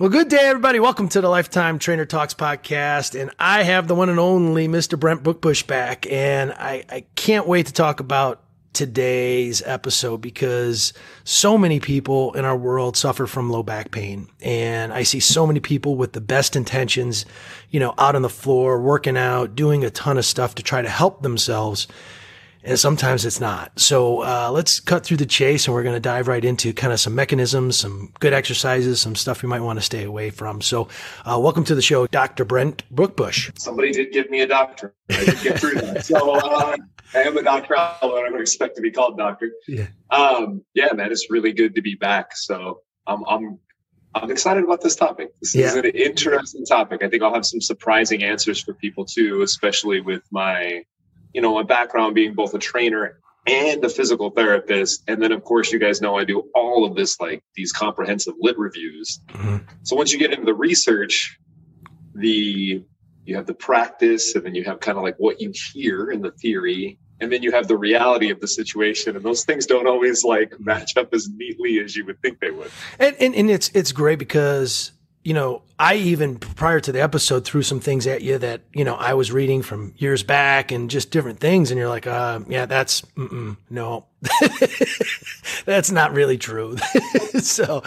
Well, 0.00 0.08
good 0.08 0.28
day, 0.28 0.46
everybody. 0.46 0.80
Welcome 0.80 1.10
to 1.10 1.20
the 1.20 1.28
Lifetime 1.28 1.78
Trainer 1.78 2.06
Talks 2.06 2.32
podcast. 2.32 3.20
And 3.20 3.30
I 3.38 3.64
have 3.64 3.86
the 3.86 3.94
one 3.94 4.08
and 4.08 4.18
only 4.18 4.66
Mr. 4.66 4.98
Brent 4.98 5.22
Brookbush 5.22 5.66
back. 5.66 6.10
And 6.10 6.52
I, 6.52 6.86
I 6.88 7.04
can't 7.16 7.46
wait 7.46 7.66
to 7.66 7.72
talk 7.74 8.00
about 8.00 8.42
today's 8.72 9.60
episode 9.66 10.22
because 10.22 10.94
so 11.24 11.58
many 11.58 11.80
people 11.80 12.32
in 12.32 12.46
our 12.46 12.56
world 12.56 12.96
suffer 12.96 13.26
from 13.26 13.50
low 13.50 13.62
back 13.62 13.90
pain. 13.90 14.26
And 14.40 14.90
I 14.90 15.02
see 15.02 15.20
so 15.20 15.46
many 15.46 15.60
people 15.60 15.96
with 15.96 16.14
the 16.14 16.22
best 16.22 16.56
intentions, 16.56 17.26
you 17.68 17.78
know, 17.78 17.92
out 17.98 18.16
on 18.16 18.22
the 18.22 18.30
floor, 18.30 18.80
working 18.80 19.18
out, 19.18 19.54
doing 19.54 19.84
a 19.84 19.90
ton 19.90 20.16
of 20.16 20.24
stuff 20.24 20.54
to 20.54 20.62
try 20.62 20.80
to 20.80 20.88
help 20.88 21.20
themselves 21.20 21.88
and 22.62 22.78
sometimes 22.78 23.24
it's 23.24 23.40
not. 23.40 23.78
So 23.78 24.22
uh, 24.22 24.50
let's 24.52 24.80
cut 24.80 25.04
through 25.04 25.18
the 25.18 25.26
chase, 25.26 25.66
and 25.66 25.74
we're 25.74 25.82
going 25.82 25.94
to 25.94 26.00
dive 26.00 26.28
right 26.28 26.44
into 26.44 26.72
kind 26.72 26.92
of 26.92 27.00
some 27.00 27.14
mechanisms, 27.14 27.76
some 27.76 28.12
good 28.20 28.32
exercises, 28.32 29.00
some 29.00 29.14
stuff 29.14 29.42
you 29.42 29.48
might 29.48 29.60
want 29.60 29.78
to 29.78 29.84
stay 29.84 30.04
away 30.04 30.30
from. 30.30 30.60
So, 30.60 30.88
uh, 31.24 31.38
welcome 31.40 31.64
to 31.64 31.74
the 31.74 31.82
show, 31.82 32.06
Dr. 32.06 32.44
Brent 32.44 32.82
Brookbush. 32.94 33.58
Somebody 33.58 33.92
did 33.92 34.12
give 34.12 34.30
me 34.30 34.40
a 34.40 34.46
doctor. 34.46 34.94
I 35.10 35.24
did 35.24 35.42
get 35.42 35.58
through 35.58 35.74
that. 35.74 36.04
So 36.04 36.34
uh, 36.34 36.76
I 37.14 37.22
am 37.22 37.36
a 37.36 37.42
doctor, 37.42 37.76
although 37.76 38.18
I 38.18 38.28
don't 38.28 38.40
expect 38.40 38.76
to 38.76 38.82
be 38.82 38.90
called 38.90 39.16
doctor. 39.16 39.50
Yeah. 39.66 39.86
Um, 40.10 40.62
yeah, 40.74 40.92
man, 40.92 41.10
it's 41.10 41.30
really 41.30 41.52
good 41.52 41.74
to 41.74 41.82
be 41.82 41.94
back. 41.94 42.36
So 42.36 42.82
I'm 43.06 43.24
I'm 43.28 43.58
I'm 44.14 44.30
excited 44.30 44.64
about 44.64 44.80
this 44.80 44.96
topic. 44.96 45.30
This 45.40 45.54
yeah. 45.54 45.66
is 45.66 45.76
an 45.76 45.84
interesting 45.86 46.64
topic. 46.64 47.02
I 47.02 47.08
think 47.08 47.22
I'll 47.22 47.34
have 47.34 47.46
some 47.46 47.60
surprising 47.60 48.24
answers 48.24 48.60
for 48.60 48.74
people 48.74 49.04
too, 49.04 49.42
especially 49.42 50.00
with 50.00 50.22
my 50.30 50.84
you 51.32 51.40
know, 51.40 51.54
my 51.54 51.62
background 51.62 52.14
being 52.14 52.34
both 52.34 52.54
a 52.54 52.58
trainer 52.58 53.20
and 53.46 53.84
a 53.84 53.88
physical 53.88 54.30
therapist. 54.30 55.02
And 55.08 55.22
then, 55.22 55.32
of 55.32 55.44
course, 55.44 55.72
you 55.72 55.78
guys 55.78 56.00
know 56.00 56.16
I 56.16 56.24
do 56.24 56.48
all 56.54 56.84
of 56.84 56.94
this, 56.94 57.20
like 57.20 57.42
these 57.54 57.72
comprehensive 57.72 58.34
lit 58.40 58.58
reviews. 58.58 59.20
Mm-hmm. 59.28 59.58
So 59.82 59.96
once 59.96 60.12
you 60.12 60.18
get 60.18 60.32
into 60.32 60.44
the 60.44 60.54
research, 60.54 61.38
the 62.14 62.84
you 63.24 63.36
have 63.36 63.46
the 63.46 63.54
practice, 63.54 64.34
and 64.34 64.44
then 64.44 64.54
you 64.54 64.64
have 64.64 64.80
kind 64.80 64.98
of 64.98 65.04
like 65.04 65.16
what 65.18 65.40
you 65.40 65.52
hear 65.72 66.10
in 66.10 66.20
the 66.20 66.32
theory, 66.32 66.98
and 67.20 67.30
then 67.30 67.42
you 67.42 67.52
have 67.52 67.68
the 67.68 67.76
reality 67.76 68.30
of 68.30 68.40
the 68.40 68.48
situation, 68.48 69.14
and 69.14 69.24
those 69.24 69.44
things 69.44 69.66
don't 69.66 69.86
always 69.86 70.24
like 70.24 70.58
match 70.58 70.96
up 70.96 71.14
as 71.14 71.28
neatly 71.28 71.78
as 71.78 71.94
you 71.94 72.04
would 72.06 72.20
think 72.22 72.40
they 72.40 72.50
would. 72.50 72.70
And 72.98 73.14
and, 73.20 73.34
and 73.34 73.50
it's 73.50 73.70
it's 73.74 73.92
great 73.92 74.18
because 74.18 74.92
you 75.22 75.34
know, 75.34 75.62
I 75.78 75.96
even 75.96 76.38
prior 76.38 76.80
to 76.80 76.92
the 76.92 77.02
episode 77.02 77.44
threw 77.44 77.62
some 77.62 77.80
things 77.80 78.06
at 78.06 78.22
you 78.22 78.38
that, 78.38 78.62
you 78.72 78.84
know, 78.84 78.94
I 78.94 79.14
was 79.14 79.30
reading 79.30 79.60
from 79.60 79.92
years 79.98 80.22
back 80.22 80.72
and 80.72 80.88
just 80.88 81.10
different 81.10 81.40
things. 81.40 81.70
And 81.70 81.78
you're 81.78 81.88
like, 81.88 82.06
uh, 82.06 82.40
yeah, 82.48 82.64
that's, 82.64 83.02
no, 83.16 84.06
that's 85.66 85.90
not 85.90 86.12
really 86.14 86.38
true. 86.38 86.76
so, 87.40 87.82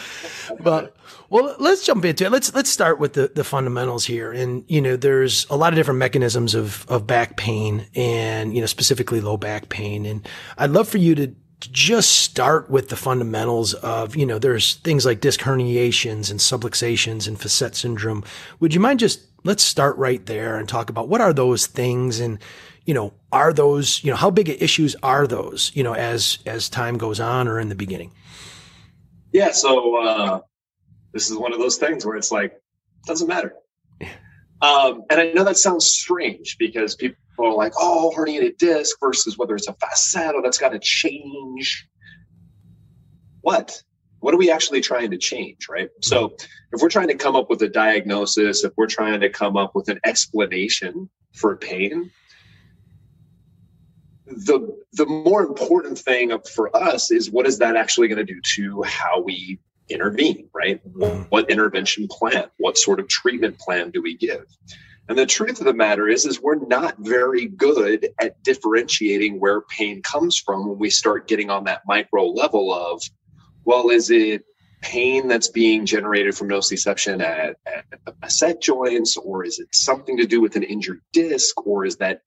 but, 0.60 0.96
well, 1.30 1.56
let's 1.58 1.84
jump 1.84 2.06
into 2.06 2.26
it. 2.26 2.32
Let's, 2.32 2.54
let's 2.54 2.70
start 2.70 3.00
with 3.00 3.14
the, 3.14 3.32
the 3.34 3.44
fundamentals 3.44 4.06
here. 4.06 4.32
And, 4.32 4.64
you 4.68 4.82
know, 4.82 4.96
there's 4.96 5.48
a 5.50 5.58
lot 5.58 5.74
of 5.74 5.78
different 5.78 5.98
mechanisms 5.98 6.54
of, 6.54 6.86
of 6.88 7.08
back 7.08 7.36
pain 7.36 7.88
and, 7.96 8.54
you 8.54 8.62
know, 8.62 8.68
specifically 8.68 9.22
low 9.22 9.38
back 9.38 9.70
pain. 9.70 10.06
And 10.06 10.28
I'd 10.60 10.70
love 10.70 10.88
for 10.88 11.00
you 11.00 11.16
to, 11.16 11.36
just 11.72 12.12
start 12.12 12.70
with 12.70 12.90
the 12.90 12.96
fundamentals 12.96 13.74
of, 13.74 14.16
you 14.16 14.26
know, 14.26 14.40
there's 14.40 14.76
things 14.76 15.06
like 15.06 15.22
disc 15.22 15.40
herniations 15.42 16.30
and 16.30 16.40
subluxations 16.40 17.28
and 17.28 17.40
facet 17.40 17.76
syndrome. 17.76 18.24
Would 18.60 18.74
you 18.74 18.80
mind 18.80 19.00
just 19.00 19.22
let's 19.44 19.64
start 19.64 19.98
right 19.98 20.26
there 20.26 20.58
and 20.58 20.68
talk 20.68 20.90
about 20.90 21.10
what 21.10 21.22
are 21.22 21.34
those 21.34 21.68
things 21.68 22.20
and, 22.20 22.40
you 22.86 22.94
know, 22.94 23.14
are 23.32 23.54
those, 23.54 24.04
you 24.04 24.12
know, 24.12 24.18
how 24.18 24.30
big 24.30 24.50
of 24.50 24.62
issues 24.62 24.96
are 25.04 25.28
those, 25.28 25.72
you 25.74 25.84
know, 25.84 25.94
as 25.94 26.40
as 26.46 26.70
time 26.70 26.98
goes 26.98 27.20
on 27.20 27.48
or 27.48 27.60
in 27.60 27.70
the 27.70 27.76
beginning? 27.76 28.12
Yeah, 29.32 29.52
so 29.52 29.96
uh 30.02 30.40
this 31.14 31.30
is 31.30 31.38
one 31.38 31.54
of 31.54 31.60
those 31.60 31.78
things 31.78 32.06
where 32.06 32.16
it's 32.16 32.32
like 32.32 32.60
doesn't 33.06 33.28
matter. 33.28 33.54
Um, 34.62 35.04
and 35.10 35.20
I 35.20 35.32
know 35.34 35.44
that 35.44 35.58
sounds 35.58 35.88
strange 35.88 36.58
because 36.58 36.96
people 36.96 37.18
are 37.40 37.54
like, 37.54 37.74
oh, 37.78 38.14
herniated 38.16 38.58
disc 38.58 38.98
versus 39.00 39.38
whether 39.38 39.56
it's 39.56 39.68
a 39.68 39.74
facet, 39.74 40.36
that's 40.44 40.58
got 40.58 40.70
to 40.70 40.80
change. 40.80 41.88
What? 43.42 43.82
What 44.20 44.34
are 44.34 44.38
we 44.38 44.52
actually 44.52 44.82
trying 44.82 45.12
to 45.12 45.18
change, 45.18 45.68
right? 45.70 45.90
So 46.02 46.36
if 46.72 46.82
we're 46.82 46.90
trying 46.90 47.10
to 47.10 47.16
come 47.16 47.36
up 47.36 47.50
with 47.50 47.62
a 47.62 47.68
diagnosis, 47.68 48.64
if 48.64 48.72
we're 48.78 48.88
trying 48.88 49.20
to 49.20 49.30
come 49.30 49.58
up 49.58 49.76
with 49.76 49.90
an 49.90 50.00
explanation 50.06 51.10
for 51.34 51.58
pain, 51.58 52.10
the 54.26 54.76
the 54.94 55.06
more 55.06 55.44
important 55.44 55.98
thing 56.00 56.32
for 56.56 56.76
us 56.76 57.12
is 57.12 57.30
what 57.30 57.46
is 57.46 57.60
that 57.60 57.76
actually 57.76 58.08
going 58.08 58.26
to 58.26 58.34
do 58.34 58.40
to 58.56 58.82
how 58.84 59.22
we 59.22 59.60
intervene, 59.90 60.50
right? 60.54 60.82
What 61.30 61.50
intervention 61.50 62.08
plan, 62.10 62.46
what 62.58 62.78
sort 62.78 63.00
of 63.00 63.08
treatment 63.08 63.60
plan 63.60 63.92
do 63.92 64.02
we 64.02 64.16
give? 64.16 64.46
And 65.10 65.18
the 65.18 65.26
truth 65.26 65.60
of 65.60 65.66
the 65.66 65.74
matter 65.74 66.08
is, 66.08 66.26
is 66.26 66.42
we're 66.42 66.66
not 66.66 66.96
very 67.00 67.48
good 67.48 68.10
at 68.20 68.42
differentiating 68.44 69.40
where 69.40 69.62
pain 69.62 70.02
comes 70.02 70.38
from 70.38 70.68
when 70.68 70.80
we 70.80 70.90
start 70.90 71.28
getting 71.28 71.50
on 71.50 71.66
that 71.66 71.82
micro 71.86 72.28
level 72.28 72.74
of, 72.74 73.02
well, 73.66 73.90
is 73.90 74.10
it 74.10 74.44
pain 74.82 75.28
that's 75.28 75.48
being 75.48 75.86
generated 75.86 76.36
from 76.36 76.50
nociception 76.50 77.22
at, 77.22 77.56
at 77.66 77.86
facet 78.22 78.62
joints, 78.62 79.18
or 79.18 79.46
is 79.46 79.60
it 79.60 79.68
something 79.74 80.18
to 80.18 80.26
do 80.26 80.42
with 80.42 80.56
an 80.56 80.64
injured 80.64 81.02
disc, 81.14 81.66
or 81.66 81.86
is 81.86 81.98
that 81.98 82.22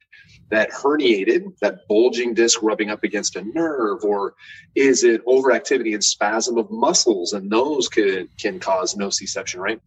that 0.51 0.71
herniated, 0.71 1.45
that 1.61 1.81
bulging 1.89 2.33
disc 2.33 2.63
rubbing 2.63 2.89
up 2.89 3.03
against 3.05 3.37
a 3.37 3.43
nerve, 3.43 4.05
or 4.05 4.35
is 4.75 5.03
it 5.05 5.25
overactivity 5.27 5.93
and 5.93 6.03
spasm 6.03 6.57
of 6.57 6.71
muscles, 6.71 7.33
and 7.33 7.51
those 7.51 7.89
can 7.89 8.29
can 8.39 8.59
cause 8.59 8.95
nociception, 8.95 9.59
right? 9.59 9.81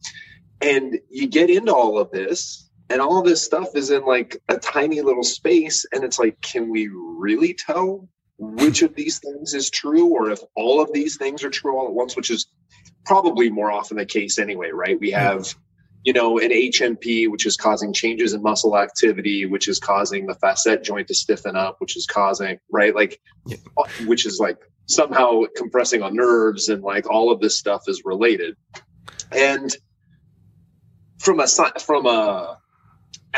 And 0.61 0.99
you 1.09 1.27
get 1.27 1.49
into 1.49 1.73
all 1.73 1.97
of 1.97 2.11
this, 2.11 2.68
and 2.89 3.01
all 3.01 3.21
this 3.21 3.43
stuff 3.43 3.75
is 3.75 3.91
in 3.91 4.05
like 4.05 4.41
a 4.49 4.57
tiny 4.57 5.01
little 5.01 5.23
space, 5.23 5.85
and 5.91 6.03
it's 6.03 6.19
like, 6.19 6.39
can 6.41 6.69
we 6.69 6.89
really 6.91 7.53
tell 7.53 8.07
which 8.37 8.81
of 8.81 8.95
these 8.95 9.19
things 9.19 9.53
is 9.53 9.69
true, 9.69 10.07
or 10.07 10.31
if 10.31 10.39
all 10.55 10.81
of 10.81 10.91
these 10.93 11.17
things 11.17 11.43
are 11.43 11.49
true 11.49 11.77
all 11.77 11.87
at 11.87 11.93
once, 11.93 12.15
which 12.15 12.31
is 12.31 12.47
probably 13.05 13.49
more 13.49 13.71
often 13.71 13.97
the 13.97 14.05
case 14.05 14.39
anyway, 14.39 14.69
right? 14.71 14.99
We 14.99 15.11
have 15.11 15.53
you 16.03 16.13
know, 16.13 16.39
an 16.39 16.49
HNP, 16.49 17.29
which 17.29 17.45
is 17.45 17.57
causing 17.57 17.93
changes 17.93 18.33
in 18.33 18.41
muscle 18.41 18.77
activity, 18.77 19.45
which 19.45 19.67
is 19.67 19.79
causing 19.79 20.25
the 20.25 20.35
facet 20.35 20.83
joint 20.83 21.07
to 21.07 21.13
stiffen 21.13 21.55
up, 21.55 21.75
which 21.79 21.97
is 21.97 22.05
causing, 22.05 22.57
right? 22.71 22.95
Like, 22.95 23.19
yeah. 23.45 23.57
Uh, 23.77 23.83
which 24.05 24.25
is 24.25 24.39
like 24.39 24.57
somehow 24.87 25.43
compressing 25.55 26.01
on 26.01 26.15
nerves 26.15 26.69
and 26.69 26.83
like 26.83 27.09
all 27.09 27.31
of 27.31 27.41
this 27.41 27.59
stuff 27.59 27.83
is 27.87 28.03
related. 28.05 28.55
And 29.31 29.75
from 31.19 31.41
a, 31.41 31.47
from 31.79 32.05
a 32.05 32.58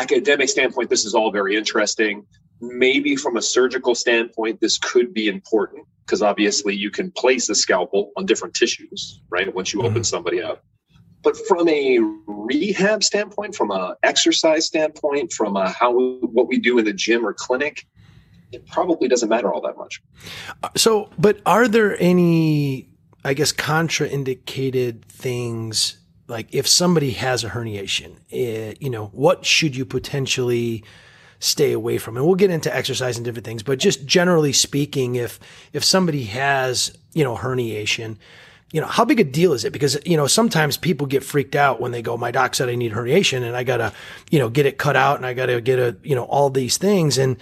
academic 0.01 0.50
standpoint, 0.50 0.89
this 0.89 1.06
is 1.06 1.13
all 1.13 1.31
very 1.31 1.56
interesting. 1.56 2.25
Maybe 2.59 3.16
from 3.16 3.38
a 3.38 3.41
surgical 3.41 3.95
standpoint, 3.95 4.59
this 4.62 4.78
could 4.78 5.13
be 5.13 5.28
important 5.28 5.85
because 6.06 6.22
obviously 6.22 6.75
you 6.75 6.91
can 6.91 7.12
place 7.12 7.50
a 7.50 7.56
scalpel 7.56 8.11
on 8.17 8.25
different 8.25 8.53
tissues, 8.53 9.22
right? 9.29 9.53
Once 9.53 9.73
you 9.73 9.79
mm-hmm. 9.79 9.90
open 9.90 10.03
somebody 10.03 10.41
up 10.41 10.63
but 11.23 11.38
from 11.47 11.67
a 11.67 12.00
rehab 12.25 13.03
standpoint, 13.03 13.56
from 13.56 13.72
a 13.72 13.95
exercise 14.03 14.66
standpoint, 14.66 15.31
from 15.31 15.56
a 15.56 15.69
how 15.69 15.94
what 15.94 16.47
we 16.47 16.57
do 16.59 16.78
in 16.79 16.85
the 16.85 16.94
gym 16.94 17.25
or 17.25 17.34
clinic, 17.34 17.85
it 18.51 18.66
probably 18.67 19.07
doesn't 19.07 19.29
matter 19.29 19.53
all 19.53 19.61
that 19.61 19.78
much. 19.78 20.01
So, 20.75 21.09
but 21.17 21.40
are 21.45 21.67
there 21.67 21.95
any, 22.01 22.90
I 23.23 23.34
guess, 23.34 23.53
contraindicated 23.53 25.06
things 25.06 25.97
like 26.28 26.54
if 26.54 26.68
somebody 26.68 27.12
has 27.12 27.44
a 27.44 27.50
herniation, 27.50 28.16
it, 28.30 28.36
eh, 28.36 28.74
you 28.80 28.90
know, 28.90 29.08
what 29.08 29.46
should 29.46 29.76
you 29.76 29.86
potentially 29.86 30.84
stay 31.40 31.72
away 31.72 31.97
from? 31.97 32.18
And 32.18 32.26
we'll 32.26 32.35
get 32.35 32.52
into 32.52 32.73
exercise 32.76 33.18
and 33.18 33.26
different 33.26 33.46
things, 33.46 33.64
but 33.64 33.79
just 33.79 34.06
generally 34.06 34.53
speaking, 34.53 35.16
if 35.16 35.40
if 35.73 35.84
somebody 35.84 36.23
has, 36.26 36.97
you 37.14 37.23
know, 37.23 37.35
herniation, 37.35 38.18
you 38.72 38.79
know, 38.79 38.88
how 38.88 39.03
big 39.03 39.20
a 39.20 39.23
deal 39.23 39.53
is 39.53 39.66
it? 39.66 39.73
Because, 39.73 39.97
you 40.06 40.16
know, 40.16 40.28
sometimes 40.28 40.78
people 40.78 41.06
get 41.06 41.23
freaked 41.23 41.56
out 41.56 41.82
when 41.82 41.91
they 41.91 42.02
go, 42.02 42.16
my 42.16 42.32
doc 42.32 42.56
said 42.56 42.70
I 42.70 42.76
need 42.76 42.94
herniation 42.94 43.44
and 43.44 43.56
I 43.56 43.64
gotta, 43.64 43.94
you 44.29 44.40
know, 44.40 44.50
get 44.50 44.66
it 44.66 44.78
cut 44.78 44.96
out 44.96 45.17
and 45.17 45.26
I 45.26 45.34
gotta 45.34 45.59
get 45.59 45.78
a, 45.78 45.97
you 46.03 46.16
know, 46.16 46.24
all 46.24 46.50
these 46.50 46.78
things. 46.78 47.17
And 47.17 47.38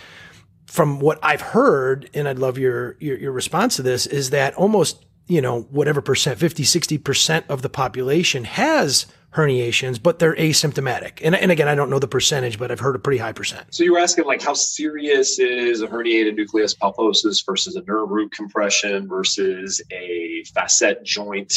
from 0.66 1.00
what 1.00 1.20
I've 1.22 1.42
heard, 1.42 2.10
and 2.14 2.28
I'd 2.28 2.40
love 2.40 2.58
your, 2.58 2.96
your, 3.00 3.18
your 3.18 3.32
response 3.32 3.75
to 3.75 3.84
this 3.84 4.08
is 4.08 4.32
that 4.32 4.56
almost, 4.56 5.06
you 5.30 5.42
know, 5.42 5.62
whatever 5.62 6.02
percent, 6.02 6.40
50, 6.40 6.64
60% 6.64 7.44
of 7.50 7.62
the 7.62 7.70
population 7.70 8.46
has 8.46 9.06
herniations, 9.36 10.02
but 10.02 10.18
they're 10.18 10.36
asymptomatic. 10.36 11.20
And, 11.24 11.36
and 11.36 11.52
again, 11.52 11.68
I 11.68 11.76
don't 11.76 11.92
know 11.92 12.00
the 12.00 12.08
percentage, 12.08 12.58
but 12.58 12.72
I've 12.72 12.80
heard 12.80 12.96
a 12.96 13.00
pretty 13.00 13.20
high 13.20 13.31
percent. 13.31 13.68
So 13.70 13.84
you 13.84 13.94
were 13.94 14.00
asking 14.00 14.26
like 14.26 14.42
how 14.42 14.56
serious 14.56 15.38
is 15.38 15.84
a 15.84 15.88
herniated 15.88 16.36
nucleus 16.36 16.74
pulposus 16.74 17.46
versus 17.46 17.76
a 17.76 17.84
nerve 17.84 18.10
root 18.10 18.31
compression 18.31 19.08
versus 19.08 19.80
a 19.92 20.44
facet 20.56 21.04
joint 21.04 21.54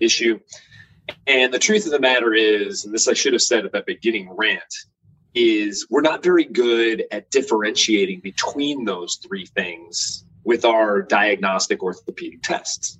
issue. 0.00 0.40
And 1.28 1.54
the 1.54 1.60
truth 1.60 1.86
of 1.86 1.92
the 1.92 2.00
matter 2.00 2.34
is, 2.34 2.84
and 2.84 2.92
this 2.92 3.06
I 3.06 3.14
should 3.14 3.34
have 3.34 3.42
said 3.42 3.64
at 3.64 3.70
that 3.70 3.86
beginning 3.86 4.28
rant, 4.32 4.74
is 5.32 5.86
we're 5.90 6.00
not 6.00 6.24
very 6.24 6.44
good 6.44 7.04
at 7.12 7.30
differentiating 7.30 8.18
between 8.18 8.84
those 8.84 9.20
three 9.24 9.46
things 9.46 10.25
with 10.46 10.64
our 10.64 11.02
diagnostic 11.02 11.82
orthopedic 11.82 12.40
tests. 12.40 12.98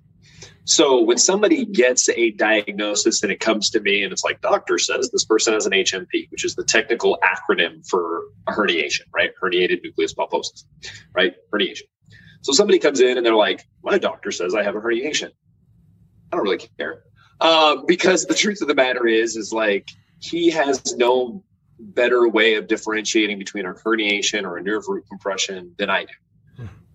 So 0.65 1.01
when 1.01 1.17
somebody 1.17 1.65
gets 1.65 2.09
a 2.09 2.33
diagnosis 2.33 3.23
and 3.23 3.31
it 3.31 3.39
comes 3.39 3.71
to 3.71 3.81
me 3.81 4.03
and 4.03 4.13
it's 4.13 4.25
like, 4.25 4.41
doctor 4.41 4.79
says 4.79 5.11
this 5.11 5.25
person 5.25 5.55
has 5.55 5.65
an 5.65 5.71
HNP, 5.71 6.29
which 6.31 6.45
is 6.45 6.57
the 6.57 6.65
technical 6.65 7.19
acronym 7.23 7.87
for 7.89 8.25
a 8.49 8.53
herniation, 8.53 9.03
right? 9.15 9.31
Herniated 9.41 9.85
nucleus 9.85 10.13
pulposus, 10.13 10.65
right? 11.15 11.35
Herniation. 11.55 11.85
So 12.43 12.53
somebody 12.53 12.81
comes 12.81 12.99
in 12.99 13.17
and 13.17 13.25
they're 13.25 13.37
like, 13.37 13.65
my 13.85 13.97
doctor 13.97 14.33
says 14.33 14.57
I 14.57 14.65
have 14.65 14.75
a 14.75 14.81
herniation. 14.81 15.31
I 16.33 16.37
don't 16.37 16.43
really 16.43 16.69
care. 16.79 17.05
Um, 17.41 17.85
because 17.87 18.27
the 18.27 18.35
truth 18.35 18.61
of 18.61 18.67
the 18.67 18.75
matter 18.75 19.07
is, 19.07 19.37
is 19.37 19.53
like 19.53 19.89
he 20.19 20.51
has 20.51 20.97
no 20.97 21.45
better 21.79 22.29
way 22.29 22.55
of 22.57 22.67
differentiating 22.67 23.39
between 23.39 23.67
a 23.67 23.73
herniation 23.73 24.43
or 24.43 24.57
a 24.57 24.63
nerve 24.63 24.89
root 24.89 25.05
compression 25.09 25.77
than 25.79 25.91
I 25.91 26.07
do 26.07 26.15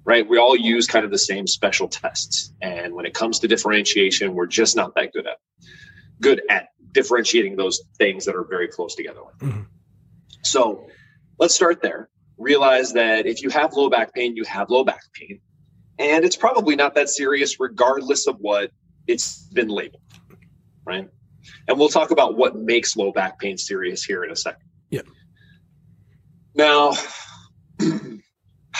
right? 0.03 0.27
We 0.27 0.38
all 0.38 0.56
use 0.56 0.88
kind 0.88 1.06
of 1.06 1.12
the 1.12 1.18
same 1.18 1.48
special 1.48 1.88
tests. 1.88 2.53
And 2.62 2.94
when 2.94 3.06
it 3.06 3.13
comes 3.13 3.39
to 3.39 3.48
differentiation, 3.48 4.33
we're 4.33 4.48
just 4.48 4.75
not 4.75 4.95
that 4.95 5.13
good 5.13 5.27
at 5.27 5.38
good 6.21 6.42
at 6.50 6.69
differentiating 6.94 7.56
those 7.56 7.81
things 7.98 8.25
that 8.25 8.36
are 8.36 8.45
very 8.45 8.68
close 8.68 8.95
together. 8.95 9.21
Mm-hmm. 9.39 9.62
So 10.44 10.88
let's 11.39 11.53
start 11.53 11.81
there. 11.81 12.09
Realize 12.38 12.94
that 12.94 13.25
if 13.25 13.42
you 13.42 13.50
have 13.50 13.74
low 13.74 13.89
back 13.89 14.13
pain, 14.13 14.36
you 14.36 14.44
have 14.45 14.69
low 14.69 14.83
back 14.83 15.01
pain. 15.13 15.42
And 16.00 16.24
it's 16.24 16.36
probably 16.36 16.75
not 16.75 16.95
that 16.95 17.09
serious, 17.09 17.59
regardless 17.59 18.27
of 18.27 18.38
what 18.39 18.71
it's 19.07 19.44
been 19.54 19.68
labeled. 19.68 20.01
Right. 20.86 21.09
And 21.68 21.77
we'll 21.77 21.89
talk 21.89 22.12
about 22.12 22.38
what 22.38 22.56
makes 22.56 22.95
low 22.95 23.12
back 23.12 23.39
pain 23.39 23.57
serious 23.57 24.04
here 24.04 24.24
in 24.24 24.31
a 24.31 24.36
second. 24.36 24.68
Yeah. 24.89 25.01
Now, 26.56 26.94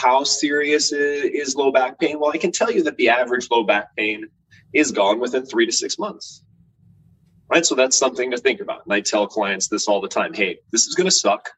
how 0.02 0.24
serious 0.24 0.92
is 0.92 1.56
low 1.56 1.72
back 1.72 2.00
pain? 2.00 2.20
Well, 2.20 2.32
I 2.34 2.38
can 2.38 2.52
tell 2.52 2.72
you 2.72 2.84
that 2.84 2.98
the 2.98 3.10
average 3.10 3.50
low 3.52 3.64
back 3.64 3.96
pain 3.96 4.28
is 4.74 4.92
gone 4.92 5.20
within 5.20 5.46
three 5.46 5.66
to 5.66 5.72
six 5.72 6.00
months. 6.00 6.44
Right. 7.50 7.66
So 7.66 7.76
that's 7.76 7.98
something 7.98 8.32
to 8.32 8.38
think 8.38 8.62
about. 8.62 8.86
And 8.86 8.94
I 8.94 9.02
tell 9.02 9.28
clients 9.28 9.68
this 9.68 9.88
all 9.88 10.00
the 10.02 10.08
time 10.08 10.34
hey, 10.34 10.60
this 10.72 10.88
is 10.88 10.96
going 10.96 11.06
to 11.06 11.12
suck 11.12 11.50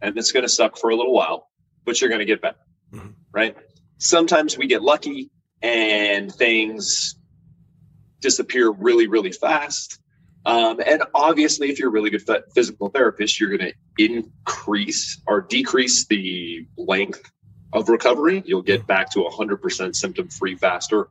and 0.00 0.16
it's 0.16 0.32
going 0.32 0.44
to 0.44 0.48
suck 0.48 0.78
for 0.78 0.90
a 0.90 0.96
little 0.96 1.12
while, 1.12 1.48
but 1.84 2.00
you're 2.00 2.08
going 2.08 2.20
to 2.20 2.24
get 2.24 2.40
better. 2.40 2.58
Mm-hmm. 2.92 3.08
Right. 3.32 3.56
Sometimes 3.98 4.56
we 4.56 4.66
get 4.66 4.80
lucky 4.80 5.30
and 5.60 6.32
things 6.32 7.16
disappear 8.20 8.70
really, 8.70 9.08
really 9.08 9.32
fast. 9.32 9.98
Um, 10.46 10.80
and 10.86 11.02
obviously, 11.14 11.68
if 11.68 11.78
you're 11.78 11.88
a 11.88 11.92
really 11.92 12.08
good 12.08 12.22
physical 12.54 12.88
therapist, 12.88 13.38
you're 13.38 13.54
going 13.54 13.72
to 13.72 14.04
increase 14.04 15.20
or 15.26 15.42
decrease 15.42 16.06
the 16.06 16.66
length 16.78 17.30
of 17.72 17.88
recovery. 17.88 18.42
You'll 18.44 18.62
get 18.62 18.86
back 18.86 19.10
to 19.12 19.20
100% 19.20 19.94
symptom 19.94 20.28
free 20.28 20.56
faster, 20.56 21.08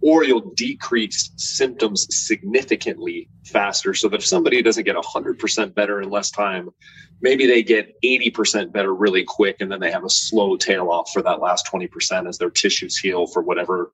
or 0.00 0.24
you'll 0.24 0.52
decrease 0.54 1.30
symptoms 1.36 2.06
significantly 2.10 3.28
faster. 3.46 3.94
So 3.94 4.08
that 4.08 4.16
if 4.20 4.26
somebody 4.26 4.62
doesn't 4.62 4.84
get 4.84 4.96
100% 4.96 5.74
better 5.74 6.02
in 6.02 6.10
less 6.10 6.30
time, 6.30 6.70
maybe 7.20 7.46
they 7.46 7.62
get 7.62 7.94
80% 8.02 8.72
better 8.72 8.94
really 8.94 9.24
quick, 9.24 9.56
and 9.60 9.70
then 9.70 9.80
they 9.80 9.90
have 9.90 10.04
a 10.04 10.10
slow 10.10 10.56
tail 10.56 10.90
off 10.90 11.10
for 11.12 11.22
that 11.22 11.40
last 11.40 11.66
20% 11.66 12.28
as 12.28 12.38
their 12.38 12.50
tissues 12.50 12.96
heal 12.96 13.26
for 13.26 13.42
whatever 13.42 13.92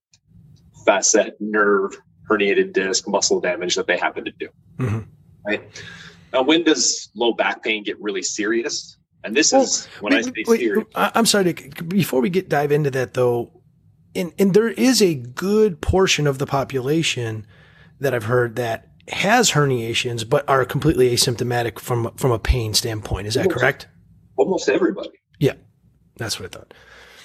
facet, 0.87 1.37
nerve, 1.41 1.93
herniated 2.29 2.73
disc, 2.73 3.07
muscle 3.07 3.41
damage 3.41 3.75
that 3.75 3.87
they 3.87 3.99
happen 3.99 4.25
to 4.25 4.33
do. 4.33 4.49
Mm-hmm. 4.79 4.99
Right. 5.47 5.85
Now, 6.33 6.43
when 6.43 6.63
does 6.63 7.11
low 7.15 7.33
back 7.33 7.63
pain 7.63 7.85
get 7.85 8.01
really 8.01 8.23
serious? 8.23 8.99
And 9.25 9.35
this 9.35 9.53
well, 9.53 9.63
is 9.63 9.87
when 10.01 10.13
wait, 10.13 10.19
I 10.19 10.23
say 10.23 10.45
wait, 10.47 10.61
serious. 10.61 10.87
I'm 10.95 11.27
sorry 11.27 11.53
to, 11.53 11.85
before 11.85 12.21
we 12.21 12.31
get 12.31 12.49
dive 12.49 12.73
into 12.73 12.91
that 12.93 13.15
though, 13.15 13.51
and 14.15 14.33
and 14.39 14.55
there 14.55 14.69
is 14.69 15.03
a 15.03 15.15
good 15.15 15.81
portion 15.81 16.27
of 16.27 16.39
the 16.39 16.47
population 16.47 17.47
that 18.01 18.15
I've 18.15 18.25
heard 18.25 18.57
that 18.57 18.89
has 19.09 19.53
herniations 19.53 20.29
but 20.29 20.49
are 20.49 20.65
completely 20.65 21.11
asymptomatic 21.11 21.79
from 21.79 22.13
from 22.17 22.31
a 22.31 22.39
pain 22.39 22.75
standpoint. 22.75 23.27
Is 23.27 23.35
that 23.35 23.47
almost, 23.47 23.59
correct? 23.59 23.89
Almost 24.37 24.69
everybody. 24.69 25.11
Yeah, 25.39 25.55
that's 26.17 26.39
what 26.39 26.47
I 26.55 26.59
thought. 26.59 26.75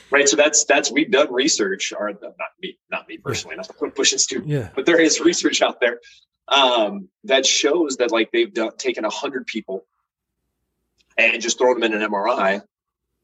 Right. 0.10 0.28
So 0.30 0.36
that's 0.36 0.66
that's 0.66 0.92
we've 0.92 1.12
done 1.12 1.32
research, 1.34 1.94
or 1.98 2.12
not 2.12 2.34
me, 2.62 2.78
not 2.92 3.08
me 3.08 3.18
personally, 3.18 3.56
yeah. 3.56 3.64
not 3.82 3.96
pushing 3.96 4.20
Stu, 4.20 4.44
yeah. 4.46 4.70
but 4.76 4.86
there 4.86 5.00
is 5.00 5.20
research 5.20 5.62
out 5.62 5.80
there 5.80 6.00
um, 6.48 7.10
that 7.24 7.46
shows 7.46 7.98
that 7.98 8.12
like 8.12 8.32
they've 8.32 8.54
done, 8.54 8.76
taken 8.78 9.06
a 9.06 9.10
hundred 9.10 9.48
people 9.48 9.86
and 11.18 11.42
just 11.42 11.58
throw 11.58 11.74
them 11.74 11.84
in 11.84 11.94
an 11.94 12.10
MRI. 12.10 12.62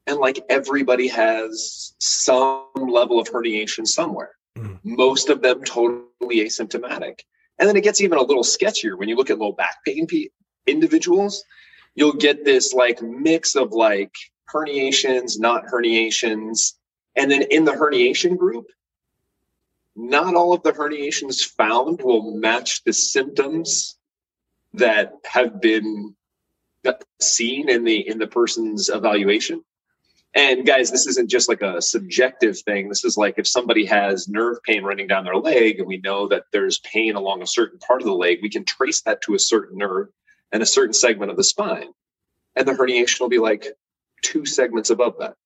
And 0.06 0.18
like 0.18 0.44
everybody 0.48 1.08
has 1.08 1.94
some 1.98 2.66
level 2.76 3.20
of 3.20 3.28
herniation 3.28 3.86
somewhere. 3.86 4.32
Mm. 4.56 4.78
Most 4.82 5.28
of 5.28 5.42
them 5.42 5.62
totally 5.64 6.36
asymptomatic. 6.36 7.20
And 7.58 7.68
then 7.68 7.76
it 7.76 7.84
gets 7.84 8.00
even 8.00 8.18
a 8.18 8.22
little 8.22 8.42
sketchier 8.42 8.98
when 8.98 9.08
you 9.08 9.16
look 9.16 9.30
at 9.30 9.38
low 9.38 9.52
back 9.52 9.76
pain 9.86 10.06
individuals. 10.66 11.44
You'll 11.94 12.14
get 12.14 12.44
this 12.44 12.72
like 12.72 13.02
mix 13.02 13.54
of 13.54 13.72
like 13.72 14.14
herniations, 14.52 15.38
not 15.38 15.66
herniations. 15.66 16.74
And 17.16 17.30
then 17.30 17.42
in 17.50 17.64
the 17.64 17.72
herniation 17.72 18.36
group, 18.36 18.66
not 19.96 20.34
all 20.34 20.52
of 20.52 20.62
the 20.62 20.72
herniations 20.72 21.42
found 21.42 22.00
will 22.02 22.34
match 22.34 22.82
the 22.84 22.92
symptoms 22.92 23.98
that 24.72 25.12
have 25.24 25.60
been 25.60 26.14
seen 27.20 27.68
in 27.68 27.84
the 27.84 28.08
in 28.08 28.18
the 28.18 28.26
person's 28.26 28.88
evaluation. 28.88 29.62
And 30.34 30.64
guys 30.64 30.90
this 30.90 31.06
isn't 31.06 31.30
just 31.30 31.48
like 31.48 31.62
a 31.62 31.82
subjective 31.82 32.58
thing. 32.60 32.88
This 32.88 33.04
is 33.04 33.16
like 33.16 33.34
if 33.38 33.46
somebody 33.46 33.84
has 33.86 34.28
nerve 34.28 34.62
pain 34.62 34.84
running 34.84 35.06
down 35.06 35.24
their 35.24 35.36
leg 35.36 35.78
and 35.78 35.88
we 35.88 35.98
know 35.98 36.28
that 36.28 36.44
there's 36.52 36.78
pain 36.78 37.16
along 37.16 37.42
a 37.42 37.46
certain 37.46 37.78
part 37.78 38.00
of 38.00 38.06
the 38.06 38.14
leg 38.14 38.38
we 38.42 38.50
can 38.50 38.64
trace 38.64 39.02
that 39.02 39.22
to 39.22 39.34
a 39.34 39.38
certain 39.38 39.78
nerve 39.78 40.08
and 40.52 40.62
a 40.62 40.66
certain 40.66 40.94
segment 40.94 41.30
of 41.30 41.36
the 41.36 41.44
spine. 41.44 41.88
And 42.56 42.66
the 42.66 42.72
herniation 42.72 43.20
will 43.20 43.28
be 43.28 43.38
like 43.38 43.66
two 44.22 44.46
segments 44.46 44.90
above 44.90 45.14
that 45.18 45.36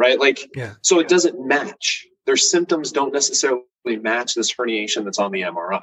right? 0.00 0.18
Like 0.18 0.48
yeah. 0.56 0.74
so 0.80 0.98
it 0.98 1.08
doesn't 1.08 1.46
match. 1.46 2.06
Their 2.24 2.36
symptoms 2.36 2.90
don't 2.90 3.12
necessarily 3.12 3.62
match 3.84 4.34
this 4.34 4.52
herniation 4.52 5.04
that's 5.04 5.18
on 5.18 5.30
the 5.30 5.42
mri 5.42 5.82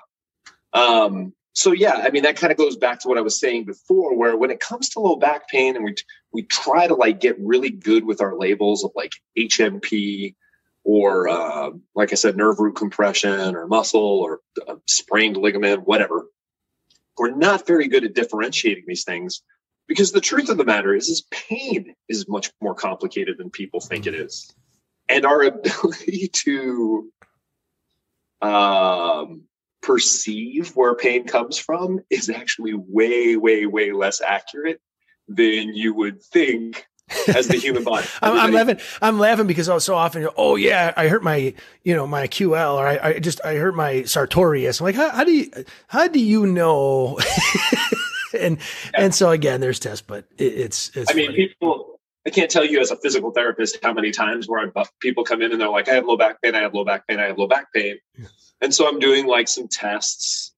um, 0.73 1.33
so 1.57 1.71
yeah, 1.71 2.04
I 2.04 2.12
mean 2.12 2.21
that 2.21 2.36
kind 2.36 2.51
of 2.51 2.57
goes 2.57 2.77
back 2.77 3.00
to 3.00 3.07
what 3.07 3.18
I 3.18 3.21
was 3.21 3.39
saying 3.39 3.65
before, 3.65 4.15
where 4.15 4.38
when 4.38 4.51
it 4.51 4.59
comes 4.59 4.89
to 4.89 5.00
low 5.00 5.15
back 5.15 5.50
pain, 5.50 5.75
and 5.75 5.83
we 5.83 5.95
we 6.31 6.44
try 6.44 6.86
to 6.86 6.94
like 6.94 7.19
get 7.19 7.36
really 7.39 7.71
good 7.71 8.06
with 8.06 8.21
our 8.21 8.38
labels 8.38 8.83
of 8.83 8.92
like 8.95 9.14
HNP 9.35 10.35
or 10.83 11.28
uh, 11.28 11.71
like 11.95 12.11
I 12.11 12.16
said, 12.16 12.37
nerve 12.37 12.59
root 12.59 12.76
compression 12.76 13.56
or 13.56 13.66
muscle 13.66 13.99
or 13.99 14.42
sprained 14.85 15.35
ligament, 15.35 15.87
whatever. 15.87 16.28
We're 17.18 17.35
not 17.35 17.66
very 17.66 17.87
good 17.87 18.04
at 18.04 18.14
differentiating 18.14 18.83
these 18.85 19.04
things 19.04 19.42
because 19.87 20.11
the 20.11 20.21
truth 20.21 20.49
of 20.49 20.57
the 20.57 20.64
matter 20.64 20.94
is, 20.94 21.09
is 21.09 21.26
pain 21.31 21.95
is 22.07 22.30
much 22.30 22.52
more 22.61 22.76
complicated 22.76 23.40
than 23.40 23.49
people 23.49 23.80
think 23.80 24.06
it 24.06 24.14
is, 24.14 24.54
and 25.09 25.26
our 25.26 25.42
ability 25.42 26.30
to 26.33 27.11
um, 28.44 29.47
perceive 29.87 30.75
where 30.75 30.94
pain 30.95 31.25
comes 31.25 31.57
from 31.57 32.01
is 32.09 32.29
actually 32.29 32.73
way, 32.73 33.37
way, 33.37 33.65
way 33.65 33.94
less 33.94 34.19
accurate 34.19 34.81
than 35.29 35.73
you 35.73 35.94
would 35.94 36.21
think 36.21 36.85
as 37.33 37.47
the 37.47 37.56
human 37.56 37.85
body. 37.85 38.06
I'm, 38.21 38.37
I'm, 38.37 38.51
laughing. 38.51 38.79
I'm 39.01 39.17
laughing 39.17 39.47
because 39.47 39.69
oh, 39.69 39.79
so 39.79 39.95
often, 39.95 40.27
oh 40.35 40.57
yeah, 40.57 40.94
I 40.97 41.07
hurt 41.07 41.23
my, 41.23 41.53
you 41.85 41.95
know, 41.95 42.06
my 42.06 42.27
QL, 42.27 42.75
or 42.75 42.85
I, 42.85 42.99
I 43.01 43.19
just 43.19 43.39
I 43.45 43.56
hurt 43.56 43.75
my 43.75 44.03
sartorius. 44.03 44.81
I'm 44.81 44.83
like, 44.83 44.95
how, 44.95 45.09
how 45.09 45.23
do 45.23 45.31
you, 45.31 45.49
how 45.87 46.09
do 46.09 46.19
you 46.19 46.45
know? 46.45 47.17
and 48.37 48.57
yeah. 48.57 49.01
and 49.01 49.15
so 49.15 49.31
again, 49.31 49.61
there's 49.61 49.79
tests, 49.79 50.03
but 50.06 50.25
it, 50.37 50.53
it's 50.53 50.95
it's. 50.97 51.09
I 51.09 51.13
mean, 51.13 51.33
people. 51.33 51.86
I 52.27 52.29
can't 52.29 52.51
tell 52.51 52.65
you 52.65 52.81
as 52.81 52.91
a 52.91 52.97
physical 52.97 53.31
therapist 53.31 53.77
how 53.81 53.93
many 53.93 54.11
times 54.11 54.49
where 54.49 54.69
I, 54.75 54.83
people 54.99 55.23
come 55.23 55.41
in 55.41 55.53
and 55.53 55.61
they're 55.61 55.69
like, 55.69 55.87
I 55.87 55.93
have 55.93 56.05
low 56.05 56.17
back 56.17 56.41
pain, 56.41 56.55
I 56.55 56.61
have 56.61 56.73
low 56.73 56.83
back 56.83 57.07
pain, 57.07 57.21
I 57.21 57.27
have 57.27 57.37
low 57.37 57.47
back 57.47 57.71
pain. 57.73 57.99
Yeah. 58.17 58.25
And 58.59 58.75
so 58.75 58.85
I'm 58.85 58.99
doing 58.99 59.27
like 59.27 59.47
some 59.47 59.69
tests 59.69 60.53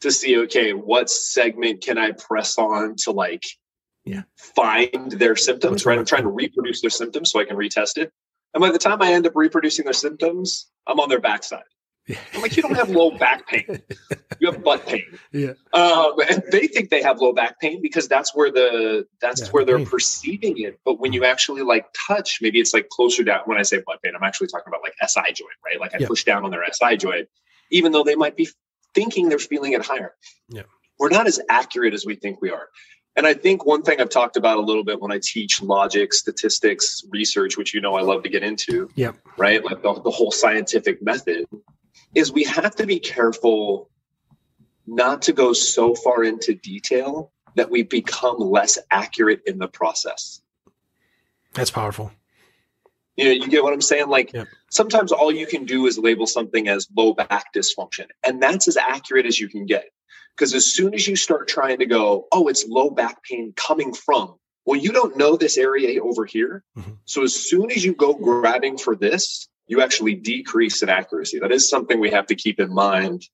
to 0.00 0.10
see, 0.10 0.38
okay, 0.38 0.72
what 0.72 1.10
segment 1.10 1.82
can 1.82 1.98
I 1.98 2.12
press 2.12 2.56
on 2.56 2.96
to 3.00 3.10
like 3.10 3.42
yeah. 4.06 4.22
find 4.38 5.12
their 5.12 5.36
symptoms, 5.36 5.84
right? 5.84 5.98
I'm 5.98 6.06
trying 6.06 6.22
to 6.22 6.30
reproduce 6.30 6.80
their 6.80 6.88
symptoms 6.88 7.30
so 7.30 7.38
I 7.38 7.44
can 7.44 7.56
retest 7.56 7.98
it. 7.98 8.10
And 8.54 8.62
by 8.62 8.70
the 8.70 8.78
time 8.78 9.02
I 9.02 9.12
end 9.12 9.26
up 9.26 9.32
reproducing 9.34 9.84
their 9.84 9.92
symptoms, 9.92 10.70
I'm 10.86 11.00
on 11.00 11.10
their 11.10 11.20
backside. 11.20 11.64
I'm 12.34 12.42
like, 12.42 12.56
you 12.56 12.62
don't 12.62 12.74
have 12.74 12.90
low 12.90 13.10
back 13.10 13.46
pain. 13.46 13.82
You 14.38 14.50
have 14.50 14.62
butt 14.62 14.86
pain. 14.86 15.04
Yeah. 15.32 15.52
Um, 15.72 16.14
and 16.28 16.42
they 16.50 16.66
think 16.66 16.90
they 16.90 17.02
have 17.02 17.20
low 17.20 17.32
back 17.32 17.60
pain 17.60 17.80
because 17.80 18.08
that's 18.08 18.34
where 18.34 18.50
the 18.50 19.06
that's 19.20 19.42
yeah, 19.42 19.48
where 19.48 19.64
they're 19.64 19.76
pain. 19.76 19.86
perceiving 19.86 20.58
it. 20.58 20.80
But 20.84 20.98
when 20.98 21.12
you 21.12 21.24
actually 21.24 21.62
like 21.62 21.86
touch, 22.08 22.40
maybe 22.42 22.58
it's 22.58 22.74
like 22.74 22.88
closer 22.88 23.22
down. 23.22 23.42
When 23.44 23.58
I 23.58 23.62
say 23.62 23.82
butt 23.86 24.02
pain, 24.02 24.12
I'm 24.16 24.24
actually 24.24 24.48
talking 24.48 24.66
about 24.68 24.80
like 24.82 24.94
SI 25.08 25.32
joint, 25.32 25.50
right? 25.64 25.78
Like 25.78 25.94
I 25.94 25.98
yeah. 26.00 26.08
push 26.08 26.24
down 26.24 26.44
on 26.44 26.50
their 26.50 26.64
SI 26.72 26.96
joint, 26.96 27.28
even 27.70 27.92
though 27.92 28.02
they 28.02 28.16
might 28.16 28.36
be 28.36 28.48
thinking 28.94 29.28
they're 29.28 29.38
feeling 29.38 29.72
it 29.72 29.84
higher. 29.84 30.14
Yeah. 30.48 30.62
We're 30.98 31.10
not 31.10 31.26
as 31.26 31.40
accurate 31.48 31.94
as 31.94 32.04
we 32.04 32.16
think 32.16 32.42
we 32.42 32.50
are. 32.50 32.68
And 33.16 33.26
I 33.26 33.34
think 33.34 33.66
one 33.66 33.82
thing 33.82 34.00
I've 34.00 34.10
talked 34.10 34.36
about 34.36 34.58
a 34.58 34.60
little 34.60 34.84
bit 34.84 35.00
when 35.00 35.12
I 35.12 35.20
teach 35.22 35.62
logic, 35.62 36.12
statistics, 36.12 37.04
research, 37.10 37.56
which 37.56 37.74
you 37.74 37.80
know 37.80 37.94
I 37.94 38.02
love 38.02 38.22
to 38.22 38.28
get 38.28 38.42
into. 38.42 38.88
Yeah. 38.94 39.12
Right. 39.36 39.64
Like 39.64 39.82
the, 39.82 39.94
the 40.00 40.10
whole 40.10 40.30
scientific 40.30 41.02
method 41.02 41.46
is 42.14 42.32
we 42.32 42.44
have 42.44 42.74
to 42.76 42.86
be 42.86 42.98
careful 42.98 43.90
not 44.86 45.22
to 45.22 45.32
go 45.32 45.52
so 45.52 45.94
far 45.94 46.24
into 46.24 46.54
detail 46.54 47.32
that 47.56 47.70
we 47.70 47.82
become 47.82 48.38
less 48.38 48.78
accurate 48.90 49.42
in 49.46 49.58
the 49.58 49.68
process. 49.68 50.40
That's 51.54 51.70
powerful. 51.70 52.12
You 53.16 53.24
know, 53.24 53.30
you 53.32 53.48
get 53.48 53.62
what 53.62 53.72
I'm 53.72 53.80
saying? 53.80 54.08
Like 54.08 54.32
yep. 54.32 54.48
sometimes 54.70 55.12
all 55.12 55.32
you 55.32 55.46
can 55.46 55.64
do 55.64 55.86
is 55.86 55.98
label 55.98 56.26
something 56.26 56.68
as 56.68 56.88
low 56.96 57.12
back 57.12 57.52
dysfunction, 57.54 58.06
and 58.24 58.42
that's 58.42 58.66
as 58.66 58.76
accurate 58.76 59.26
as 59.26 59.38
you 59.38 59.48
can 59.48 59.66
get. 59.66 59.90
Because 60.36 60.54
as 60.54 60.72
soon 60.72 60.94
as 60.94 61.06
you 61.06 61.16
start 61.16 61.48
trying 61.48 61.80
to 61.80 61.86
go, 61.86 62.26
oh, 62.32 62.48
it's 62.48 62.66
low 62.66 62.90
back 62.90 63.22
pain 63.22 63.52
coming 63.56 63.92
from, 63.92 64.36
well, 64.64 64.80
you 64.80 64.92
don't 64.92 65.16
know 65.16 65.36
this 65.36 65.58
area 65.58 66.02
over 66.02 66.24
here. 66.24 66.64
Mm-hmm. 66.78 66.92
So 67.04 67.24
as 67.24 67.34
soon 67.34 67.70
as 67.70 67.84
you 67.84 67.94
go 67.94 68.14
grabbing 68.14 68.78
for 68.78 68.96
this, 68.96 69.49
you 69.70 69.80
actually 69.80 70.16
decrease 70.16 70.82
in 70.82 70.88
accuracy. 70.88 71.38
That 71.38 71.52
is 71.52 71.70
something 71.70 72.00
we 72.00 72.10
have 72.10 72.26
to 72.26 72.34
keep 72.34 72.58
in 72.58 72.74
mind. 72.74 73.28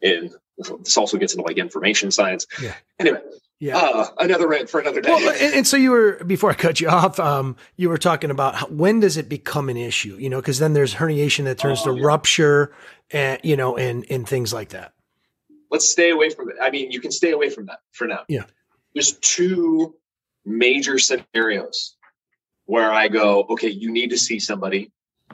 In 0.00 0.30
this 0.56 0.96
also 0.96 1.18
gets 1.18 1.34
into 1.34 1.44
like 1.44 1.58
information 1.58 2.10
science. 2.10 2.46
Yeah. 2.62 2.74
Anyway, 2.98 3.20
yeah. 3.60 3.76
Uh, 3.76 4.06
another 4.18 4.48
rant 4.48 4.70
for 4.70 4.80
another 4.80 5.02
day. 5.02 5.10
Well, 5.10 5.34
and, 5.38 5.54
and, 5.54 5.66
so 5.66 5.76
you 5.76 5.90
were 5.90 6.24
before 6.24 6.50
I 6.50 6.54
cut 6.54 6.80
you 6.80 6.88
off. 6.88 7.20
Um, 7.20 7.56
you 7.76 7.90
were 7.90 7.98
talking 7.98 8.30
about 8.30 8.54
how, 8.54 8.66
when 8.68 9.00
does 9.00 9.18
it 9.18 9.28
become 9.28 9.68
an 9.68 9.76
issue? 9.76 10.16
You 10.18 10.30
know, 10.30 10.40
because 10.40 10.58
then 10.58 10.72
there's 10.72 10.94
herniation 10.94 11.44
that 11.44 11.58
turns 11.58 11.82
oh, 11.82 11.92
to 11.92 12.00
yeah. 12.00 12.06
rupture, 12.06 12.74
and 13.10 13.38
you 13.42 13.56
know, 13.56 13.76
and 13.76 14.06
and 14.08 14.26
things 14.26 14.54
like 14.54 14.70
that. 14.70 14.94
Let's 15.70 15.86
stay 15.86 16.10
away 16.10 16.30
from 16.30 16.48
it. 16.48 16.56
I 16.60 16.70
mean, 16.70 16.90
you 16.90 17.00
can 17.00 17.10
stay 17.10 17.32
away 17.32 17.50
from 17.50 17.66
that 17.66 17.80
for 17.92 18.06
now. 18.06 18.20
Yeah. 18.28 18.44
There's 18.94 19.12
two 19.12 19.94
major 20.46 20.98
scenarios 20.98 21.96
where 22.64 22.92
I 22.92 23.08
go, 23.08 23.42
okay, 23.50 23.68
you 23.68 23.92
need 23.92 24.08
to 24.10 24.18
see 24.18 24.38
somebody. 24.38 24.90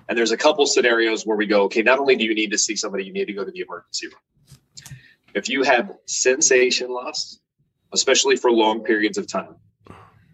And 0.08 0.18
there's 0.18 0.32
a 0.32 0.36
couple 0.36 0.66
scenarios 0.66 1.24
where 1.24 1.36
we 1.36 1.46
go, 1.46 1.62
okay, 1.64 1.82
not 1.82 1.98
only 1.98 2.16
do 2.16 2.24
you 2.24 2.34
need 2.34 2.50
to 2.50 2.58
see 2.58 2.76
somebody, 2.76 3.04
you 3.04 3.12
need 3.12 3.26
to 3.26 3.32
go 3.32 3.44
to 3.44 3.50
the 3.50 3.60
emergency 3.60 4.08
room. 4.08 4.98
If 5.34 5.48
you 5.48 5.62
have 5.62 5.92
sensation 6.06 6.90
loss, 6.90 7.38
especially 7.92 8.36
for 8.36 8.50
long 8.50 8.82
periods 8.84 9.18
of 9.18 9.26
time. 9.26 9.56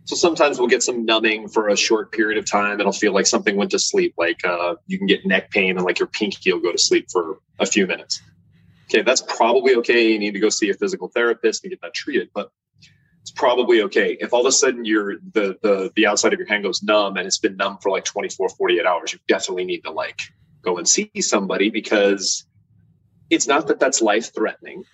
So 0.05 0.17
sometimes 0.17 0.59
we'll 0.59 0.69
get 0.69 0.83
some 0.83 1.05
numbing 1.05 1.49
for 1.49 1.69
a 1.69 1.77
short 1.77 2.13
period 2.13 2.39
of 2.39 2.51
time. 2.51 2.81
It'll 2.81 2.93
feel 2.93 3.13
like 3.13 3.27
something 3.27 3.57
went 3.57 3.73
to 3.73 3.79
sleep, 3.79 4.15
like 4.17 4.43
uh, 4.45 4.77
you 4.87 4.97
can 4.97 5.07
get 5.07 5.27
neck 5.27 5.51
pain 5.51 5.77
and 5.77 5.85
like 5.85 5.99
your 5.99 6.09
pinky 6.09 6.51
will 6.53 6.61
go 6.61 6.73
to 6.73 6.79
sleep 6.79 7.09
for 7.13 7.41
a 7.59 7.67
few 7.67 7.87
minutes. 7.87 8.23
Okay, 8.87 9.03
that's 9.03 9.21
probably 9.21 9.75
okay. 9.77 10.11
You 10.11 10.19
need 10.19 10.33
to 10.33 10.41
go 10.41 10.49
see 10.49 10.71
a 10.71 10.75
physical 10.75 11.09
therapist 11.09 11.63
and 11.63 11.71
get 11.71 11.83
that 11.83 11.93
treated. 11.93 12.31
But 12.35 12.51
it's 13.29 13.39
probably 13.39 13.83
okay. 13.83 14.17
If 14.21 14.33
all 14.33 14.41
of 14.41 14.47
a 14.47 14.53
sudden 14.53 14.87
your 14.87 15.17
the 15.35 15.59
the 15.63 15.93
the 15.95 16.07
outside 16.07 16.33
of 16.33 16.39
your 16.39 16.49
hand 16.49 16.63
goes 16.63 16.83
numb 16.83 17.19
and 17.19 17.27
it's 17.27 17.37
been 17.37 17.57
numb 17.57 17.77
for 17.83 17.91
like 17.91 18.05
24, 18.05 18.49
48 18.49 18.87
hours, 18.87 19.13
you 19.13 19.19
definitely 19.29 19.67
need 19.67 19.85
to 19.85 19.91
like 19.91 20.23
go 20.63 20.79
and 20.79 20.89
see 20.89 21.11
somebody 21.21 21.69
because 21.69 22.47
it's 23.29 23.47
not 23.47 23.67
that 23.67 23.81
that's 23.81 24.01
life 24.01 24.35
threatening, 24.35 24.85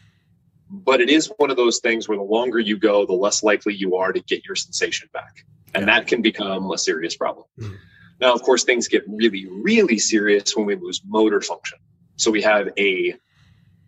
but 0.68 1.00
it 1.00 1.10
is 1.10 1.30
one 1.36 1.52
of 1.52 1.56
those 1.56 1.78
things 1.78 2.08
where 2.08 2.18
the 2.18 2.24
longer 2.24 2.58
you 2.58 2.76
go, 2.76 3.06
the 3.06 3.12
less 3.12 3.44
likely 3.44 3.72
you 3.72 3.94
are 3.94 4.12
to 4.12 4.20
get 4.20 4.44
your 4.44 4.56
sensation 4.56 5.08
back. 5.12 5.44
And 5.72 5.86
yeah. 5.86 5.94
that 5.94 6.08
can 6.08 6.20
become 6.20 6.72
a 6.72 6.78
serious 6.78 7.16
problem. 7.16 7.46
Mm. 7.60 7.76
Now, 8.20 8.34
of 8.34 8.42
course, 8.42 8.64
things 8.64 8.88
get 8.88 9.04
really, 9.06 9.46
really 9.48 9.98
serious 9.98 10.56
when 10.56 10.66
we 10.66 10.74
lose 10.74 11.00
motor 11.06 11.40
function. 11.40 11.78
So 12.16 12.32
we 12.32 12.42
have 12.42 12.70
a 12.76 13.14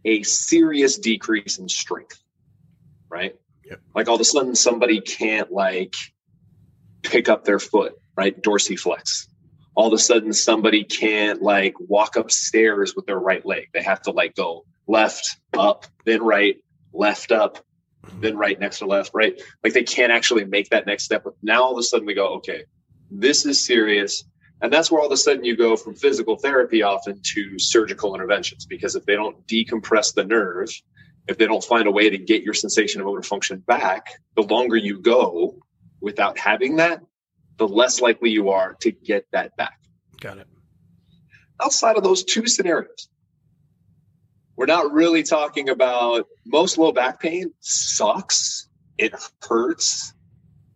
a 0.04 0.22
serious 0.22 0.98
decrease 0.98 1.58
in 1.58 1.68
strength, 1.68 2.22
right? 3.08 3.34
Yep. 3.68 3.80
Like 3.94 4.08
all 4.08 4.14
of 4.14 4.20
a 4.20 4.24
sudden 4.24 4.54
somebody 4.54 5.00
can't 5.00 5.50
like 5.50 5.94
pick 7.02 7.28
up 7.28 7.44
their 7.44 7.58
foot, 7.58 7.94
right? 8.16 8.40
Dorsiflex. 8.40 9.26
All 9.74 9.88
of 9.88 9.92
a 9.92 9.98
sudden 9.98 10.32
somebody 10.32 10.84
can't 10.84 11.42
like 11.42 11.74
walk 11.80 12.16
upstairs 12.16 12.94
with 12.94 13.06
their 13.06 13.18
right 13.18 13.44
leg. 13.44 13.68
They 13.74 13.82
have 13.82 14.02
to 14.02 14.12
like 14.12 14.34
go 14.34 14.64
left, 14.86 15.36
up, 15.58 15.86
then 16.04 16.22
right, 16.22 16.56
left 16.92 17.32
up, 17.32 17.58
mm-hmm. 18.06 18.20
then 18.20 18.36
right 18.36 18.58
next 18.58 18.78
to 18.78 18.86
left, 18.86 19.10
right? 19.14 19.40
Like 19.64 19.72
they 19.72 19.82
can't 19.82 20.12
actually 20.12 20.44
make 20.44 20.70
that 20.70 20.86
next 20.86 21.04
step. 21.04 21.24
But 21.24 21.34
now 21.42 21.62
all 21.62 21.72
of 21.72 21.78
a 21.78 21.82
sudden 21.82 22.06
we 22.06 22.14
go, 22.14 22.28
okay, 22.36 22.64
this 23.10 23.44
is 23.44 23.64
serious. 23.64 24.24
And 24.62 24.72
that's 24.72 24.90
where 24.90 25.00
all 25.00 25.06
of 25.06 25.12
a 25.12 25.16
sudden 25.16 25.44
you 25.44 25.56
go 25.56 25.76
from 25.76 25.94
physical 25.94 26.36
therapy 26.36 26.82
often 26.82 27.20
to 27.34 27.58
surgical 27.58 28.14
interventions 28.14 28.64
because 28.64 28.96
if 28.96 29.04
they 29.04 29.14
don't 29.14 29.46
decompress 29.46 30.14
the 30.14 30.24
nerve, 30.24 30.70
if 31.28 31.38
they 31.38 31.46
don't 31.46 31.64
find 31.64 31.86
a 31.86 31.90
way 31.90 32.08
to 32.10 32.18
get 32.18 32.42
your 32.42 32.54
sensation 32.54 33.00
of 33.00 33.06
motor 33.06 33.22
function 33.22 33.58
back, 33.58 34.20
the 34.36 34.42
longer 34.42 34.76
you 34.76 35.00
go 35.00 35.56
without 36.00 36.38
having 36.38 36.76
that, 36.76 37.00
the 37.56 37.66
less 37.66 38.00
likely 38.00 38.30
you 38.30 38.50
are 38.50 38.74
to 38.80 38.90
get 38.92 39.26
that 39.32 39.56
back. 39.56 39.80
Got 40.20 40.38
it. 40.38 40.46
Outside 41.62 41.96
of 41.96 42.04
those 42.04 42.22
two 42.22 42.46
scenarios, 42.46 43.08
we're 44.56 44.66
not 44.66 44.92
really 44.92 45.22
talking 45.22 45.68
about 45.68 46.26
most 46.46 46.78
low 46.78 46.92
back 46.92 47.20
pain 47.20 47.52
sucks, 47.60 48.68
it 48.98 49.14
hurts, 49.42 50.14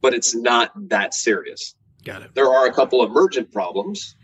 but 0.01 0.15
it's 0.15 0.35
not 0.35 0.73
that 0.89 1.15
serious. 1.15 1.75
Got 2.05 2.23
it. 2.23 2.35
There 2.35 2.49
are 2.49 2.67
a 2.67 2.73
couple 2.73 3.05
emergent 3.05 3.53
problems, 3.53 4.17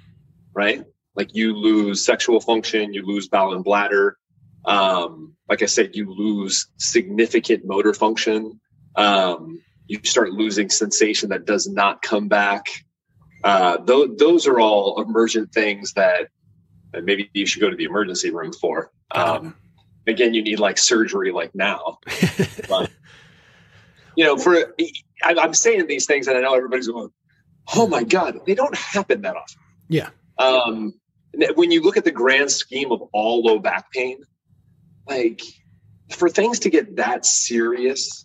right? 0.54 0.84
Like 1.14 1.34
you 1.34 1.54
lose 1.54 2.04
sexual 2.04 2.40
function, 2.40 2.92
you 2.92 3.04
lose 3.04 3.28
bowel 3.28 3.54
and 3.54 3.64
bladder, 3.64 4.18
um, 4.66 5.34
like 5.48 5.62
I 5.62 5.66
said, 5.66 5.94
you 5.94 6.12
lose 6.12 6.68
significant 6.76 7.64
motor 7.64 7.94
function. 7.94 8.60
Um, 8.96 9.62
you 9.86 10.00
start 10.04 10.32
losing 10.32 10.68
sensation 10.68 11.28
that 11.30 11.44
does 11.44 11.68
not 11.68 12.02
come 12.02 12.28
back. 12.28 12.66
Uh, 13.44 13.78
those, 13.78 14.16
those 14.18 14.46
are 14.46 14.58
all 14.58 15.00
emergent 15.00 15.52
things 15.52 15.92
that, 15.92 16.28
that 16.92 17.04
maybe 17.04 17.30
you 17.32 17.46
should 17.46 17.60
go 17.60 17.70
to 17.70 17.76
the 17.76 17.84
emergency 17.84 18.30
room 18.30 18.52
for. 18.52 18.90
Um, 19.12 19.54
again, 20.08 20.34
you 20.34 20.42
need 20.42 20.58
like 20.58 20.78
surgery 20.78 21.30
like 21.30 21.54
now. 21.54 21.98
but, 22.68 22.90
you 24.16 24.24
know, 24.24 24.36
for 24.36 24.74
I'm 25.22 25.54
saying 25.54 25.86
these 25.86 26.06
things 26.06 26.26
and 26.26 26.36
I 26.36 26.40
know 26.40 26.54
everybody's 26.54 26.88
going, 26.88 27.10
oh 27.76 27.86
my 27.86 28.02
God, 28.02 28.40
they 28.46 28.54
don't 28.54 28.74
happen 28.74 29.22
that 29.22 29.36
often. 29.36 29.60
Yeah. 29.88 30.10
Um, 30.38 30.94
when 31.54 31.70
you 31.70 31.82
look 31.82 31.96
at 31.96 32.04
the 32.04 32.10
grand 32.10 32.50
scheme 32.50 32.90
of 32.90 33.02
all 33.12 33.42
low 33.42 33.60
back 33.60 33.92
pain, 33.92 34.24
like 35.08 35.42
for 36.10 36.28
things 36.28 36.60
to 36.60 36.70
get 36.70 36.96
that 36.96 37.26
serious, 37.26 38.24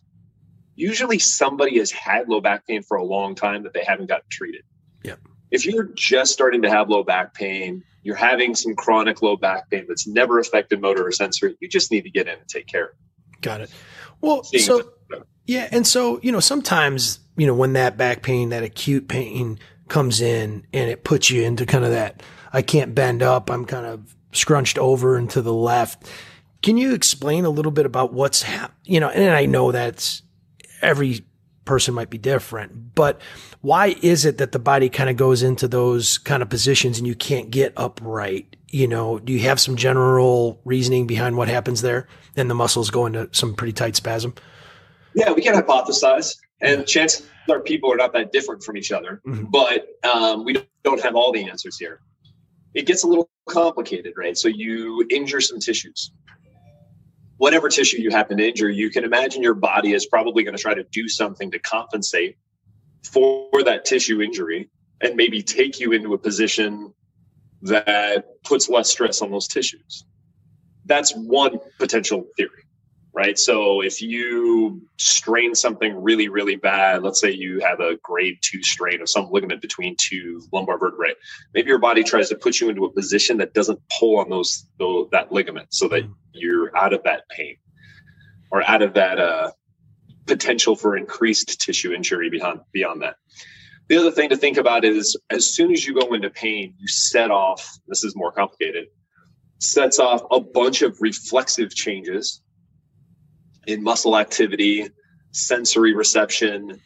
usually 0.75 1.19
somebody 1.19 1.77
has 1.79 1.91
had 1.91 2.29
low 2.29 2.41
back 2.41 2.67
pain 2.67 2.83
for 2.83 2.97
a 2.97 3.03
long 3.03 3.35
time 3.35 3.63
that 3.63 3.73
they 3.73 3.83
haven't 3.83 4.07
gotten 4.07 4.25
treated. 4.29 4.63
Yeah. 5.03 5.15
If 5.49 5.65
you're 5.65 5.89
just 5.95 6.31
starting 6.31 6.61
to 6.61 6.69
have 6.69 6.89
low 6.89 7.03
back 7.03 7.33
pain, 7.33 7.83
you're 8.03 8.15
having 8.15 8.55
some 8.55 8.75
chronic 8.75 9.21
low 9.21 9.35
back 9.35 9.69
pain 9.69 9.85
that's 9.87 10.07
never 10.07 10.39
affected 10.39 10.81
motor 10.81 11.05
or 11.05 11.11
sensory, 11.11 11.55
you 11.59 11.67
just 11.67 11.91
need 11.91 12.03
to 12.03 12.09
get 12.09 12.27
in 12.27 12.39
and 12.39 12.47
take 12.47 12.67
care. 12.67 12.93
Got 13.41 13.61
it. 13.61 13.71
Well, 14.21 14.43
Seeing 14.43 14.63
so 14.63 14.91
yeah, 15.45 15.67
and 15.71 15.85
so 15.85 16.19
you 16.21 16.31
know 16.31 16.39
sometimes 16.39 17.19
you 17.35 17.47
know 17.47 17.55
when 17.55 17.73
that 17.73 17.97
back 17.97 18.21
pain, 18.21 18.49
that 18.49 18.63
acute 18.63 19.07
pain 19.07 19.59
comes 19.87 20.21
in, 20.21 20.65
and 20.71 20.89
it 20.89 21.03
puts 21.03 21.29
you 21.29 21.43
into 21.43 21.65
kind 21.65 21.83
of 21.83 21.91
that 21.91 22.23
I 22.53 22.61
can't 22.61 22.93
bend 22.93 23.23
up, 23.23 23.49
I'm 23.49 23.65
kind 23.65 23.85
of 23.85 24.15
scrunched 24.31 24.77
over 24.77 25.17
and 25.17 25.29
to 25.31 25.41
the 25.41 25.53
left 25.53 26.09
can 26.61 26.77
you 26.77 26.93
explain 26.93 27.45
a 27.45 27.49
little 27.49 27.71
bit 27.71 27.85
about 27.85 28.13
what's 28.13 28.43
hap- 28.43 28.75
you 28.85 28.99
know, 28.99 29.09
and 29.09 29.35
I 29.35 29.45
know 29.45 29.71
that's 29.71 30.21
every 30.81 31.25
person 31.65 31.93
might 31.93 32.09
be 32.09 32.17
different, 32.17 32.95
but 32.95 33.21
why 33.61 33.95
is 34.01 34.25
it 34.25 34.37
that 34.39 34.51
the 34.51 34.59
body 34.59 34.89
kind 34.89 35.09
of 35.09 35.17
goes 35.17 35.43
into 35.43 35.67
those 35.67 36.17
kind 36.17 36.41
of 36.41 36.49
positions 36.49 36.97
and 36.97 37.07
you 37.07 37.15
can't 37.15 37.51
get 37.51 37.73
upright? 37.77 38.55
You 38.67 38.87
know, 38.87 39.19
do 39.19 39.33
you 39.33 39.39
have 39.39 39.59
some 39.59 39.75
general 39.75 40.61
reasoning 40.65 41.07
behind 41.07 41.37
what 41.37 41.47
happens 41.47 41.81
there 41.81 42.07
and 42.35 42.49
the 42.49 42.55
muscles 42.55 42.89
go 42.89 43.05
into 43.05 43.29
some 43.31 43.53
pretty 43.53 43.73
tight 43.73 43.95
spasm? 43.95 44.33
Yeah, 45.13 45.31
we 45.33 45.41
can 45.41 45.53
hypothesize, 45.53 46.37
and 46.61 46.87
chances 46.87 47.27
are 47.49 47.59
people 47.59 47.91
are 47.91 47.97
not 47.97 48.13
that 48.13 48.31
different 48.31 48.63
from 48.63 48.77
each 48.77 48.91
other, 48.91 49.21
mm-hmm. 49.27 49.45
but 49.45 49.87
um, 50.09 50.45
we 50.45 50.65
don't 50.83 51.01
have 51.01 51.15
all 51.15 51.33
the 51.33 51.49
answers 51.49 51.77
here. 51.77 51.99
It 52.73 52.85
gets 52.85 53.03
a 53.03 53.07
little 53.07 53.29
complicated, 53.49 54.13
right? 54.15 54.37
So 54.37 54.47
you 54.47 55.05
injure 55.09 55.41
some 55.41 55.59
tissues 55.59 56.11
whatever 57.41 57.69
tissue 57.69 57.99
you 57.99 58.11
happen 58.11 58.37
to 58.37 58.47
injure, 58.47 58.69
you 58.69 58.91
can 58.91 59.03
imagine 59.03 59.41
your 59.41 59.55
body 59.55 59.93
is 59.93 60.05
probably 60.05 60.43
going 60.43 60.55
to 60.55 60.61
try 60.61 60.75
to 60.75 60.83
do 60.91 61.09
something 61.09 61.49
to 61.49 61.57
compensate 61.57 62.37
for 63.03 63.63
that 63.65 63.83
tissue 63.83 64.21
injury 64.21 64.69
and 65.01 65.15
maybe 65.15 65.41
take 65.41 65.79
you 65.79 65.91
into 65.91 66.13
a 66.13 66.19
position 66.19 66.93
that 67.63 68.25
puts 68.43 68.69
less 68.69 68.91
stress 68.91 69.23
on 69.23 69.31
those 69.31 69.47
tissues. 69.47 70.05
That's 70.85 71.13
one 71.15 71.57
potential 71.79 72.27
theory 72.37 72.63
right? 73.13 73.37
So 73.37 73.81
if 73.81 74.01
you 74.01 74.81
strain 74.97 75.53
something 75.53 76.01
really, 76.01 76.29
really 76.29 76.55
bad, 76.55 77.03
let's 77.03 77.19
say 77.19 77.31
you 77.31 77.59
have 77.59 77.79
a 77.79 77.97
grade 78.03 78.37
two 78.41 78.63
strain 78.63 79.01
of 79.01 79.09
some 79.09 79.29
ligament 79.31 79.61
between 79.61 79.95
two 79.97 80.41
lumbar 80.53 80.77
vertebrae, 80.77 81.13
maybe 81.53 81.67
your 81.67 81.79
body 81.79 82.03
tries 82.03 82.29
to 82.29 82.35
put 82.35 82.59
you 82.59 82.69
into 82.69 82.85
a 82.85 82.91
position 82.91 83.37
that 83.37 83.53
doesn't 83.53 83.79
pull 83.99 84.19
on 84.19 84.29
those, 84.29 84.65
those 84.79 85.09
that 85.11 85.31
ligament 85.31 85.67
so 85.71 85.87
that 85.89 86.03
you're 86.33 86.75
out 86.77 86.93
of 86.93 87.03
that 87.03 87.27
pain 87.29 87.57
or 88.51 88.63
out 88.69 88.81
of 88.81 88.93
that 88.93 89.19
uh, 89.19 89.51
potential 90.25 90.75
for 90.75 90.95
increased 90.95 91.59
tissue 91.59 91.91
injury 91.91 92.29
beyond 92.29 92.61
beyond 92.71 93.01
that. 93.01 93.15
The 93.89 93.97
other 93.97 94.11
thing 94.11 94.29
to 94.29 94.37
think 94.37 94.55
about 94.55 94.85
is 94.85 95.17
as 95.29 95.53
soon 95.53 95.71
as 95.73 95.85
you 95.85 95.93
go 95.93 96.13
into 96.13 96.29
pain, 96.29 96.73
you 96.79 96.87
set 96.87 97.29
off, 97.29 97.77
this 97.87 98.05
is 98.05 98.15
more 98.15 98.31
complicated, 98.31 98.85
sets 99.59 99.99
off 99.99 100.21
a 100.31 100.39
bunch 100.39 100.81
of 100.81 100.95
reflexive 101.01 101.75
changes 101.75 102.41
in 103.67 103.83
muscle 103.83 104.17
activity, 104.17 104.89
sensory 105.31 105.93
reception, 105.93 106.79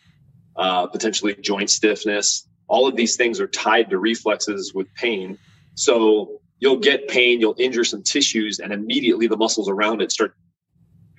uh, 0.58 0.88
potentially 0.88 1.36
joint 1.42 1.70
stiffness. 1.70 2.48
All 2.68 2.88
of 2.88 2.96
these 2.96 3.16
things 3.16 3.40
are 3.40 3.48
tied 3.48 3.90
to 3.90 3.98
reflexes 3.98 4.74
with 4.74 4.88
pain. 4.96 5.38
So 5.76 6.42
you'll 6.60 6.80
get 6.80 7.08
pain, 7.08 7.40
you'll 7.40 7.56
injure 7.60 7.84
some 7.84 8.04
tissues, 8.04 8.60
and 8.60 8.74
immediately 8.74 9.28
the 9.28 9.38
muscles 9.38 9.70
around 9.70 10.02
it 10.02 10.12
start 10.12 10.36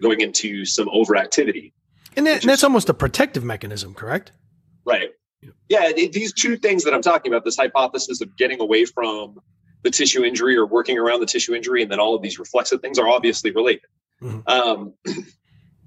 going 0.01 0.21
into 0.21 0.65
some 0.65 0.89
overactivity. 0.89 1.73
And, 2.17 2.27
that, 2.27 2.43
and 2.43 2.51
that's 2.51 2.65
almost 2.65 2.89
a 2.89 2.95
protective 2.95 3.45
mechanism, 3.45 3.95
correct? 3.95 4.33
Right. 4.85 5.11
Yeah, 5.69 5.89
it, 5.89 6.13
these 6.13 6.33
two 6.33 6.57
things 6.57 6.85
that 6.85 6.95
I'm 6.95 7.03
talking 7.03 7.33
about, 7.33 7.45
this 7.45 7.57
hypothesis 7.57 8.21
of 8.21 8.37
getting 8.37 8.61
away 8.61 8.85
from 8.85 9.39
the 9.83 9.91
tissue 9.91 10.25
injury 10.25 10.57
or 10.57 10.67
working 10.67 10.99
around 10.99 11.21
the 11.21 11.27
tissue 11.27 11.55
injury, 11.55 11.83
and 11.83 11.91
then 11.91 12.01
all 12.01 12.15
of 12.15 12.23
these 12.23 12.39
reflexive 12.39 12.81
things 12.81 12.99
are 12.99 13.09
obviously 13.09 13.51
related. 13.51 13.85
Mm-hmm. 14.23 14.49
Um, 14.49 14.95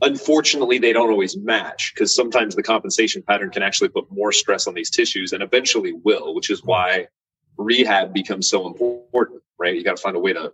unfortunately, 0.01 0.77
they 0.77 0.93
don't 0.93 1.09
always 1.09 1.37
match 1.37 1.93
because 1.93 2.13
sometimes 2.13 2.55
the 2.55 2.63
compensation 2.63 3.21
pattern 3.21 3.49
can 3.49 3.63
actually 3.63 3.89
put 3.89 4.05
more 4.11 4.31
stress 4.31 4.67
on 4.67 4.73
these 4.73 4.89
tissues 4.89 5.33
and 5.33 5.43
eventually 5.43 5.93
will, 5.93 6.33
which 6.33 6.49
is 6.49 6.63
why 6.63 7.07
rehab 7.57 8.13
becomes 8.13 8.49
so 8.49 8.65
important, 8.67 9.41
right? 9.57 9.75
You 9.75 9.83
got 9.83 9.97
to 9.97 10.01
find 10.01 10.15
a 10.15 10.19
way 10.19 10.33
to 10.33 10.53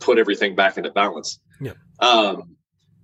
put 0.00 0.18
everything 0.18 0.54
back 0.54 0.76
into 0.76 0.90
balance. 0.90 1.38
Yeah. 1.60 1.72
Um, 2.00 2.56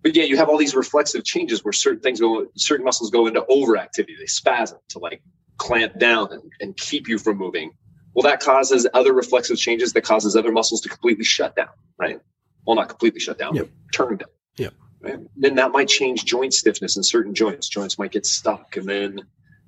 but 0.02 0.14
yeah, 0.14 0.24
you 0.24 0.36
have 0.36 0.48
all 0.48 0.56
these 0.56 0.74
reflexive 0.74 1.24
changes 1.24 1.64
where 1.64 1.72
certain 1.72 2.00
things 2.00 2.20
go, 2.20 2.46
certain 2.56 2.84
muscles 2.84 3.10
go 3.10 3.26
into 3.26 3.42
overactivity. 3.42 4.18
They 4.18 4.26
spasm 4.26 4.78
to 4.90 4.98
like 4.98 5.22
clamp 5.58 5.98
down 5.98 6.32
and, 6.32 6.42
and 6.60 6.76
keep 6.76 7.08
you 7.08 7.18
from 7.18 7.38
moving. 7.38 7.72
Well, 8.14 8.22
that 8.22 8.40
causes 8.40 8.86
other 8.94 9.12
reflexive 9.12 9.58
changes 9.58 9.92
that 9.92 10.02
causes 10.02 10.36
other 10.36 10.50
muscles 10.50 10.80
to 10.82 10.88
completely 10.88 11.24
shut 11.24 11.54
down, 11.54 11.68
right? 11.98 12.20
Well, 12.66 12.76
not 12.76 12.88
completely 12.88 13.20
shut 13.20 13.38
down, 13.38 13.54
yep. 13.54 13.66
but 13.66 13.92
turn 13.92 14.16
down. 14.16 14.28
Yeah. 14.56 14.70
Then 15.00 15.54
that 15.56 15.72
might 15.72 15.88
change 15.88 16.24
joint 16.24 16.54
stiffness 16.54 16.96
in 16.96 17.02
certain 17.02 17.34
joints. 17.34 17.68
Joints 17.68 17.98
might 17.98 18.12
get 18.12 18.26
stuck. 18.26 18.76
And 18.76 18.88
then, 18.88 19.20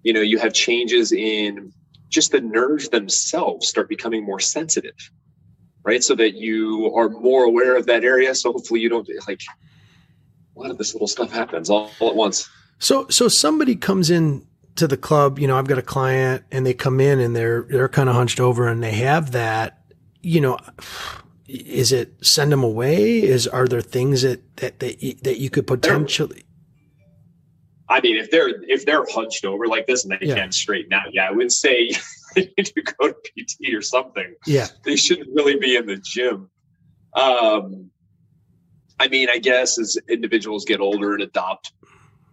you 0.02 0.12
know, 0.12 0.20
you 0.20 0.38
have 0.38 0.52
changes 0.52 1.12
in 1.12 1.72
just 2.08 2.32
the 2.32 2.40
nerves 2.40 2.88
themselves 2.88 3.68
start 3.68 3.88
becoming 3.88 4.24
more 4.24 4.40
sensitive, 4.40 4.96
right? 5.84 6.02
So 6.02 6.14
that 6.16 6.34
you 6.34 6.92
are 6.96 7.08
more 7.08 7.44
aware 7.44 7.76
of 7.76 7.86
that 7.86 8.04
area. 8.04 8.34
So 8.34 8.52
hopefully 8.52 8.80
you 8.80 8.88
don't 8.88 9.08
like 9.26 9.40
a 10.56 10.60
lot 10.60 10.70
of 10.70 10.78
this 10.78 10.94
little 10.94 11.08
stuff 11.08 11.30
happens 11.30 11.70
all, 11.70 11.90
all 12.00 12.08
at 12.08 12.16
once. 12.16 12.48
So, 12.78 13.06
so 13.08 13.28
somebody 13.28 13.76
comes 13.76 14.10
in 14.10 14.46
to 14.76 14.86
the 14.86 14.96
club, 14.96 15.38
you 15.38 15.46
know, 15.46 15.58
I've 15.58 15.66
got 15.66 15.78
a 15.78 15.82
client 15.82 16.44
and 16.50 16.64
they 16.64 16.74
come 16.74 17.00
in 17.00 17.18
and 17.18 17.34
they're, 17.34 17.62
they're 17.62 17.88
kind 17.88 18.08
of 18.08 18.14
hunched 18.14 18.40
over 18.40 18.68
and 18.68 18.82
they 18.82 18.92
have 18.92 19.32
that, 19.32 19.82
you 20.22 20.40
know, 20.40 20.58
is 21.48 21.92
it 21.92 22.14
send 22.24 22.52
them 22.52 22.62
away? 22.62 23.22
Is, 23.22 23.46
are 23.46 23.66
there 23.66 23.80
things 23.80 24.22
that, 24.22 24.56
that, 24.56 24.80
that, 24.80 25.00
that 25.22 25.38
you 25.38 25.50
could 25.50 25.66
potentially, 25.66 26.44
I 27.88 28.00
mean, 28.00 28.16
if 28.16 28.30
they're 28.30 28.50
if 28.64 28.84
they're 28.84 29.04
hunched 29.10 29.44
over 29.44 29.66
like 29.66 29.86
this 29.86 30.04
and 30.04 30.12
they 30.12 30.26
yeah. 30.26 30.34
can't 30.34 30.52
straighten 30.54 30.92
out, 30.92 31.14
yeah, 31.14 31.28
I 31.28 31.32
would 31.32 31.50
say 31.50 31.90
they 32.34 32.52
need 32.56 32.66
to 32.66 32.82
go 32.82 33.08
to 33.08 33.14
PT 33.14 33.74
or 33.74 33.82
something. 33.82 34.34
Yeah, 34.46 34.66
they 34.84 34.96
shouldn't 34.96 35.28
really 35.34 35.56
be 35.56 35.76
in 35.76 35.86
the 35.86 35.96
gym. 35.96 36.50
Um, 37.14 37.90
I 39.00 39.08
mean, 39.08 39.28
I 39.30 39.38
guess 39.38 39.78
as 39.78 39.96
individuals 40.08 40.64
get 40.64 40.80
older 40.80 41.14
and 41.14 41.22
adopt 41.22 41.72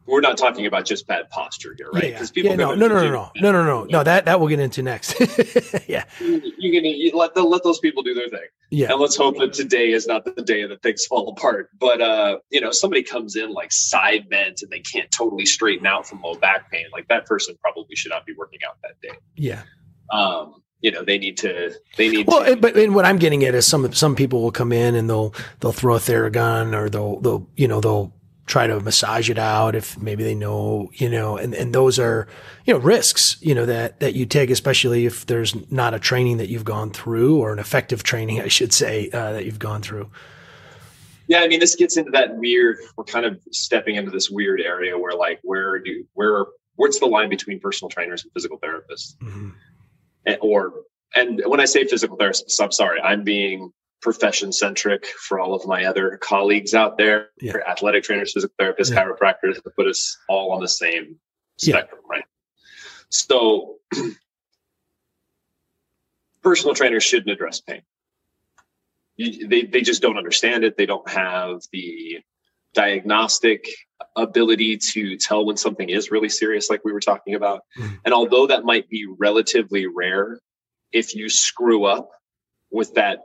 we're 0.07 0.21
not 0.21 0.37
talking 0.37 0.65
about 0.65 0.85
just 0.85 1.07
bad 1.07 1.29
posture 1.29 1.75
here, 1.77 1.89
right? 1.91 2.13
Because 2.13 2.29
yeah, 2.29 2.33
people 2.33 2.51
yeah, 2.51 2.55
no, 2.57 2.75
no, 2.75 2.87
no, 2.87 2.95
no, 2.95 3.11
no, 3.11 3.31
no, 3.35 3.51
no, 3.51 3.63
no, 3.63 3.83
no. 3.85 4.03
That 4.03 4.25
that 4.25 4.39
we'll 4.39 4.49
get 4.49 4.59
into 4.59 4.83
next. 4.83 5.19
yeah, 5.87 6.05
you 6.19 6.71
can 6.71 6.85
you 6.85 7.11
let 7.15 7.33
the, 7.33 7.43
let 7.43 7.63
those 7.63 7.79
people 7.79 8.03
do 8.03 8.13
their 8.13 8.29
thing. 8.29 8.47
Yeah, 8.69 8.91
and 8.91 9.01
let's 9.01 9.15
hope 9.15 9.37
that 9.37 9.53
today 9.53 9.91
is 9.91 10.07
not 10.07 10.25
the 10.25 10.41
day 10.43 10.65
that 10.65 10.81
things 10.81 11.05
fall 11.05 11.29
apart. 11.29 11.69
But 11.79 12.01
uh, 12.01 12.39
you 12.49 12.61
know, 12.61 12.71
somebody 12.71 13.03
comes 13.03 13.35
in 13.35 13.51
like 13.51 13.71
side 13.71 14.29
bent 14.29 14.61
and 14.61 14.71
they 14.71 14.79
can't 14.79 15.09
totally 15.11 15.45
straighten 15.45 15.85
out 15.85 16.07
from 16.07 16.21
low 16.21 16.35
back 16.35 16.71
pain. 16.71 16.85
Like 16.91 17.07
that 17.07 17.25
person 17.25 17.55
probably 17.61 17.95
should 17.95 18.11
not 18.11 18.25
be 18.25 18.33
working 18.37 18.59
out 18.67 18.77
that 18.83 19.01
day. 19.01 19.17
Yeah. 19.35 19.63
Um, 20.11 20.61
you 20.81 20.91
know 20.91 21.03
they 21.03 21.17
need 21.17 21.37
to 21.37 21.73
they 21.97 22.09
need 22.09 22.27
well 22.27 22.45
to, 22.45 22.55
but 22.55 22.75
and 22.75 22.93
what 22.93 23.05
i'm 23.05 23.17
getting 23.17 23.43
at 23.43 23.55
is 23.55 23.65
some 23.65 23.91
some 23.91 24.15
people 24.15 24.43
will 24.43 24.51
come 24.51 24.71
in 24.71 24.93
and 24.93 25.09
they'll 25.09 25.33
they'll 25.59 25.71
throw 25.71 25.95
a 25.95 25.99
theragun 25.99 26.75
or 26.75 26.89
they'll 26.89 27.19
they'll 27.21 27.49
you 27.55 27.67
know 27.67 27.79
they'll 27.79 28.13
try 28.45 28.67
to 28.67 28.79
massage 28.79 29.29
it 29.29 29.39
out 29.39 29.75
if 29.75 29.99
maybe 29.99 30.23
they 30.23 30.35
know, 30.35 30.91
you 30.93 31.09
know, 31.09 31.37
and, 31.37 31.55
and 31.55 31.73
those 31.73 31.97
are, 31.97 32.27
you 32.65 32.73
know, 32.73 32.79
risks, 32.79 33.37
you 33.41 33.55
know, 33.55 33.65
that, 33.65 33.99
that 33.99 34.13
you 34.13 34.25
take, 34.25 34.51
especially 34.51 35.05
if 35.05 35.25
there's 35.25 35.55
not 35.71 35.93
a 35.95 35.99
training 35.99 36.37
that 36.37 36.47
you've 36.47 36.65
gone 36.65 36.91
through 36.91 37.39
or 37.39 37.51
an 37.51 37.59
effective 37.59 38.03
training, 38.03 38.41
I 38.41 38.47
should 38.47 38.73
say, 38.73 39.09
uh, 39.11 39.33
that 39.33 39.45
you've 39.45 39.59
gone 39.59 39.81
through. 39.81 40.09
Yeah. 41.27 41.39
I 41.39 41.47
mean, 41.47 41.59
this 41.59 41.75
gets 41.75 41.97
into 41.97 42.11
that 42.11 42.35
weird, 42.35 42.77
we're 42.97 43.03
kind 43.03 43.25
of 43.25 43.39
stepping 43.51 43.95
into 43.95 44.11
this 44.11 44.29
weird 44.29 44.61
area 44.61 44.95
where 44.95 45.13
like, 45.13 45.39
where 45.41 45.79
do, 45.79 46.05
where, 46.13 46.45
what's 46.75 46.99
the 46.99 47.07
line 47.07 47.29
between 47.29 47.59
personal 47.59 47.89
trainers 47.89 48.23
and 48.23 48.31
physical 48.33 48.59
therapists? 48.59 49.17
Mm-hmm. 49.23 49.49
And, 50.27 50.37
or, 50.41 50.73
and 51.15 51.41
when 51.47 51.59
I 51.59 51.65
say 51.65 51.83
physical 51.85 52.15
therapists, 52.15 52.61
I'm 52.61 52.71
sorry, 52.71 53.01
I'm 53.01 53.23
being 53.23 53.71
profession 54.01 54.51
centric 54.51 55.05
for 55.05 55.39
all 55.39 55.53
of 55.53 55.65
my 55.65 55.85
other 55.85 56.17
colleagues 56.17 56.73
out 56.73 56.97
there, 56.97 57.29
yeah. 57.41 57.53
athletic 57.67 58.03
trainers, 58.03 58.33
physical 58.33 58.55
therapists, 58.59 58.91
yeah. 58.91 59.03
chiropractors, 59.03 59.55
to 59.55 59.71
put 59.75 59.87
us 59.87 60.17
all 60.29 60.51
on 60.51 60.61
the 60.61 60.67
same 60.67 61.17
spectrum, 61.57 62.01
yeah. 62.03 62.17
right? 62.17 62.25
So, 63.09 63.77
personal 66.43 66.75
trainers 66.75 67.03
shouldn't 67.03 67.31
address 67.31 67.61
pain. 67.61 67.81
You, 69.17 69.47
they, 69.47 69.63
they 69.63 69.81
just 69.81 70.01
don't 70.01 70.17
understand 70.17 70.63
it. 70.63 70.77
They 70.77 70.85
don't 70.85 71.09
have 71.09 71.61
the 71.71 72.19
diagnostic 72.73 73.67
ability 74.15 74.77
to 74.77 75.17
tell 75.17 75.45
when 75.45 75.57
something 75.57 75.89
is 75.89 76.11
really 76.11 76.29
serious, 76.29 76.69
like 76.69 76.81
we 76.83 76.91
were 76.91 76.99
talking 76.99 77.33
about. 77.33 77.61
Mm. 77.77 77.99
And 78.05 78.13
although 78.13 78.47
that 78.47 78.65
might 78.65 78.87
be 78.89 79.07
relatively 79.17 79.87
rare, 79.87 80.39
if 80.91 81.15
you 81.15 81.29
screw 81.29 81.85
up 81.85 82.09
with 82.71 82.93
that 82.95 83.19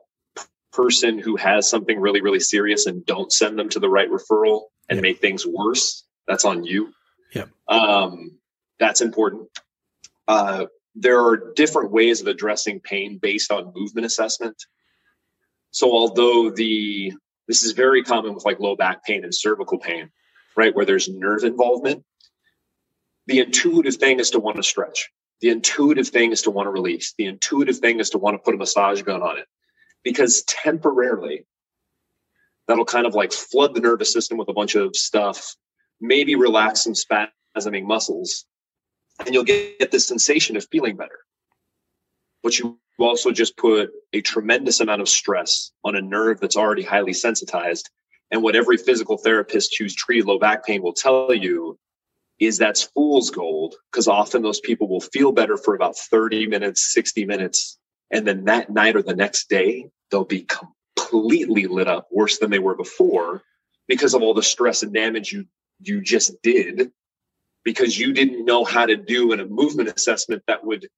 person 0.72 1.18
who 1.18 1.36
has 1.36 1.68
something 1.68 1.98
really, 1.98 2.20
really 2.20 2.40
serious 2.40 2.86
and 2.86 3.04
don't 3.04 3.32
send 3.32 3.58
them 3.58 3.68
to 3.70 3.80
the 3.80 3.88
right 3.88 4.08
referral 4.10 4.62
and 4.88 4.98
yeah. 4.98 5.02
make 5.02 5.20
things 5.20 5.46
worse, 5.46 6.04
that's 6.26 6.44
on 6.44 6.64
you. 6.64 6.92
Yeah. 7.34 7.46
Um, 7.68 8.38
that's 8.78 9.00
important. 9.00 9.48
Uh, 10.26 10.66
there 10.94 11.20
are 11.20 11.52
different 11.54 11.92
ways 11.92 12.20
of 12.20 12.26
addressing 12.26 12.80
pain 12.80 13.18
based 13.18 13.52
on 13.52 13.72
movement 13.74 14.06
assessment. 14.06 14.56
So 15.70 15.92
although 15.92 16.50
the 16.50 17.12
this 17.46 17.62
is 17.64 17.72
very 17.72 18.02
common 18.02 18.34
with 18.34 18.44
like 18.44 18.60
low 18.60 18.76
back 18.76 19.04
pain 19.04 19.24
and 19.24 19.34
cervical 19.34 19.78
pain, 19.78 20.10
right, 20.56 20.74
where 20.74 20.84
there's 20.84 21.08
nerve 21.08 21.42
involvement, 21.42 22.04
the 23.26 23.40
intuitive 23.40 23.96
thing 23.96 24.20
is 24.20 24.30
to 24.30 24.40
want 24.40 24.56
to 24.56 24.62
stretch. 24.62 25.10
The 25.40 25.50
intuitive 25.50 26.08
thing 26.08 26.32
is 26.32 26.42
to 26.42 26.50
want 26.50 26.66
to 26.66 26.70
release. 26.70 27.14
The 27.16 27.26
intuitive 27.26 27.78
thing 27.78 27.98
is 27.98 28.10
to 28.10 28.18
want 28.18 28.34
to 28.34 28.38
put 28.38 28.54
a 28.54 28.58
massage 28.58 29.02
gun 29.02 29.22
on 29.22 29.38
it 29.38 29.46
because 30.02 30.42
temporarily 30.44 31.46
that'll 32.68 32.84
kind 32.84 33.06
of 33.06 33.14
like 33.14 33.32
flood 33.32 33.74
the 33.74 33.80
nervous 33.80 34.12
system 34.12 34.38
with 34.38 34.48
a 34.48 34.52
bunch 34.52 34.74
of 34.74 34.94
stuff, 34.94 35.56
maybe 36.00 36.36
relax 36.36 36.84
some 36.84 36.94
spasming 36.94 37.84
muscles, 37.84 38.46
and 39.24 39.34
you'll 39.34 39.44
get 39.44 39.90
this 39.90 40.06
sensation 40.06 40.56
of 40.56 40.66
feeling 40.70 40.96
better. 40.96 41.18
But 42.42 42.58
you 42.58 42.78
also 42.98 43.32
just 43.32 43.56
put 43.56 43.90
a 44.12 44.20
tremendous 44.20 44.80
amount 44.80 45.02
of 45.02 45.08
stress 45.08 45.72
on 45.84 45.96
a 45.96 46.00
nerve 46.00 46.40
that's 46.40 46.56
already 46.56 46.82
highly 46.82 47.12
sensitized. 47.12 47.90
And 48.30 48.42
what 48.42 48.56
every 48.56 48.76
physical 48.76 49.18
therapist 49.18 49.76
who's 49.76 49.94
treated 49.94 50.26
low 50.26 50.38
back 50.38 50.64
pain 50.64 50.82
will 50.82 50.92
tell 50.92 51.34
you 51.34 51.78
is 52.38 52.56
that's 52.56 52.84
fool's 52.84 53.30
gold 53.30 53.74
because 53.90 54.08
often 54.08 54.42
those 54.42 54.60
people 54.60 54.88
will 54.88 55.00
feel 55.00 55.32
better 55.32 55.56
for 55.56 55.74
about 55.74 55.96
30 55.96 56.46
minutes, 56.46 56.94
60 56.94 57.26
minutes, 57.26 57.79
and 58.10 58.26
then 58.26 58.44
that 58.44 58.70
night 58.70 58.96
or 58.96 59.02
the 59.02 59.14
next 59.14 59.48
day, 59.48 59.86
they'll 60.10 60.24
be 60.24 60.46
completely 60.96 61.66
lit 61.66 61.88
up 61.88 62.08
worse 62.10 62.38
than 62.38 62.50
they 62.50 62.58
were 62.58 62.74
before 62.74 63.42
because 63.88 64.14
of 64.14 64.22
all 64.22 64.34
the 64.34 64.42
stress 64.42 64.82
and 64.82 64.92
damage 64.92 65.32
you 65.32 65.46
you 65.80 66.00
just 66.00 66.40
did 66.42 66.92
because 67.64 67.98
you 67.98 68.12
didn't 68.12 68.44
know 68.44 68.64
how 68.64 68.86
to 68.86 68.96
do 68.96 69.32
in 69.32 69.40
a 69.40 69.46
movement 69.46 69.88
assessment 69.88 70.42
that 70.46 70.64
would 70.64 70.88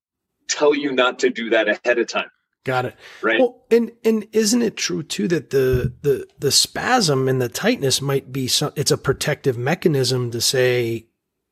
tell 0.48 0.74
you 0.74 0.92
not 0.92 1.20
to 1.20 1.30
do 1.30 1.50
that 1.50 1.68
ahead 1.68 1.98
of 1.98 2.06
time. 2.06 2.30
Got 2.64 2.84
it. 2.84 2.94
Right. 3.22 3.40
Well, 3.40 3.64
and 3.70 3.90
and 4.04 4.26
isn't 4.32 4.62
it 4.62 4.76
true 4.76 5.02
too 5.02 5.26
that 5.28 5.50
the 5.50 5.92
the 6.02 6.28
the 6.38 6.52
spasm 6.52 7.28
and 7.28 7.42
the 7.42 7.48
tightness 7.48 8.00
might 8.00 8.32
be 8.32 8.46
some, 8.46 8.72
it's 8.76 8.92
a 8.92 8.98
protective 8.98 9.58
mechanism 9.58 10.30
to 10.30 10.40
say 10.40 11.06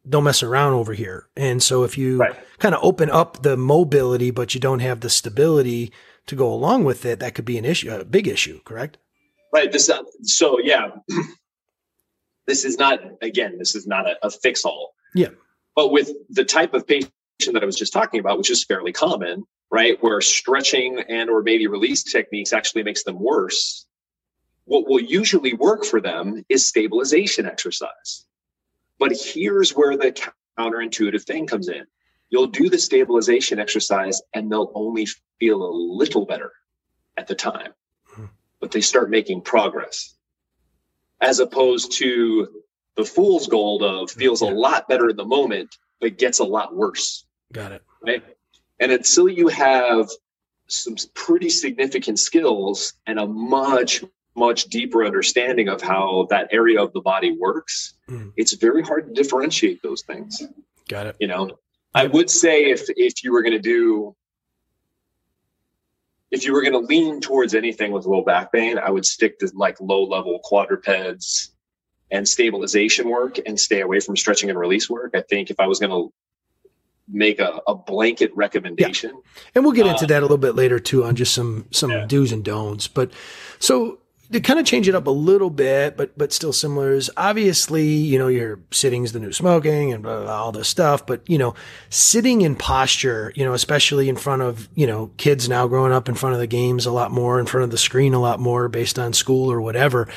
don't 0.08 0.24
mess 0.24 0.42
around 0.42 0.74
over 0.74 0.94
here. 0.94 1.28
And 1.36 1.62
so 1.62 1.84
if 1.84 1.98
you 1.98 2.18
right. 2.18 2.36
kind 2.58 2.74
of 2.74 2.82
open 2.82 3.10
up 3.10 3.42
the 3.42 3.56
mobility, 3.56 4.30
but 4.30 4.54
you 4.54 4.60
don't 4.60 4.80
have 4.80 5.00
the 5.00 5.10
stability 5.10 5.92
to 6.26 6.34
go 6.34 6.52
along 6.52 6.84
with 6.84 7.04
it, 7.04 7.20
that 7.20 7.34
could 7.34 7.44
be 7.44 7.58
an 7.58 7.64
issue, 7.64 7.92
a 7.92 8.04
big 8.04 8.26
issue, 8.26 8.60
correct? 8.64 8.98
Right. 9.52 9.70
This, 9.70 9.90
uh, 9.90 10.02
so 10.22 10.58
yeah, 10.58 10.88
this 12.46 12.64
is 12.64 12.78
not, 12.78 13.00
again, 13.20 13.58
this 13.58 13.74
is 13.74 13.86
not 13.86 14.08
a, 14.08 14.16
a 14.22 14.30
fix 14.30 14.64
all. 14.64 14.94
Yeah. 15.14 15.30
But 15.76 15.92
with 15.92 16.10
the 16.30 16.44
type 16.44 16.74
of 16.74 16.86
patient 16.86 17.12
that 17.52 17.62
I 17.62 17.66
was 17.66 17.76
just 17.76 17.92
talking 17.92 18.20
about, 18.20 18.38
which 18.38 18.50
is 18.50 18.64
fairly 18.64 18.92
common, 18.92 19.44
right? 19.70 20.02
Where 20.02 20.20
stretching 20.20 21.02
and 21.08 21.30
or 21.30 21.42
maybe 21.42 21.66
release 21.66 22.02
techniques 22.02 22.52
actually 22.52 22.82
makes 22.82 23.04
them 23.04 23.18
worse. 23.18 23.86
What 24.64 24.88
will 24.88 25.00
usually 25.00 25.54
work 25.54 25.84
for 25.84 26.00
them 26.00 26.44
is 26.48 26.66
stabilization 26.66 27.46
exercise. 27.46 28.24
But 29.00 29.12
here's 29.12 29.72
where 29.72 29.96
the 29.96 30.14
counterintuitive 30.56 31.24
thing 31.24 31.48
comes 31.48 31.68
in. 31.68 31.84
You'll 32.28 32.46
do 32.46 32.68
the 32.68 32.78
stabilization 32.78 33.58
exercise 33.58 34.22
and 34.34 34.52
they'll 34.52 34.70
only 34.76 35.08
feel 35.40 35.64
a 35.64 35.72
little 35.72 36.26
better 36.26 36.52
at 37.16 37.26
the 37.26 37.34
time, 37.34 37.72
hmm. 38.04 38.26
but 38.60 38.70
they 38.70 38.80
start 38.80 39.10
making 39.10 39.40
progress 39.40 40.14
as 41.20 41.40
opposed 41.40 41.92
to 41.92 42.48
the 42.96 43.04
fool's 43.04 43.46
gold 43.46 43.82
of 43.82 44.10
feels 44.10 44.42
yeah. 44.42 44.50
a 44.50 44.52
lot 44.52 44.88
better 44.88 45.10
in 45.10 45.16
the 45.16 45.24
moment, 45.24 45.76
but 46.00 46.18
gets 46.18 46.38
a 46.38 46.44
lot 46.44 46.74
worse. 46.74 47.24
Got 47.52 47.72
it. 47.72 47.82
Right. 48.02 48.24
And 48.78 48.92
until 48.92 49.28
you 49.28 49.48
have 49.48 50.08
some 50.68 50.96
pretty 51.14 51.50
significant 51.50 52.18
skills 52.18 52.94
and 53.06 53.18
a 53.18 53.26
much, 53.26 54.04
much 54.40 54.64
deeper 54.64 55.04
understanding 55.04 55.68
of 55.68 55.80
how 55.80 56.26
that 56.30 56.48
area 56.50 56.82
of 56.82 56.92
the 56.92 57.00
body 57.00 57.36
works, 57.38 57.94
mm. 58.08 58.32
it's 58.36 58.54
very 58.54 58.82
hard 58.82 59.06
to 59.06 59.12
differentiate 59.12 59.82
those 59.82 60.02
things. 60.02 60.42
Got 60.88 61.06
it. 61.06 61.16
You 61.20 61.28
know, 61.28 61.50
I 61.94 62.06
would 62.06 62.30
say 62.30 62.70
if 62.70 62.82
if 62.96 63.22
you 63.22 63.32
were 63.32 63.42
going 63.42 63.58
to 63.62 63.68
do 63.76 64.16
if 66.30 66.44
you 66.44 66.52
were 66.52 66.62
going 66.62 66.72
to 66.72 66.86
lean 66.94 67.20
towards 67.20 67.54
anything 67.54 67.92
with 67.92 68.06
low 68.06 68.22
back 68.22 68.52
pain, 68.52 68.78
I 68.78 68.90
would 68.90 69.04
stick 69.04 69.38
to 69.40 69.50
like 69.54 69.80
low 69.80 70.04
level 70.04 70.40
quadrupeds 70.42 71.52
and 72.10 72.28
stabilization 72.28 73.08
work 73.08 73.38
and 73.46 73.58
stay 73.58 73.80
away 73.80 74.00
from 74.00 74.16
stretching 74.16 74.50
and 74.50 74.58
release 74.58 74.88
work. 74.88 75.12
I 75.14 75.22
think 75.22 75.50
if 75.50 75.60
I 75.60 75.66
was 75.66 75.78
going 75.78 75.90
to 75.90 76.12
make 77.12 77.40
a, 77.40 77.60
a 77.66 77.74
blanket 77.74 78.30
recommendation. 78.34 79.10
Yeah. 79.10 79.42
And 79.56 79.64
we'll 79.64 79.74
get 79.74 79.86
into 79.86 80.04
uh, 80.04 80.08
that 80.08 80.20
a 80.20 80.22
little 80.22 80.38
bit 80.38 80.54
later 80.54 80.78
too 80.78 81.04
on 81.04 81.16
just 81.16 81.34
some 81.34 81.66
some 81.70 81.90
yeah. 81.90 82.06
do's 82.06 82.32
and 82.32 82.44
don'ts. 82.44 82.88
But 82.88 83.12
so 83.58 83.98
to 84.32 84.40
kind 84.40 84.60
of 84.60 84.66
change 84.66 84.88
it 84.88 84.94
up 84.94 85.06
a 85.06 85.10
little 85.10 85.50
bit, 85.50 85.96
but 85.96 86.16
but 86.16 86.32
still 86.32 86.52
similar 86.52 86.92
is 86.92 87.10
obviously, 87.16 87.86
you 87.86 88.18
know, 88.18 88.28
your 88.28 88.60
sitting's 88.70 89.12
the 89.12 89.20
new 89.20 89.32
smoking 89.32 89.92
and 89.92 90.02
blah, 90.02 90.16
blah, 90.16 90.24
blah, 90.24 90.42
all 90.42 90.52
this 90.52 90.68
stuff. 90.68 91.04
But, 91.04 91.28
you 91.28 91.38
know, 91.38 91.54
sitting 91.88 92.42
in 92.42 92.54
posture, 92.54 93.32
you 93.34 93.44
know, 93.44 93.54
especially 93.54 94.08
in 94.08 94.16
front 94.16 94.42
of, 94.42 94.68
you 94.74 94.86
know, 94.86 95.10
kids 95.16 95.48
now 95.48 95.66
growing 95.66 95.92
up 95.92 96.08
in 96.08 96.14
front 96.14 96.34
of 96.34 96.40
the 96.40 96.46
games 96.46 96.86
a 96.86 96.92
lot 96.92 97.10
more, 97.10 97.40
in 97.40 97.46
front 97.46 97.64
of 97.64 97.70
the 97.70 97.78
screen 97.78 98.14
a 98.14 98.20
lot 98.20 98.38
more 98.38 98.68
based 98.68 98.98
on 98.98 99.12
school 99.12 99.50
or 99.50 99.60
whatever. 99.60 100.08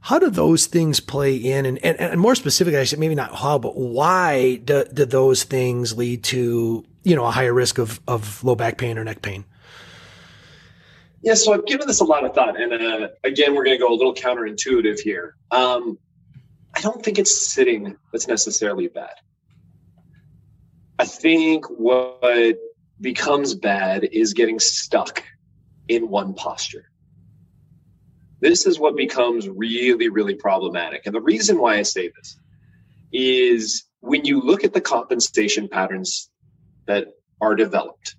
How 0.00 0.18
do 0.18 0.30
those 0.30 0.66
things 0.66 1.00
play 1.00 1.34
in? 1.34 1.66
And, 1.66 1.84
and, 1.84 1.98
and 1.98 2.20
more 2.20 2.34
specifically, 2.34 2.78
I 2.78 2.84
said 2.84 2.98
maybe 2.98 3.14
not 3.14 3.34
how, 3.34 3.58
but 3.58 3.76
why 3.76 4.56
do, 4.56 4.84
do 4.84 5.04
those 5.04 5.42
things 5.44 5.96
lead 5.96 6.22
to, 6.24 6.84
you 7.02 7.16
know, 7.16 7.24
a 7.24 7.30
higher 7.30 7.52
risk 7.52 7.78
of, 7.78 8.00
of 8.06 8.44
low 8.44 8.54
back 8.54 8.78
pain 8.78 8.96
or 8.96 9.04
neck 9.04 9.22
pain? 9.22 9.44
Yeah, 11.22 11.34
so 11.34 11.52
I've 11.52 11.66
given 11.66 11.86
this 11.86 12.00
a 12.00 12.04
lot 12.04 12.24
of 12.24 12.34
thought, 12.34 12.60
and 12.60 12.72
uh, 12.72 13.08
again, 13.24 13.54
we're 13.54 13.64
going 13.64 13.76
to 13.76 13.84
go 13.84 13.92
a 13.92 13.96
little 13.96 14.14
counterintuitive 14.14 15.00
here. 15.00 15.34
Um, 15.50 15.98
I 16.76 16.80
don't 16.80 17.02
think 17.04 17.18
it's 17.18 17.52
sitting 17.52 17.96
that's 18.12 18.28
necessarily 18.28 18.86
bad. 18.86 19.14
I 20.98 21.06
think 21.06 21.66
what 21.66 22.56
becomes 23.00 23.54
bad 23.54 24.04
is 24.04 24.32
getting 24.32 24.60
stuck 24.60 25.24
in 25.88 26.08
one 26.08 26.34
posture. 26.34 26.90
This 28.40 28.66
is 28.66 28.78
what 28.78 28.96
becomes 28.96 29.48
really, 29.48 30.08
really 30.08 30.34
problematic. 30.34 31.06
And 31.06 31.14
the 31.14 31.20
reason 31.20 31.58
why 31.58 31.78
I 31.78 31.82
say 31.82 32.12
this 32.14 32.38
is 33.12 33.84
when 34.00 34.24
you 34.24 34.40
look 34.40 34.62
at 34.62 34.72
the 34.72 34.80
compensation 34.80 35.68
patterns 35.68 36.30
that 36.86 37.08
are 37.40 37.56
developed, 37.56 38.16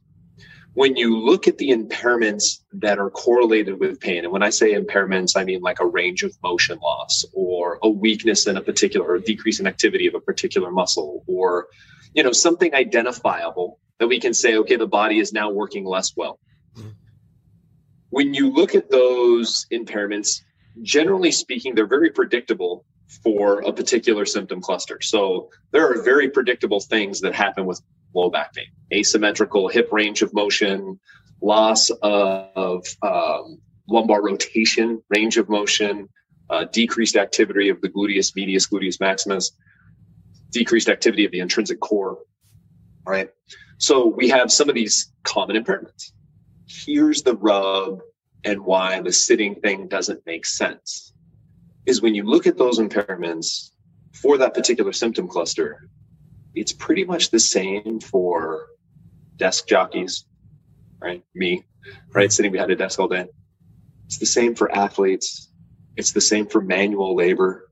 when 0.80 0.96
you 0.96 1.18
look 1.18 1.48
at 1.48 1.58
the 1.58 1.70
impairments 1.72 2.60
that 2.72 3.00
are 3.00 3.10
correlated 3.10 3.80
with 3.80 4.00
pain, 4.00 4.24
and 4.24 4.32
when 4.32 4.44
I 4.44 4.50
say 4.50 4.74
impairments, 4.74 5.34
I 5.36 5.44
mean 5.44 5.62
like 5.62 5.80
a 5.82 5.86
range 5.86 6.24
of 6.24 6.38
motion 6.42 6.80
loss 6.80 7.26
or 7.34 7.80
a 7.84 7.90
weakness 7.90 8.48
in 8.48 8.56
a 8.56 8.62
particular 8.62 9.06
or 9.06 9.20
decrease 9.20 9.60
in 9.60 9.68
activity 9.68 10.08
of 10.08 10.16
a 10.16 10.22
particular 10.22 10.72
muscle 10.72 11.24
or 11.28 11.68
you 12.14 12.24
know 12.24 12.32
something 12.32 12.74
identifiable 12.74 13.80
that 14.00 14.08
we 14.08 14.20
can 14.20 14.34
say, 14.34 14.56
okay, 14.56 14.78
the 14.78 14.88
body 14.88 15.20
is 15.20 15.34
now 15.34 15.50
working 15.50 15.86
less 15.86 16.16
well. 16.16 16.40
Mm-hmm 16.78 16.90
when 18.10 18.34
you 18.34 18.50
look 18.50 18.76
at 18.76 18.90
those 18.90 19.66
impairments, 19.72 20.42
generally 20.82 21.32
speaking, 21.32 21.76
they're 21.76 21.88
very 21.88 22.10
predictable 22.10 22.86
for 23.24 23.62
a 23.62 23.74
particular 23.74 24.26
symptom 24.26 24.62
cluster. 24.62 25.00
So 25.02 25.50
there 25.72 25.90
are 25.90 26.02
very 26.02 26.30
predictable 26.30 26.80
things 26.80 27.22
that 27.22 27.34
happen 27.34 27.66
with 27.66 27.82
low 28.14 28.30
back 28.30 28.54
pain 28.54 28.66
asymmetrical 28.92 29.68
hip 29.68 29.90
range 29.92 30.24
of 30.24 30.34
motion, 30.34 31.00
loss 31.42 31.92
of 32.02 32.84
um, 33.04 33.60
lumbar 33.88 34.24
rotation 34.24 35.00
range 35.10 35.38
of 35.38 35.48
motion, 35.48 36.10
uh, 36.50 36.66
decreased 36.72 37.16
activity 37.16 37.70
of 37.70 37.80
the 37.82 37.90
gluteus 37.90 38.36
medius, 38.36 38.68
gluteus 38.68 39.00
maximus, 39.00 39.52
decreased 40.50 40.90
activity 40.90 41.24
of 41.24 41.32
the 41.32 41.40
intrinsic 41.40 41.80
core. 41.80 42.18
Right. 43.06 43.30
So 43.78 44.08
we 44.08 44.30
have 44.30 44.52
some 44.52 44.70
of 44.70 44.76
these 44.76 45.14
common 45.24 45.64
impairments 45.64 46.12
here's 46.70 47.24
the 47.24 47.36
rub 47.36 48.00
and 48.46 48.62
why 48.62 49.02
the 49.02 49.12
sitting 49.12 49.56
thing 49.56 49.88
doesn't 49.88 50.26
make 50.26 50.46
sense 50.46 51.14
is 51.86 52.02
when 52.02 52.16
you 52.16 52.24
look 52.24 52.48
at 52.48 52.58
those 52.58 52.80
impairments 52.80 53.72
for 54.14 54.38
that 54.38 54.54
particular 54.54 54.94
symptom 54.94 55.28
cluster, 55.28 55.90
it's 56.56 56.74
pretty 56.74 57.06
much 57.06 57.32
the 57.32 57.40
same 57.40 58.00
for 58.00 58.68
desk 59.38 59.68
jockeys, 59.68 60.26
right? 61.02 61.24
Me, 61.34 61.64
right? 62.14 62.32
Sitting 62.32 62.52
behind 62.52 62.72
a 62.72 62.76
desk 62.76 63.00
all 63.00 63.08
day. 63.08 63.28
It's 64.06 64.18
the 64.18 64.26
same 64.26 64.56
for 64.56 64.72
athletes. 64.76 65.52
It's 65.96 66.12
the 66.12 66.22
same 66.22 66.48
for 66.48 66.62
manual 66.62 67.16
labor. 67.16 67.70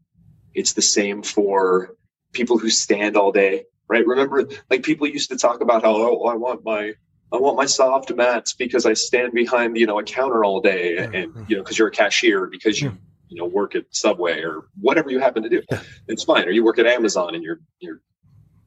It's 0.53 0.73
the 0.73 0.81
same 0.81 1.23
for 1.23 1.95
people 2.33 2.57
who 2.57 2.69
stand 2.69 3.17
all 3.17 3.31
day, 3.31 3.65
right? 3.87 4.05
Remember, 4.05 4.47
like 4.69 4.83
people 4.83 5.07
used 5.07 5.29
to 5.31 5.37
talk 5.37 5.61
about 5.61 5.83
how, 5.83 5.95
oh, 5.95 6.25
I 6.25 6.35
want 6.35 6.63
my 6.63 6.93
I 7.31 7.37
want 7.37 7.57
my 7.57 7.65
soft 7.65 8.13
mats 8.13 8.53
because 8.53 8.85
I 8.85 8.93
stand 8.93 9.33
behind, 9.33 9.75
you 9.75 9.85
know, 9.85 9.99
a 9.99 10.03
counter 10.03 10.45
all 10.45 10.61
day 10.61 10.97
and, 10.97 11.45
you 11.49 11.57
know, 11.57 11.63
because 11.63 11.77
you're 11.77 11.89
a 11.89 11.91
cashier, 11.91 12.47
because 12.47 12.81
you, 12.81 12.97
you 13.27 13.37
know, 13.37 13.45
work 13.45 13.75
at 13.75 13.83
Subway 13.91 14.41
or 14.43 14.69
whatever 14.79 15.11
you 15.11 15.19
happen 15.19 15.43
to 15.43 15.49
do. 15.49 15.61
It's 16.07 16.23
fine. 16.23 16.47
Or 16.47 16.51
you 16.51 16.63
work 16.63 16.79
at 16.79 16.85
Amazon 16.85 17.35
and 17.35 17.43
you're, 17.43 17.59
you're 17.79 17.99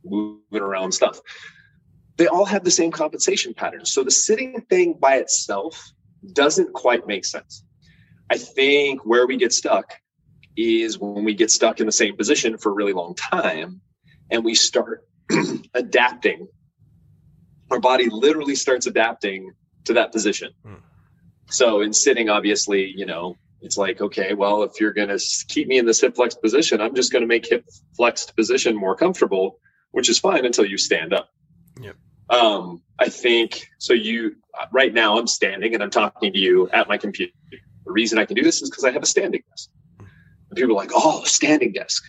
moving 0.04 0.62
around 0.62 0.92
stuff. 0.92 1.20
They 2.16 2.26
all 2.26 2.44
have 2.44 2.64
the 2.64 2.70
same 2.70 2.90
compensation 2.90 3.54
patterns. 3.54 3.92
So 3.92 4.02
the 4.04 4.10
sitting 4.10 4.60
thing 4.68 4.94
by 5.00 5.16
itself 5.16 5.92
doesn't 6.32 6.72
quite 6.74 7.06
make 7.06 7.24
sense. 7.24 7.64
I 8.30 8.36
think 8.36 9.04
where 9.06 9.26
we 9.26 9.36
get 9.36 9.52
stuck 9.52 9.94
is 10.56 10.98
when 10.98 11.24
we 11.24 11.34
get 11.34 11.50
stuck 11.50 11.80
in 11.80 11.86
the 11.86 11.92
same 11.92 12.16
position 12.16 12.58
for 12.58 12.70
a 12.70 12.74
really 12.74 12.92
long 12.92 13.14
time 13.14 13.80
and 14.30 14.44
we 14.44 14.54
start 14.54 15.06
adapting 15.74 16.48
our 17.70 17.80
body 17.80 18.08
literally 18.10 18.54
starts 18.54 18.86
adapting 18.86 19.52
to 19.84 19.94
that 19.94 20.12
position. 20.12 20.52
Hmm. 20.64 20.74
So 21.46 21.80
in 21.80 21.92
sitting, 21.92 22.28
obviously, 22.28 22.92
you 22.94 23.06
know, 23.06 23.36
it's 23.60 23.76
like, 23.76 24.00
okay, 24.00 24.34
well, 24.34 24.62
if 24.62 24.80
you're 24.80 24.92
going 24.92 25.08
to 25.08 25.20
keep 25.48 25.68
me 25.68 25.78
in 25.78 25.86
this 25.86 26.00
hip 26.00 26.16
flexed 26.16 26.40
position, 26.40 26.80
I'm 26.80 26.94
just 26.94 27.12
going 27.12 27.22
to 27.22 27.28
make 27.28 27.46
hip 27.46 27.64
flexed 27.96 28.34
position 28.36 28.76
more 28.76 28.96
comfortable, 28.96 29.58
which 29.92 30.08
is 30.08 30.18
fine 30.18 30.44
until 30.44 30.64
you 30.64 30.78
stand 30.78 31.12
up. 31.12 31.30
Yep. 31.80 31.96
Um, 32.30 32.82
I 32.98 33.08
think 33.08 33.68
so. 33.78 33.92
You 33.92 34.36
right 34.72 34.92
now, 34.92 35.18
I'm 35.18 35.26
standing 35.26 35.74
and 35.74 35.82
I'm 35.82 35.90
talking 35.90 36.32
to 36.32 36.38
you 36.38 36.68
at 36.70 36.88
my 36.88 36.96
computer. 36.96 37.32
The 37.50 37.92
reason 37.92 38.18
I 38.18 38.24
can 38.24 38.36
do 38.36 38.42
this 38.42 38.62
is 38.62 38.70
because 38.70 38.84
I 38.84 38.90
have 38.90 39.02
a 39.02 39.06
standing 39.06 39.42
desk. 39.50 39.70
And 39.98 40.56
people 40.56 40.72
are 40.72 40.74
like, 40.74 40.90
"Oh, 40.94 41.24
standing 41.24 41.72
desk. 41.72 42.04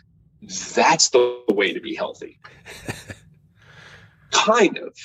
That's 0.75 1.09
the 1.09 1.43
way 1.49 1.73
to 1.73 1.79
be 1.79 1.95
healthy." 1.95 2.39
kind 4.31 4.77
of 4.77 4.95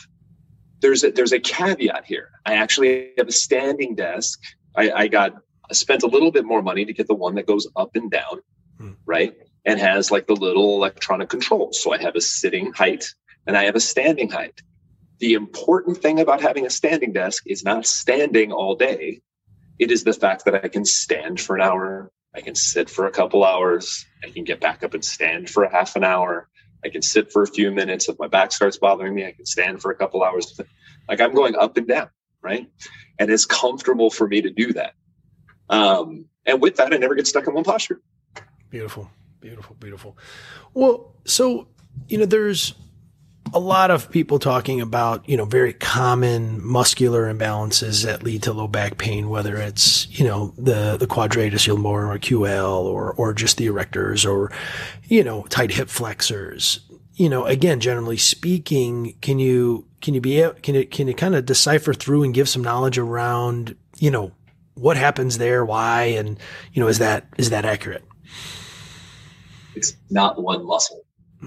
there's 0.80 1.04
a, 1.04 1.10
there's 1.10 1.32
a 1.32 1.40
caveat 1.40 2.04
here. 2.04 2.30
I 2.44 2.54
actually 2.54 3.12
have 3.18 3.28
a 3.28 3.32
standing 3.32 3.94
desk. 3.94 4.40
I, 4.76 4.90
I 4.90 5.08
got 5.08 5.32
I 5.68 5.74
spent 5.74 6.02
a 6.02 6.06
little 6.06 6.30
bit 6.30 6.44
more 6.44 6.62
money 6.62 6.84
to 6.84 6.92
get 6.92 7.08
the 7.08 7.14
one 7.14 7.34
that 7.34 7.46
goes 7.46 7.66
up 7.76 7.96
and 7.96 8.10
down, 8.10 8.40
hmm. 8.78 8.92
right? 9.04 9.34
And 9.66 9.80
has 9.80 10.12
like 10.12 10.28
the 10.28 10.36
little 10.36 10.76
electronic 10.76 11.28
controls. 11.28 11.82
So 11.82 11.92
I 11.92 12.00
have 12.00 12.14
a 12.14 12.20
sitting 12.20 12.72
height 12.72 13.12
and 13.46 13.56
I 13.56 13.64
have 13.64 13.74
a 13.74 13.80
standing 13.80 14.30
height. 14.30 14.62
The 15.18 15.34
important 15.34 15.98
thing 15.98 16.20
about 16.20 16.40
having 16.40 16.64
a 16.64 16.70
standing 16.70 17.12
desk 17.12 17.42
is 17.46 17.64
not 17.64 17.84
standing 17.84 18.52
all 18.52 18.76
day. 18.76 19.22
It 19.78 19.90
is 19.90 20.04
the 20.04 20.12
fact 20.12 20.44
that 20.44 20.64
I 20.64 20.68
can 20.68 20.84
stand 20.84 21.40
for 21.40 21.56
an 21.56 21.62
hour. 21.62 22.12
I 22.34 22.42
can 22.42 22.54
sit 22.54 22.88
for 22.88 23.06
a 23.06 23.10
couple 23.10 23.44
hours. 23.44 24.06
I 24.24 24.30
can 24.30 24.44
get 24.44 24.60
back 24.60 24.84
up 24.84 24.94
and 24.94 25.04
stand 25.04 25.50
for 25.50 25.64
a 25.64 25.70
half 25.70 25.96
an 25.96 26.04
hour. 26.04 26.48
I 26.84 26.88
can 26.88 27.02
sit 27.02 27.32
for 27.32 27.42
a 27.42 27.46
few 27.46 27.72
minutes. 27.72 28.08
If 28.08 28.18
my 28.18 28.28
back 28.28 28.52
starts 28.52 28.78
bothering 28.78 29.14
me, 29.14 29.26
I 29.26 29.32
can 29.32 29.46
stand 29.46 29.82
for 29.82 29.90
a 29.90 29.96
couple 29.96 30.22
hours. 30.22 30.60
Like 31.08 31.20
I'm 31.20 31.34
going 31.34 31.56
up 31.56 31.76
and 31.76 31.88
down, 31.88 32.10
right? 32.40 32.70
And 33.18 33.30
it's 33.30 33.46
comfortable 33.46 34.10
for 34.10 34.28
me 34.28 34.42
to 34.42 34.50
do 34.50 34.72
that. 34.74 34.94
Um, 35.68 36.26
and 36.44 36.62
with 36.62 36.76
that, 36.76 36.92
I 36.92 36.98
never 36.98 37.14
get 37.14 37.26
stuck 37.26 37.48
in 37.48 37.54
one 37.54 37.64
posture. 37.64 38.00
Beautiful, 38.70 39.10
beautiful, 39.46 39.76
beautiful. 39.78 40.18
Well, 40.74 41.14
so, 41.24 41.68
you 42.08 42.18
know, 42.18 42.26
there's, 42.26 42.74
a 43.54 43.60
lot 43.60 43.92
of 43.92 44.10
people 44.10 44.40
talking 44.40 44.80
about, 44.80 45.28
you 45.28 45.36
know, 45.36 45.44
very 45.44 45.72
common 45.72 46.60
muscular 46.66 47.32
imbalances 47.32 48.04
that 48.04 48.24
lead 48.24 48.42
to 48.42 48.52
low 48.52 48.66
back 48.66 48.98
pain, 48.98 49.28
whether 49.28 49.56
it's, 49.56 50.08
you 50.10 50.26
know, 50.26 50.52
the, 50.58 50.96
the 50.96 51.06
quadratus 51.06 51.68
lumborum 51.68 52.12
or 52.12 52.18
QL 52.18 52.82
or, 52.82 53.12
or 53.12 53.32
just 53.32 53.56
the 53.56 53.68
erectors 53.68 54.28
or, 54.28 54.50
you 55.04 55.22
know, 55.22 55.44
tight 55.44 55.70
hip 55.70 55.88
flexors. 55.88 56.80
You 57.14 57.28
know, 57.28 57.44
again, 57.44 57.78
generally 57.78 58.16
speaking, 58.16 59.16
can 59.20 59.38
you, 59.38 59.86
can 60.00 60.14
you 60.14 60.20
be, 60.20 60.44
can 60.62 60.74
you, 60.74 60.84
can 60.84 61.06
you 61.06 61.14
kind 61.14 61.36
of 61.36 61.46
decipher 61.46 61.94
through 61.94 62.24
and 62.24 62.34
give 62.34 62.48
some 62.48 62.62
knowledge 62.62 62.98
around, 62.98 63.76
you 63.98 64.10
know, 64.10 64.32
what 64.74 64.96
happens 64.96 65.38
there, 65.38 65.64
why, 65.64 66.02
and, 66.18 66.36
you 66.72 66.82
know, 66.82 66.88
is 66.88 66.98
that, 66.98 67.28
is 67.38 67.50
that 67.50 67.64
accurate? 67.64 68.04
It's 69.76 69.96
not 70.10 70.42
one 70.42 70.66
muscle. 70.66 71.02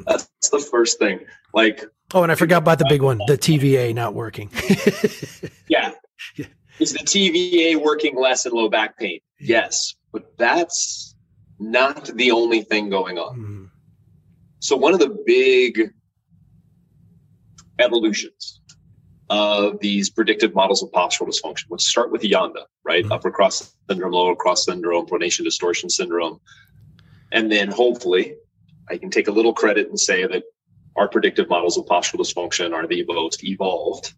That's 0.06 0.30
the 0.52 0.60
first 0.60 1.00
thing. 1.00 1.20
Like, 1.54 1.84
oh, 2.14 2.24
and 2.24 2.32
I 2.32 2.36
forgot 2.36 2.60
about 2.60 2.80
the 2.80 2.86
big 2.88 3.02
one, 3.02 3.20
the 3.28 3.38
TVA 3.38 3.94
not 3.94 4.14
working. 4.14 4.52
yeah. 5.68 5.92
yeah. 6.36 6.46
Is 6.80 6.94
the 6.94 7.00
TVA 7.00 7.76
working 7.76 8.16
less 8.16 8.46
in 8.46 8.54
low 8.54 8.70
back 8.70 8.98
pain? 8.98 9.20
Yes, 9.40 9.96
but 10.12 10.38
that's 10.38 11.16
not 11.60 12.06
the 12.16 12.32
only 12.32 12.62
thing 12.62 12.90
going 12.90 13.18
on. 13.18 13.36
Mm-hmm. 13.38 13.66
So, 14.60 14.78
one 14.78 14.94
of 14.94 15.00
the 15.00 15.18
big 15.26 15.92
evolutions 17.80 18.62
of 19.30 19.80
these 19.80 20.10
predictive 20.10 20.54
models 20.54 20.84
of 20.84 20.92
postural 20.92 21.28
dysfunction, 21.28 21.66
let's 21.70 21.88
start 21.88 22.12
with 22.12 22.22
Janda, 22.22 22.64
right? 22.84 23.04
Mm-hmm. 23.04 23.12
Upper 23.12 23.32
cross 23.32 23.74
syndrome, 23.90 24.12
lower 24.12 24.36
cross 24.36 24.66
syndrome, 24.66 25.06
pronation 25.08 25.44
distortion 25.44 25.90
syndrome. 25.90 26.40
And 27.32 27.52
then 27.52 27.70
hopefully 27.70 28.36
I 28.90 28.98
can 28.98 29.10
take 29.10 29.28
a 29.28 29.32
little 29.32 29.54
credit 29.54 29.90
and 29.90 30.00
say 30.00 30.26
that 30.26 30.44
our 30.96 31.08
predictive 31.08 31.50
models 31.50 31.78
of 31.78 31.86
postural 31.86 32.20
dysfunction 32.20 32.74
are 32.74 32.88
the 32.88 33.06
most 33.08 33.44
evolved, 33.44 34.14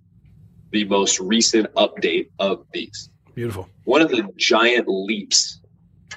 the 0.71 0.85
most 0.85 1.19
recent 1.19 1.73
update 1.75 2.29
of 2.39 2.65
these. 2.73 3.09
Beautiful. 3.35 3.69
One 3.83 4.01
of 4.01 4.09
the 4.09 4.27
giant 4.37 4.87
leaps 4.87 5.59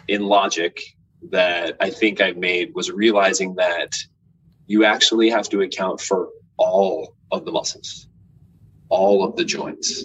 in 0.08 0.22
logic 0.22 0.80
that 1.30 1.76
I 1.80 1.90
think 1.90 2.20
I've 2.20 2.36
made 2.36 2.74
was 2.74 2.90
realizing 2.90 3.54
that 3.56 3.94
you 4.66 4.84
actually 4.84 5.30
have 5.30 5.48
to 5.50 5.60
account 5.62 6.00
for 6.00 6.28
all 6.56 7.16
of 7.30 7.44
the 7.44 7.52
muscles, 7.52 8.08
all 8.88 9.24
of 9.24 9.36
the 9.36 9.44
joints, 9.44 10.04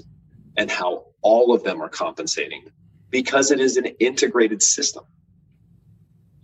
and 0.57 0.69
how 0.69 1.05
all 1.21 1.53
of 1.53 1.63
them 1.63 1.81
are 1.81 1.89
compensating 1.89 2.65
because 3.09 3.51
it 3.51 3.59
is 3.59 3.77
an 3.77 3.85
integrated 3.99 4.61
system. 4.61 5.03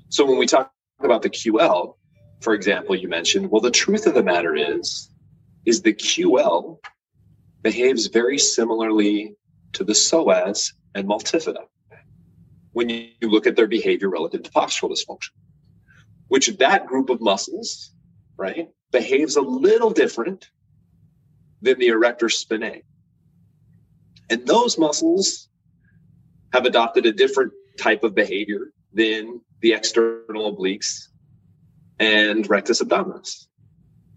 So 0.10 0.26
when 0.26 0.38
we 0.38 0.46
talk 0.46 0.72
about 1.00 1.22
the 1.22 1.30
QL, 1.30 1.96
for 2.41 2.54
example, 2.54 2.96
you 2.96 3.08
mentioned, 3.08 3.50
well, 3.50 3.62
the 3.62 3.72
truth 3.72 4.06
of 4.06 4.13
the 4.13 4.24
matter 4.24 4.56
is, 4.56 5.10
is 5.65 5.82
the 5.82 5.94
QL 5.94 6.78
behaves 7.62 8.08
very 8.08 8.38
similarly 8.38 9.36
to 9.74 9.84
the 9.84 9.94
psoas 9.94 10.74
and 10.94 11.08
multifida 11.08 11.65
when 12.74 12.89
you 12.89 13.08
look 13.22 13.48
at 13.48 13.56
their 13.56 13.68
behavior 13.68 14.10
relative 14.10 14.44
to 14.44 14.52
postural 14.52 14.91
dysfunction, 14.91 15.30
which 16.28 16.48
that 16.58 16.86
group 16.86 17.10
of 17.10 17.22
muscles, 17.22 17.91
right, 18.38 18.70
behaves 18.91 19.38
a 19.38 19.41
little 19.41 19.89
different 19.89 20.50
than 21.62 21.80
the 21.80 21.88
erector 21.88 22.28
spinae. 22.28 22.84
And 24.30 24.46
those 24.46 24.78
muscles 24.78 25.48
have 26.54 26.65
adopted 26.65 27.06
a 27.06 27.12
different 27.12 27.54
type 27.80 28.04
of 28.04 28.13
behavior 28.13 28.72
than 28.94 29.41
the 29.65 29.73
external 29.73 30.56
obliques 30.56 31.08
and 31.97 32.47
rectus 32.47 32.84
abdominis, 32.84 33.47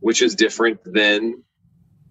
which 0.01 0.21
is 0.21 0.35
different 0.35 0.79
than 0.85 1.43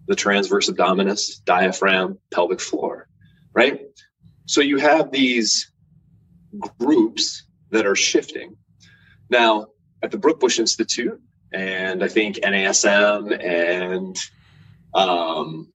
the 0.08 0.16
transverse 0.16 0.68
abdominis, 0.68 1.44
diaphragm, 1.44 2.18
pelvic 2.32 2.60
floor, 2.60 3.06
right? 3.52 3.82
So 4.46 4.60
you 4.60 4.78
have 4.78 5.12
these 5.12 5.70
groups 6.80 7.46
that 7.70 7.86
are 7.86 7.94
shifting. 7.94 8.56
Now, 9.30 9.68
at 10.02 10.10
the 10.10 10.18
Brookbush 10.18 10.58
Institute, 10.58 11.20
and 11.52 12.02
I 12.02 12.08
think 12.08 12.38
NASM 12.38 13.20
and 13.40 14.16
um, 14.94 15.72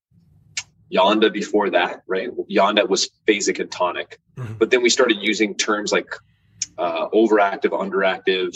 Janda 0.93 1.31
before 1.31 1.69
that, 1.69 2.03
right? 2.07 2.29
Janda 2.51 2.89
was 2.89 3.09
phasic 3.25 3.61
and 3.61 3.71
tonic. 3.71 4.19
Mm-hmm. 4.35 4.55
But 4.55 4.69
then 4.69 4.81
we 4.81 4.89
started 4.89 5.19
using 5.21 5.55
terms 5.55 5.93
like 5.93 6.09
uh, 6.77 7.09
overactive, 7.09 7.71
underactive, 7.71 8.55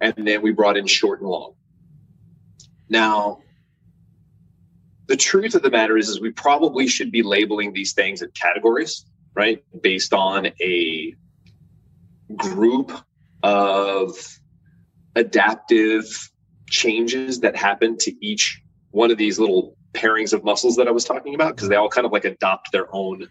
and 0.00 0.14
then 0.16 0.42
we 0.42 0.52
brought 0.52 0.76
in 0.76 0.86
short 0.86 1.20
and 1.20 1.28
long. 1.28 1.54
Now, 2.88 3.40
the 5.08 5.16
truth 5.16 5.54
of 5.54 5.62
the 5.62 5.70
matter 5.70 5.96
is, 5.96 6.08
is 6.08 6.20
we 6.20 6.32
probably 6.32 6.86
should 6.86 7.12
be 7.12 7.22
labeling 7.22 7.72
these 7.72 7.92
things 7.92 8.22
in 8.22 8.30
categories, 8.32 9.06
right? 9.34 9.64
Based 9.80 10.12
on 10.12 10.46
a 10.60 11.14
group 12.34 12.92
of 13.42 14.38
adaptive 15.14 16.30
changes 16.68 17.40
that 17.40 17.54
happen 17.56 17.96
to 17.98 18.12
each 18.24 18.60
one 18.90 19.10
of 19.10 19.18
these 19.18 19.38
little 19.38 19.76
pairings 19.92 20.32
of 20.32 20.42
muscles 20.42 20.76
that 20.76 20.88
I 20.88 20.90
was 20.90 21.04
talking 21.04 21.34
about, 21.34 21.54
because 21.54 21.68
they 21.68 21.76
all 21.76 21.88
kind 21.88 22.04
of 22.04 22.12
like 22.12 22.24
adopt 22.24 22.72
their 22.72 22.92
own. 22.94 23.28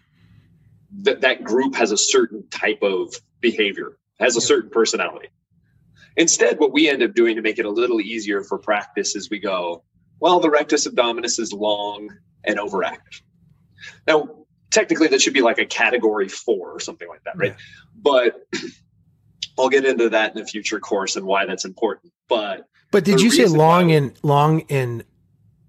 That 1.02 1.20
that 1.20 1.44
group 1.44 1.74
has 1.74 1.92
a 1.92 1.96
certain 1.96 2.48
type 2.48 2.82
of 2.82 3.14
behavior, 3.40 3.98
has 4.18 4.36
a 4.36 4.40
certain 4.40 4.70
personality. 4.70 5.28
Instead, 6.16 6.58
what 6.58 6.72
we 6.72 6.88
end 6.88 7.02
up 7.02 7.14
doing 7.14 7.36
to 7.36 7.42
make 7.42 7.58
it 7.58 7.66
a 7.66 7.70
little 7.70 8.00
easier 8.00 8.42
for 8.42 8.58
practice 8.58 9.14
is 9.14 9.28
we 9.28 9.38
go, 9.38 9.84
well, 10.18 10.40
the 10.40 10.50
rectus 10.50 10.86
abdominis 10.86 11.38
is 11.38 11.52
long 11.52 12.08
and 12.44 12.58
overactive. 12.58 13.20
Now, 14.06 14.46
technically, 14.70 15.08
that 15.08 15.20
should 15.20 15.34
be 15.34 15.42
like 15.42 15.58
a 15.58 15.66
category 15.66 16.28
four 16.28 16.70
or 16.70 16.80
something 16.80 17.08
like 17.08 17.22
that, 17.24 17.36
right? 17.36 17.50
Yeah. 17.50 17.56
But 18.00 18.46
I'll 19.58 19.68
get 19.68 19.84
into 19.84 20.10
that 20.10 20.34
in 20.34 20.42
a 20.42 20.46
future 20.46 20.80
course 20.80 21.16
and 21.16 21.26
why 21.26 21.44
that's 21.46 21.64
important. 21.64 22.12
But 22.28 22.66
but 22.92 23.04
did 23.04 23.20
you 23.20 23.30
say 23.30 23.46
long 23.46 23.92
and 23.92 24.18
long 24.22 24.62
and 24.70 25.04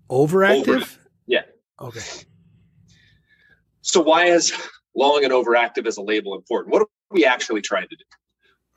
overactive? 0.09 0.67
Over, 0.67 0.85
yeah. 1.25 1.41
Okay. 1.79 2.01
So 3.81 4.01
why 4.01 4.25
is 4.25 4.53
long 4.95 5.23
and 5.23 5.33
overactive 5.33 5.87
as 5.87 5.97
a 5.97 6.01
label 6.01 6.35
important? 6.35 6.73
What 6.73 6.83
are 6.83 6.87
we 7.11 7.25
actually 7.25 7.61
trying 7.61 7.87
to 7.89 7.95
do? 7.95 8.03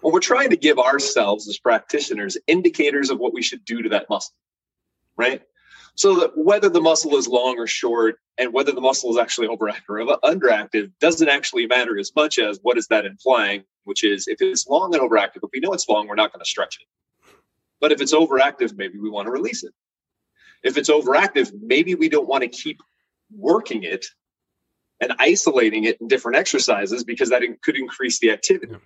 Well, 0.02 0.12
we're 0.12 0.20
trying 0.20 0.50
to 0.50 0.56
give 0.56 0.78
ourselves 0.78 1.48
as 1.48 1.58
practitioners 1.58 2.38
indicators 2.46 3.10
of 3.10 3.18
what 3.18 3.34
we 3.34 3.42
should 3.42 3.64
do 3.64 3.82
to 3.82 3.88
that 3.90 4.08
muscle, 4.08 4.34
right? 5.16 5.42
So 5.94 6.20
that 6.20 6.36
whether 6.36 6.70
the 6.70 6.80
muscle 6.80 7.16
is 7.16 7.28
long 7.28 7.58
or 7.58 7.66
short 7.66 8.18
and 8.38 8.52
whether 8.52 8.72
the 8.72 8.80
muscle 8.80 9.10
is 9.10 9.18
actually 9.18 9.48
overactive 9.48 9.90
or 9.90 10.18
underactive 10.24 10.90
doesn't 11.00 11.28
actually 11.28 11.66
matter 11.66 11.98
as 11.98 12.12
much 12.16 12.38
as 12.38 12.58
what 12.62 12.78
is 12.78 12.86
that 12.86 13.04
implying, 13.04 13.64
which 13.84 14.04
is 14.04 14.26
if 14.26 14.40
it's 14.40 14.66
long 14.66 14.94
and 14.94 15.02
overactive, 15.02 15.38
if 15.42 15.50
we 15.52 15.60
know 15.60 15.72
it's 15.72 15.88
long, 15.88 16.08
we're 16.08 16.14
not 16.14 16.32
going 16.32 16.42
to 16.42 16.48
stretch 16.48 16.78
it. 16.80 16.86
But 17.80 17.92
if 17.92 18.00
it's 18.00 18.14
overactive, 18.14 18.76
maybe 18.76 18.98
we 18.98 19.10
want 19.10 19.26
to 19.26 19.32
release 19.32 19.64
it. 19.64 19.72
If 20.62 20.78
it's 20.78 20.90
overactive, 20.90 21.52
maybe 21.60 21.94
we 21.94 22.08
don't 22.08 22.28
want 22.28 22.42
to 22.42 22.48
keep 22.48 22.80
working 23.36 23.82
it 23.82 24.06
and 25.00 25.12
isolating 25.18 25.84
it 25.84 26.00
in 26.00 26.08
different 26.08 26.38
exercises 26.38 27.04
because 27.04 27.30
that 27.30 27.42
could 27.62 27.76
increase 27.76 28.18
the 28.20 28.30
activity 28.30 28.76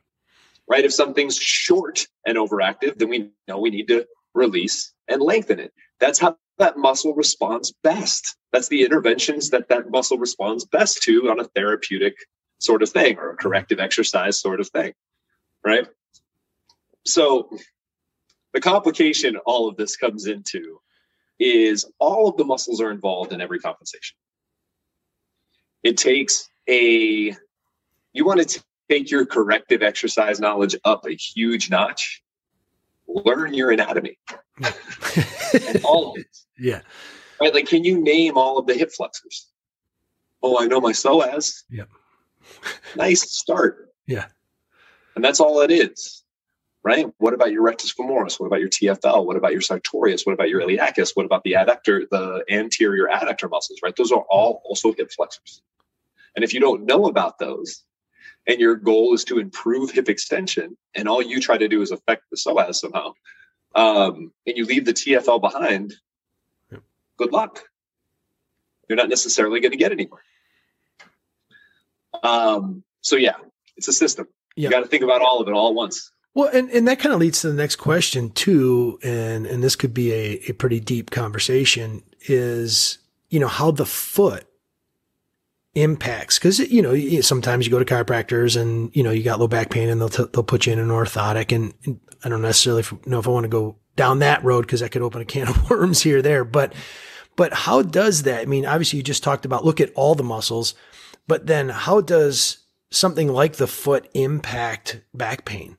right? 0.69 0.85
If 0.85 0.93
something's 0.93 1.37
short 1.37 2.07
and 2.27 2.37
overactive, 2.37 2.97
then 2.97 3.09
we 3.09 3.31
know 3.49 3.59
we 3.59 3.71
need 3.71 3.89
to 3.89 4.07
release 4.35 4.93
and 5.09 5.21
lengthen 5.21 5.61
it. 5.61 5.73
That's 6.01 6.19
how 6.19 6.37
that 6.59 6.77
muscle 6.77 7.15
responds 7.15 7.73
best. 7.83 8.37
That's 8.53 8.69
the 8.69 8.83
interventions 8.83 9.51
that 9.51 9.69
that 9.69 9.91
muscle 9.91 10.19
responds 10.19 10.65
best 10.65 11.03
to 11.03 11.31
on 11.31 11.41
a 11.41 11.45
therapeutic 11.45 12.15
sort 12.59 12.83
of 12.83 12.91
thing 12.91 13.19
or 13.19 13.31
a 13.31 13.37
corrective 13.37 13.81
exercise 13.81 14.41
sort 14.41 14.61
of 14.61 14.69
thing, 14.69 14.93
right? 15.65 15.87
So 17.05 17.51
the 18.53 18.61
complication 18.61 19.37
all 19.45 19.69
of 19.69 19.77
this 19.77 19.97
comes 19.97 20.27
into 20.27 20.81
is 21.39 21.85
all 21.99 22.29
of 22.29 22.37
the 22.37 22.45
muscles 22.45 22.81
are 22.81 22.91
involved 22.91 23.33
in 23.33 23.41
every 23.41 23.59
compensation. 23.59 24.17
It 25.83 25.97
takes 25.97 26.49
a 26.69 27.37
you 28.13 28.25
want 28.25 28.49
to 28.49 28.63
take 28.91 29.11
your 29.11 29.27
corrective 29.27 29.83
exercise 29.83 30.41
knowledge 30.41 30.77
up 30.85 31.05
a 31.07 31.15
huge 31.15 31.71
notch, 31.71 32.23
learn 33.07 33.55
your 33.55 33.71
anatomy. 33.71 34.19
all 35.85 36.13
of 36.13 36.21
it. 36.21 36.37
Yeah. 36.59 36.81
Right? 37.41 37.55
Like, 37.55 37.67
can 37.67 37.85
you 37.85 38.01
name 38.01 38.37
all 38.37 38.59
of 38.59 38.67
the 38.67 38.75
hip 38.75 38.93
flexors? 38.93 39.49
Oh, 40.43 40.63
I 40.63 40.67
know 40.67 40.81
my 40.81 40.93
psoas. 40.93 41.63
Yep. 41.71 41.89
nice 42.97 43.31
start. 43.31 43.93
Yeah. 44.07 44.27
And 45.15 45.25
that's 45.25 45.41
all 45.41 45.61
it 45.61 45.71
is. 45.71 46.23
Right? 46.83 47.07
What 47.17 47.33
about 47.33 47.51
your 47.51 47.63
rectus 47.63 47.95
femoris? 47.95 48.39
What 48.39 48.47
about 48.47 48.61
your 48.61 48.69
TFL? 48.69 49.25
What 49.25 49.37
about 49.37 49.53
your 49.53 49.63
sartorius? 49.63 50.27
What 50.27 50.35
about 50.35 50.51
your 50.51 50.61
iliacus? 50.61 51.13
What 51.15 51.25
about 51.25 51.43
the 51.43 51.53
adductor, 51.53 52.03
the 52.11 52.45
anterior 52.51 53.09
adductor 53.11 53.49
muscles? 53.49 53.81
Right? 53.83 53.97
Those 53.97 54.13
are 54.13 54.25
all 54.29 54.61
also 54.67 54.93
hip 54.93 55.11
flexors. 55.11 55.63
And 56.37 56.45
if 56.45 56.53
you 56.53 56.61
don't 56.61 56.85
know 56.85 57.07
about 57.07 57.39
those, 57.39 57.85
and 58.47 58.61
your 58.61 58.77
goal 58.77 59.15
is 59.15 59.25
to 59.25 59.39
improve 59.39 59.91
hip 59.91 60.09
extension, 60.09 60.77
and 60.95 61.09
all 61.09 61.23
you 61.23 61.41
try 61.41 61.57
to 61.57 61.69
do 61.69 61.83
is 61.83 61.91
affect 61.91 62.25
the 62.31 62.37
psoas 62.37 62.77
somehow, 62.77 63.15
um, 63.75 64.33
and 64.47 64.57
you 64.57 64.65
leave 64.65 64.85
the 64.85 64.93
TFL 64.93 65.41
behind, 65.41 65.95
good 67.17 67.33
luck. 67.33 67.65
You're 68.89 68.97
not 68.97 69.09
necessarily 69.09 69.61
going 69.61 69.73
to 69.73 69.79
get 69.79 69.93
anywhere. 69.93 70.23
Um, 72.23 72.85
so 73.01 73.17
yeah, 73.17 73.37
it's 73.77 73.89
a 73.89 73.93
system. 73.93 74.29
You 74.57 74.71
got 74.71 74.81
to 74.81 74.87
think 74.87 75.03
about 75.03 75.21
all 75.21 75.41
of 75.41 75.49
it 75.49 75.53
all 75.53 75.69
at 75.69 75.75
once. 75.75 76.13
Well, 76.35 76.51
and, 76.53 76.71
and 76.71 76.87
that 76.89 76.99
kind 76.99 77.15
of 77.15 77.21
leads 77.21 77.41
to 77.43 77.49
the 77.49 77.55
next 77.55 77.77
question 77.77 78.31
too, 78.31 78.99
and 79.03 79.47
and 79.47 79.63
this 79.63 79.77
could 79.77 79.95
be 79.95 80.13
a, 80.13 80.41
a 80.49 80.53
pretty 80.53 80.81
deep 80.81 81.11
conversation. 81.11 82.03
Is 82.27 82.99
you 83.31 83.39
know 83.39 83.49
how 83.49 83.71
the 83.71 83.87
foot 83.87 84.47
impacts 85.75 86.39
because 86.39 86.59
you 86.59 86.81
know 86.81 87.21
sometimes 87.21 87.67
you 87.67 87.73
go 87.73 87.83
to 87.83 87.85
chiropractors 87.85 88.61
and 88.61 88.95
you 88.95 89.03
know 89.03 89.11
you 89.11 89.23
got 89.23 89.41
low 89.41 89.49
back 89.49 89.71
pain 89.71 89.89
and 89.89 90.01
they'll 90.01 90.09
t- 90.09 90.27
they'll 90.33 90.45
put 90.45 90.67
you 90.67 90.73
in 90.73 90.79
an 90.79 90.89
orthotic 90.89 91.55
and, 91.55 91.75
and 91.85 92.01
I 92.23 92.29
don't 92.29 92.43
necessarily 92.43 92.85
know 93.07 93.19
if 93.19 93.27
I 93.27 93.31
want 93.31 93.45
to 93.45 93.49
go 93.49 93.77
down 93.97 94.21
that 94.21 94.45
road 94.45 94.63
because 94.63 94.81
that 94.81 94.91
could 94.91 95.03
open 95.03 95.21
a 95.21 95.25
can 95.25 95.49
of 95.49 95.71
worms 95.71 96.03
here 96.03 96.23
there 96.23 96.45
but 96.45 96.73
but 97.37 97.53
how 97.53 97.83
does 97.83 98.23
that 98.23 98.43
I 98.43 98.45
mean 98.45 98.67
obviously 98.67 98.99
you 98.99 99.03
just 99.03 99.25
talked 99.25 99.45
about 99.45 99.65
look 99.65 99.81
at 99.81 99.93
all 99.95 100.15
the 100.15 100.23
muscles 100.23 100.75
but 101.27 101.47
then 101.47 101.71
how 101.71 102.01
does 102.01 102.65
something 102.95 103.29
like 103.29 103.57
the 103.57 103.67
foot 103.67 104.09
impact 104.15 105.01
back 105.13 105.45
pain? 105.45 105.77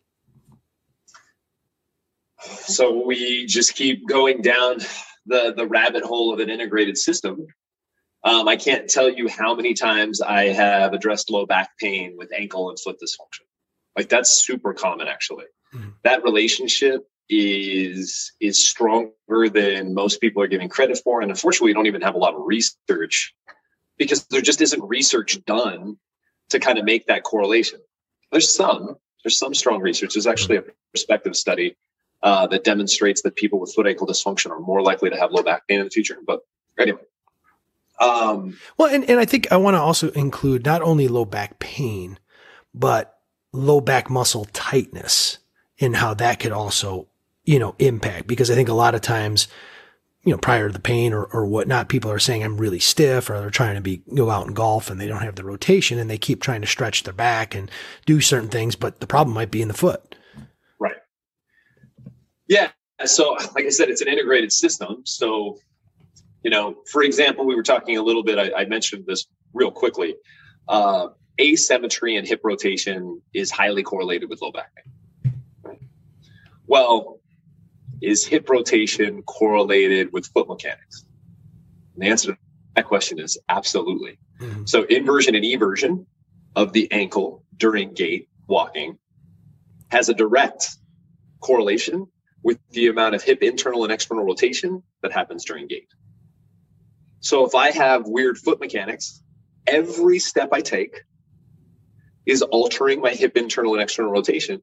So 2.38 3.06
we 3.06 3.46
just 3.46 3.76
keep 3.76 4.08
going 4.08 4.42
down 4.42 4.80
the 5.26 5.54
the 5.56 5.68
rabbit 5.68 6.04
hole 6.04 6.34
of 6.34 6.40
an 6.40 6.50
integrated 6.50 6.98
system 6.98 7.48
um, 8.26 8.48
I 8.48 8.56
can't 8.56 8.90
tell 8.90 9.08
you 9.08 9.30
how 9.30 9.54
many 9.54 9.76
times 9.76 10.20
I 10.20 10.48
have 10.48 10.94
addressed 10.94 11.30
low 11.30 11.46
back 11.46 11.78
pain 11.80 12.16
with 12.18 12.34
ankle 12.34 12.70
and 12.70 12.80
foot 12.80 12.98
dysfunction. 13.00 13.46
Like 13.96 14.10
that's 14.10 14.32
super 14.32 14.74
common, 14.74 15.08
actually. 15.08 15.46
Mm-hmm. 15.74 15.90
That 16.04 16.24
relationship 16.24 17.08
is 17.30 18.34
is 18.42 18.68
stronger 18.68 19.50
than 19.50 19.94
most 19.94 20.22
people 20.22 20.42
are 20.42 20.48
giving 20.48 20.70
credit 20.70 21.00
for, 21.04 21.22
and 21.22 21.30
unfortunately, 21.30 21.70
we 21.70 21.74
don't 21.74 21.86
even 21.86 22.02
have 22.02 22.16
a 22.16 22.18
lot 22.18 22.34
of 22.34 22.42
research 22.46 23.34
because 23.98 24.26
there 24.26 24.42
just 24.42 24.60
isn't 24.60 24.84
research 24.84 25.44
done 25.46 25.98
to 26.50 26.60
kind 26.60 26.80
of 26.80 26.86
make 26.86 27.06
that 27.08 27.24
correlation. 27.24 27.80
There's 28.32 28.52
some, 28.52 28.96
there's 29.24 29.38
some 29.38 29.54
strong 29.54 29.82
research. 29.82 30.14
There's 30.14 30.28
actually 30.28 30.58
a 30.58 30.64
prospective 30.92 31.36
study 31.36 31.78
uh, 32.22 32.48
that 32.48 32.64
demonstrates 32.64 33.22
that 33.22 33.36
people 33.36 33.60
with 33.60 33.74
foot 33.74 33.88
ankle 33.88 34.08
dysfunction 34.08 34.52
are 34.52 34.60
more 34.60 34.82
likely 34.82 35.10
to 35.12 35.16
have 35.16 35.32
low 35.32 35.44
back 35.44 35.68
pain 35.68 35.80
in 35.80 35.86
the 35.86 35.92
future. 35.92 36.18
But 36.26 36.42
anyway, 36.78 37.02
um, 38.00 38.58
well, 38.78 38.94
and, 38.94 39.10
and 39.10 39.20
I 39.20 39.26
think 39.26 39.52
I 39.52 39.58
want 39.58 39.76
to 39.76 39.82
also 39.82 40.12
include 40.12 40.66
not 40.66 40.82
only 40.82 41.08
low 41.08 41.26
back 41.26 41.60
pain, 41.60 42.20
but 42.74 43.20
low 43.54 43.80
back 43.80 44.10
muscle 44.10 44.46
tightness 44.52 45.40
and 45.80 45.96
how 45.96 46.14
that 46.16 46.40
could 46.40 46.52
also, 46.52 47.08
you 47.46 47.60
know, 47.60 47.76
impact 47.80 48.28
because 48.28 48.52
I 48.52 48.56
think 48.56 48.70
a 48.70 48.74
lot 48.74 48.96
of 48.96 49.02
times, 49.02 49.48
you 50.24 50.32
know, 50.32 50.38
prior 50.38 50.68
to 50.68 50.74
the 50.74 50.80
pain 50.80 51.14
or, 51.14 51.24
or 51.26 51.46
whatnot, 51.46 51.88
people 51.88 52.12
are 52.12 52.20
saying 52.20 52.44
I'm 52.44 52.58
really 52.58 52.80
stiff 52.80 53.30
or 53.30 53.40
they're 53.40 53.50
trying 53.50 53.76
to 53.76 53.82
be, 53.82 54.02
go 54.14 54.30
out 54.30 54.48
and 54.48 54.56
golf 54.56 54.90
and 54.90 55.00
they 55.00 55.08
don't 55.08 55.22
have 55.22 55.36
the 55.36 55.46
rotation 55.46 56.00
and 56.00 56.10
they 56.10 56.18
keep 56.18 56.42
trying 56.42 56.62
to 56.62 56.68
stretch 56.68 57.04
their 57.04 57.14
back 57.14 57.56
and 57.56 57.72
do 58.06 58.20
certain 58.20 58.50
things, 58.50 58.76
but 58.76 59.00
the 59.00 59.08
problem 59.08 59.34
might 59.34 59.52
be 59.52 59.62
in 59.62 59.68
the 59.68 59.74
foot. 59.74 60.16
Right. 60.80 60.96
Yeah. 62.48 62.72
So, 63.06 63.38
like 63.56 63.66
I 63.66 63.70
said, 63.70 63.90
it's 63.90 64.02
an 64.02 64.08
integrated 64.08 64.52
system. 64.52 65.04
So 65.06 65.60
you 66.46 66.52
know, 66.52 66.76
for 66.86 67.02
example, 67.02 67.44
we 67.44 67.56
were 67.56 67.64
talking 67.64 67.98
a 67.98 68.04
little 68.04 68.22
bit, 68.22 68.38
I, 68.38 68.62
I 68.62 68.66
mentioned 68.66 69.06
this 69.08 69.26
real 69.52 69.72
quickly. 69.72 70.16
Uh, 70.68 71.08
asymmetry 71.42 72.18
and 72.18 72.28
hip 72.28 72.42
rotation 72.44 73.20
is 73.34 73.50
highly 73.50 73.82
correlated 73.82 74.30
with 74.30 74.44
low 74.44 74.52
back 74.52 74.70
pain. 74.76 75.80
Well, 76.68 77.20
is 78.00 78.28
hip 78.28 78.48
rotation 78.48 79.24
correlated 79.24 80.14
with 80.14 80.28
foot 80.28 80.48
mechanics? 80.48 81.08
And 81.96 82.04
the 82.04 82.10
answer 82.10 82.34
to 82.34 82.38
that 82.76 82.86
question 82.86 83.20
is 83.20 83.40
absolutely. 83.50 84.20
Mm-hmm. 84.40 84.66
So 84.66 84.84
inversion 84.84 85.34
and 85.34 85.44
eversion 85.44 86.06
of 86.56 86.74
the 86.74 86.92
ankle 86.92 87.44
during 87.58 87.96
gait 87.96 88.30
walking 88.48 89.00
has 89.90 90.10
a 90.10 90.14
direct 90.14 90.78
correlation 91.40 92.06
with 92.44 92.60
the 92.70 92.86
amount 92.86 93.16
of 93.16 93.24
hip 93.24 93.42
internal 93.42 93.84
and 93.84 93.92
external 93.92 94.24
rotation 94.24 94.84
that 95.02 95.12
happens 95.12 95.44
during 95.44 95.66
gait. 95.66 95.88
So 97.26 97.44
if 97.44 97.56
I 97.56 97.72
have 97.72 98.04
weird 98.06 98.38
foot 98.38 98.60
mechanics, 98.60 99.24
every 99.66 100.20
step 100.20 100.50
I 100.52 100.62
take 100.62 101.02
is 102.28 102.44
altering 102.44 103.02
my 103.02 103.10
hip 103.10 103.36
internal 103.36 103.74
and 103.74 103.82
external 103.82 104.12
rotation. 104.12 104.62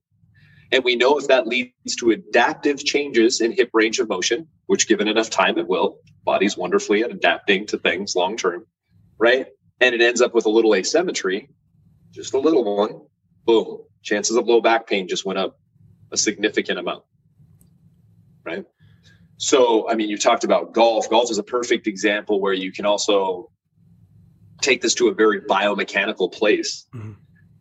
And 0.70 0.84
we 0.84 0.94
know 0.94 1.18
if 1.18 1.26
that 1.26 1.48
leads 1.48 1.96
to 1.98 2.12
adaptive 2.12 2.84
changes 2.84 3.40
in 3.40 3.50
hip 3.50 3.70
range 3.72 3.98
of 3.98 4.08
motion, 4.08 4.46
which 4.66 4.86
given 4.86 5.08
enough 5.08 5.28
time, 5.28 5.58
it 5.58 5.66
will. 5.66 5.98
Body's 6.22 6.56
wonderfully 6.56 7.02
at 7.02 7.10
adapting 7.10 7.66
to 7.66 7.78
things 7.78 8.14
long 8.14 8.36
term, 8.36 8.64
right? 9.18 9.48
And 9.80 9.92
it 9.92 10.00
ends 10.00 10.20
up 10.20 10.32
with 10.32 10.46
a 10.46 10.50
little 10.50 10.76
asymmetry, 10.76 11.48
just 12.12 12.32
a 12.32 12.38
little 12.38 12.76
one. 12.76 13.00
Boom. 13.44 13.78
Chances 14.04 14.36
of 14.36 14.46
low 14.46 14.60
back 14.60 14.86
pain 14.86 15.08
just 15.08 15.24
went 15.24 15.40
up 15.40 15.58
a 16.12 16.16
significant 16.16 16.78
amount, 16.78 17.02
right? 18.44 18.64
So, 19.42 19.90
I 19.90 19.96
mean, 19.96 20.08
you 20.08 20.18
talked 20.18 20.44
about 20.44 20.72
golf. 20.72 21.10
Golf 21.10 21.28
is 21.28 21.38
a 21.38 21.42
perfect 21.42 21.88
example 21.88 22.40
where 22.40 22.52
you 22.52 22.70
can 22.70 22.86
also 22.86 23.50
take 24.60 24.80
this 24.80 24.94
to 24.94 25.08
a 25.08 25.14
very 25.14 25.40
biomechanical 25.40 26.32
place 26.32 26.86
mm-hmm. 26.94 27.14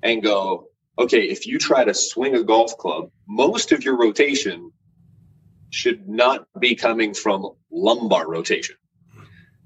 and 0.03 0.21
go, 0.21 0.67
okay, 0.99 1.23
if 1.23 1.47
you 1.47 1.57
try 1.57 1.83
to 1.83 1.95
swing 1.95 2.35
a 2.35 2.43
golf 2.43 2.77
club, 2.77 3.09
most 3.27 3.71
of 3.71 3.83
your 3.83 3.97
rotation 3.97 4.71
should 5.71 6.07
not 6.07 6.45
be 6.59 6.75
coming 6.75 7.15
from 7.15 7.49
lumbar 7.71 8.29
rotation. 8.29 8.75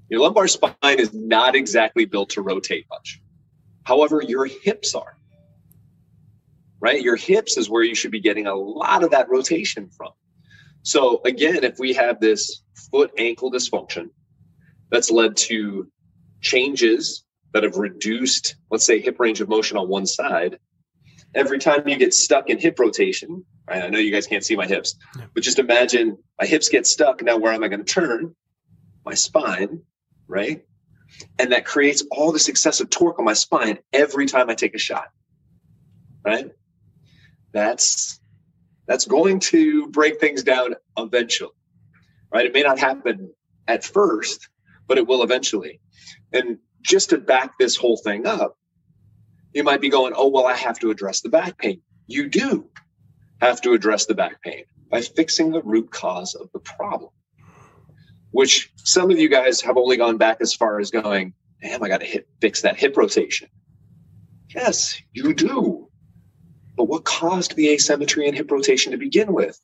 Your 0.08 0.22
lumbar 0.22 0.48
spine 0.48 0.98
is 0.98 1.12
not 1.12 1.54
exactly 1.54 2.06
built 2.06 2.30
to 2.30 2.40
rotate 2.40 2.86
much. 2.88 3.20
However, 3.84 4.22
your 4.22 4.46
hips 4.46 4.94
are. 4.94 5.18
Right? 6.80 7.02
Your 7.02 7.16
hips 7.16 7.58
is 7.58 7.68
where 7.68 7.82
you 7.82 7.94
should 7.94 8.10
be 8.10 8.20
getting 8.20 8.46
a 8.46 8.54
lot 8.54 9.04
of 9.04 9.10
that 9.10 9.28
rotation 9.28 9.90
from. 9.90 10.12
So 10.86 11.20
again, 11.24 11.64
if 11.64 11.80
we 11.80 11.94
have 11.94 12.20
this 12.20 12.62
foot 12.92 13.10
ankle 13.18 13.50
dysfunction 13.50 14.10
that's 14.88 15.10
led 15.10 15.36
to 15.36 15.90
changes 16.40 17.24
that 17.52 17.64
have 17.64 17.76
reduced, 17.76 18.54
let's 18.70 18.84
say, 18.84 19.00
hip 19.00 19.18
range 19.18 19.40
of 19.40 19.48
motion 19.48 19.76
on 19.76 19.88
one 19.88 20.06
side, 20.06 20.60
every 21.34 21.58
time 21.58 21.88
you 21.88 21.96
get 21.96 22.14
stuck 22.14 22.50
in 22.50 22.60
hip 22.60 22.78
rotation, 22.78 23.44
right, 23.68 23.82
I 23.82 23.88
know 23.88 23.98
you 23.98 24.12
guys 24.12 24.28
can't 24.28 24.44
see 24.44 24.54
my 24.54 24.64
hips, 24.64 24.96
but 25.34 25.42
just 25.42 25.58
imagine 25.58 26.18
my 26.40 26.46
hips 26.46 26.68
get 26.68 26.86
stuck. 26.86 27.20
Now, 27.20 27.36
where 27.36 27.52
am 27.52 27.64
I 27.64 27.68
going 27.68 27.84
to 27.84 27.92
turn? 27.92 28.36
My 29.04 29.14
spine, 29.14 29.82
right? 30.28 30.62
And 31.40 31.50
that 31.50 31.64
creates 31.64 32.04
all 32.12 32.30
this 32.30 32.48
excessive 32.48 32.90
torque 32.90 33.18
on 33.18 33.24
my 33.24 33.32
spine 33.32 33.80
every 33.92 34.26
time 34.26 34.48
I 34.50 34.54
take 34.54 34.76
a 34.76 34.78
shot, 34.78 35.08
right? 36.24 36.52
That's 37.50 38.20
that's 38.86 39.04
going 39.04 39.40
to 39.40 39.88
break 39.88 40.20
things 40.20 40.42
down 40.42 40.74
eventually, 40.96 41.52
right? 42.32 42.46
It 42.46 42.52
may 42.52 42.62
not 42.62 42.78
happen 42.78 43.32
at 43.66 43.84
first, 43.84 44.48
but 44.86 44.98
it 44.98 45.06
will 45.06 45.22
eventually. 45.22 45.80
And 46.32 46.58
just 46.82 47.10
to 47.10 47.18
back 47.18 47.58
this 47.58 47.76
whole 47.76 47.96
thing 47.96 48.26
up, 48.26 48.56
you 49.52 49.64
might 49.64 49.80
be 49.80 49.88
going, 49.88 50.12
oh, 50.16 50.28
well, 50.28 50.46
I 50.46 50.54
have 50.54 50.78
to 50.80 50.90
address 50.90 51.20
the 51.22 51.28
back 51.28 51.58
pain. 51.58 51.80
You 52.06 52.28
do 52.28 52.70
have 53.40 53.60
to 53.62 53.72
address 53.72 54.06
the 54.06 54.14
back 54.14 54.42
pain 54.42 54.64
by 54.90 55.00
fixing 55.00 55.50
the 55.50 55.62
root 55.62 55.90
cause 55.90 56.34
of 56.34 56.50
the 56.52 56.60
problem, 56.60 57.10
which 58.30 58.70
some 58.76 59.10
of 59.10 59.18
you 59.18 59.28
guys 59.28 59.60
have 59.62 59.76
only 59.76 59.96
gone 59.96 60.16
back 60.16 60.38
as 60.40 60.54
far 60.54 60.78
as 60.78 60.90
going, 60.90 61.34
damn, 61.60 61.82
I 61.82 61.88
got 61.88 62.00
to 62.00 62.06
hit, 62.06 62.28
fix 62.40 62.62
that 62.62 62.76
hip 62.76 62.96
rotation. 62.96 63.48
Yes, 64.54 65.00
you 65.12 65.34
do. 65.34 65.75
What 66.86 67.04
caused 67.04 67.56
the 67.56 67.70
asymmetry 67.70 68.28
in 68.28 68.34
hip 68.34 68.48
rotation 68.48 68.92
to 68.92 68.98
begin 68.98 69.32
with? 69.32 69.60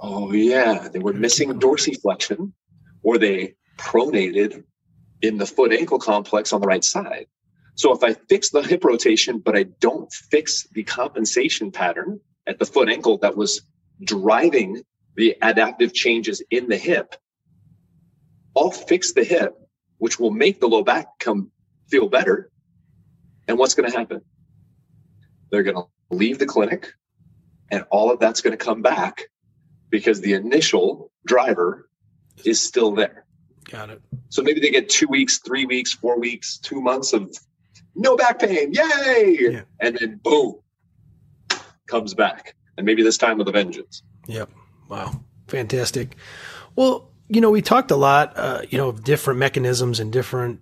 Oh, 0.00 0.32
yeah, 0.32 0.88
they 0.88 0.98
were 0.98 1.12
missing 1.12 1.52
dorsiflexion 1.60 2.52
or 3.04 3.16
they 3.16 3.54
pronated 3.78 4.64
in 5.22 5.38
the 5.38 5.46
foot 5.46 5.72
ankle 5.72 6.00
complex 6.00 6.52
on 6.52 6.60
the 6.60 6.66
right 6.66 6.84
side. 6.84 7.26
So 7.76 7.92
if 7.94 8.02
I 8.02 8.14
fix 8.14 8.50
the 8.50 8.62
hip 8.62 8.84
rotation, 8.84 9.38
but 9.38 9.56
I 9.56 9.64
don't 9.80 10.12
fix 10.12 10.66
the 10.72 10.82
compensation 10.82 11.70
pattern 11.70 12.20
at 12.46 12.58
the 12.58 12.66
foot 12.66 12.88
ankle 12.88 13.18
that 13.18 13.36
was 13.36 13.62
driving 14.02 14.82
the 15.14 15.36
adaptive 15.42 15.94
changes 15.94 16.42
in 16.50 16.68
the 16.68 16.76
hip, 16.76 17.14
I'll 18.56 18.72
fix 18.72 19.12
the 19.12 19.24
hip, 19.24 19.54
which 19.98 20.18
will 20.18 20.32
make 20.32 20.58
the 20.58 20.66
low 20.66 20.82
back 20.82 21.06
come 21.20 21.52
feel 21.88 22.08
better. 22.08 22.50
And 23.46 23.58
what's 23.58 23.74
going 23.74 23.88
to 23.88 23.96
happen? 23.96 24.22
They're 25.50 25.62
going 25.62 25.76
to 25.76 25.84
leave 26.10 26.38
the 26.38 26.46
clinic, 26.46 26.92
and 27.70 27.84
all 27.90 28.10
of 28.10 28.20
that's 28.20 28.40
going 28.40 28.56
to 28.56 28.64
come 28.64 28.82
back 28.82 29.24
because 29.90 30.20
the 30.20 30.34
initial 30.34 31.10
driver 31.26 31.88
is 32.44 32.60
still 32.60 32.94
there. 32.94 33.24
Got 33.70 33.90
it. 33.90 34.02
So 34.28 34.42
maybe 34.42 34.60
they 34.60 34.70
get 34.70 34.88
two 34.88 35.08
weeks, 35.08 35.38
three 35.38 35.66
weeks, 35.66 35.92
four 35.92 36.18
weeks, 36.18 36.58
two 36.58 36.80
months 36.80 37.12
of 37.12 37.36
no 37.94 38.16
back 38.16 38.38
pain, 38.38 38.72
yay! 38.72 39.36
Yeah. 39.40 39.62
And 39.80 39.96
then 39.98 40.20
boom, 40.22 40.60
comes 41.86 42.14
back. 42.14 42.54
And 42.76 42.84
maybe 42.84 43.02
this 43.02 43.16
time 43.16 43.38
with 43.38 43.48
a 43.48 43.52
vengeance. 43.52 44.02
Yep. 44.26 44.50
Wow. 44.88 45.22
Fantastic. 45.48 46.14
Well, 46.76 47.10
you 47.28 47.40
know, 47.40 47.50
we 47.50 47.62
talked 47.62 47.90
a 47.90 47.96
lot, 47.96 48.34
uh, 48.36 48.62
you 48.68 48.78
know, 48.78 48.88
of 48.88 49.02
different 49.02 49.40
mechanisms 49.40 49.98
and 49.98 50.12
different 50.12 50.60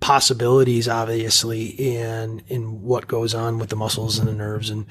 possibilities, 0.00 0.88
obviously, 0.88 1.66
in 1.66 2.42
in 2.48 2.82
what 2.82 3.06
goes 3.06 3.34
on 3.34 3.58
with 3.58 3.68
the 3.68 3.76
muscles 3.76 4.18
and 4.18 4.26
the 4.26 4.32
nerves. 4.32 4.70
And 4.70 4.86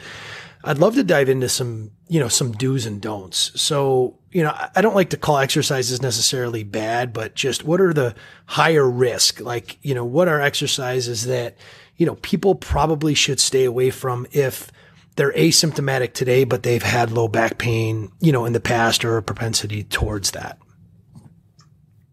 I'd 0.63 0.77
love 0.77 0.95
to 0.95 1.03
dive 1.03 1.29
into 1.29 1.49
some, 1.49 1.91
you 2.07 2.19
know, 2.19 2.27
some 2.27 2.51
do's 2.51 2.85
and 2.85 3.01
don'ts. 3.01 3.51
So, 3.59 4.19
you 4.31 4.43
know, 4.43 4.53
I 4.75 4.81
don't 4.81 4.95
like 4.95 5.11
to 5.11 5.17
call 5.17 5.37
exercises 5.37 6.01
necessarily 6.01 6.63
bad, 6.63 7.13
but 7.13 7.33
just 7.33 7.63
what 7.63 7.79
are 7.79 7.93
the 7.93 8.13
higher 8.45 8.89
risk? 8.89 9.39
Like, 9.39 9.77
you 9.81 9.95
know, 9.95 10.03
what 10.03 10.27
are 10.27 10.41
exercises 10.41 11.25
that, 11.25 11.57
you 11.95 12.05
know, 12.05 12.15
people 12.15 12.55
probably 12.55 13.13
should 13.13 13.39
stay 13.39 13.63
away 13.63 13.89
from 13.89 14.27
if 14.31 14.69
they're 15.15 15.33
asymptomatic 15.33 16.13
today, 16.13 16.43
but 16.43 16.63
they've 16.63 16.83
had 16.83 17.11
low 17.11 17.27
back 17.27 17.57
pain, 17.57 18.11
you 18.19 18.31
know, 18.31 18.45
in 18.45 18.53
the 18.53 18.59
past 18.59 19.03
or 19.03 19.17
a 19.17 19.23
propensity 19.23 19.83
towards 19.83 20.31
that? 20.31 20.57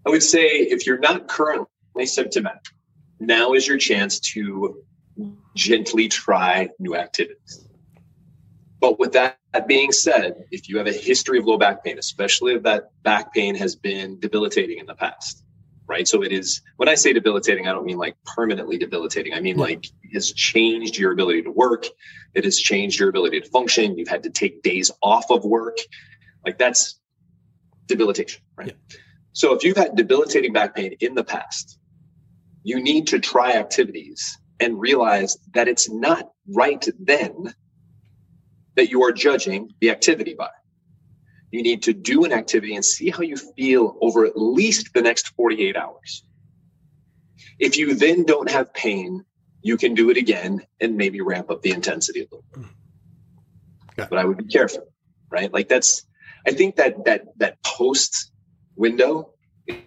I 0.06 0.10
would 0.10 0.22
say 0.22 0.46
if 0.46 0.86
you're 0.86 0.98
not 0.98 1.26
currently 1.26 2.06
symptomatic, 2.06 2.72
now 3.18 3.52
is 3.52 3.66
your 3.66 3.78
chance 3.78 4.20
to 4.20 4.82
gently 5.54 6.08
try 6.08 6.68
new 6.78 6.94
activities. 6.94 7.66
But 8.78 8.98
with 8.98 9.12
that 9.12 9.38
being 9.66 9.90
said, 9.90 10.44
if 10.50 10.68
you 10.68 10.76
have 10.78 10.86
a 10.86 10.92
history 10.92 11.38
of 11.38 11.46
low 11.46 11.56
back 11.56 11.82
pain, 11.82 11.98
especially 11.98 12.54
if 12.54 12.62
that 12.64 12.90
back 13.02 13.32
pain 13.32 13.54
has 13.54 13.74
been 13.74 14.20
debilitating 14.20 14.78
in 14.78 14.86
the 14.86 14.94
past, 14.94 15.42
right? 15.86 16.06
So 16.06 16.22
it 16.22 16.30
is, 16.30 16.60
when 16.76 16.88
I 16.88 16.94
say 16.94 17.14
debilitating, 17.14 17.66
I 17.66 17.72
don't 17.72 17.86
mean 17.86 17.96
like 17.96 18.16
permanently 18.26 18.76
debilitating. 18.76 19.32
I 19.32 19.40
mean 19.40 19.56
like 19.56 19.86
it 19.86 20.12
has 20.12 20.30
changed 20.32 20.98
your 20.98 21.12
ability 21.12 21.42
to 21.42 21.50
work. 21.50 21.86
It 22.34 22.44
has 22.44 22.58
changed 22.58 23.00
your 23.00 23.08
ability 23.08 23.40
to 23.40 23.48
function. 23.48 23.96
You've 23.96 24.08
had 24.08 24.24
to 24.24 24.30
take 24.30 24.62
days 24.62 24.90
off 25.02 25.30
of 25.30 25.44
work. 25.44 25.78
Like 26.44 26.58
that's 26.58 27.00
debilitation, 27.86 28.42
right? 28.56 28.68
Yeah. 28.68 28.96
So 29.32 29.54
if 29.54 29.64
you've 29.64 29.76
had 29.76 29.96
debilitating 29.96 30.52
back 30.52 30.74
pain 30.74 30.96
in 31.00 31.14
the 31.14 31.24
past, 31.24 31.78
you 32.66 32.82
need 32.82 33.06
to 33.06 33.20
try 33.20 33.52
activities 33.52 34.36
and 34.58 34.80
realize 34.80 35.38
that 35.54 35.68
it's 35.68 35.88
not 35.88 36.30
right 36.52 36.84
then 36.98 37.54
that 38.74 38.90
you 38.90 39.04
are 39.04 39.12
judging 39.12 39.70
the 39.80 39.88
activity 39.90 40.34
by. 40.34 40.50
You 41.52 41.62
need 41.62 41.84
to 41.84 41.92
do 41.92 42.24
an 42.24 42.32
activity 42.32 42.74
and 42.74 42.84
see 42.84 43.08
how 43.08 43.22
you 43.22 43.36
feel 43.36 43.96
over 44.02 44.26
at 44.26 44.36
least 44.36 44.92
the 44.94 45.00
next 45.00 45.28
48 45.36 45.76
hours. 45.76 46.24
If 47.60 47.78
you 47.78 47.94
then 47.94 48.24
don't 48.24 48.50
have 48.50 48.74
pain, 48.74 49.24
you 49.62 49.76
can 49.76 49.94
do 49.94 50.10
it 50.10 50.16
again 50.16 50.60
and 50.80 50.96
maybe 50.96 51.20
ramp 51.20 51.52
up 51.52 51.62
the 51.62 51.70
intensity 51.70 52.22
a 52.22 52.24
little 52.24 52.44
bit. 52.52 52.64
Hmm. 52.64 52.70
Yeah. 53.96 54.06
But 54.10 54.18
I 54.18 54.24
would 54.24 54.38
be 54.38 54.44
careful, 54.46 54.88
right? 55.30 55.52
Like 55.52 55.68
that's, 55.68 56.04
I 56.44 56.50
think 56.50 56.74
that 56.76 57.04
that 57.04 57.26
that 57.36 57.62
post 57.62 58.32
window 58.74 59.34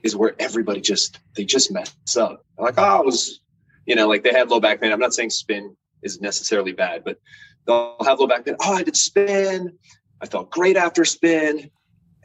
is 0.03 0.15
where 0.15 0.33
everybody 0.39 0.79
just 0.79 1.19
they 1.35 1.43
just 1.43 1.71
mess 1.71 1.93
up. 2.17 2.45
Like, 2.59 2.75
oh, 2.77 2.83
I 2.83 3.01
was, 3.01 3.41
you 3.85 3.95
know, 3.95 4.07
like 4.07 4.23
they 4.23 4.31
had 4.31 4.49
low 4.49 4.59
back 4.59 4.81
pain. 4.81 4.91
I'm 4.91 4.99
not 4.99 5.13
saying 5.13 5.29
spin 5.29 5.75
is 6.03 6.21
necessarily 6.21 6.73
bad, 6.73 7.03
but 7.03 7.17
they'll 7.65 7.95
have 8.05 8.19
low 8.19 8.27
back 8.27 8.45
pain. 8.45 8.55
Oh, 8.61 8.73
I 8.73 8.83
did 8.83 8.97
spin. 8.97 9.77
I 10.21 10.25
felt 10.25 10.51
great 10.51 10.77
after 10.77 11.05
spin. 11.05 11.69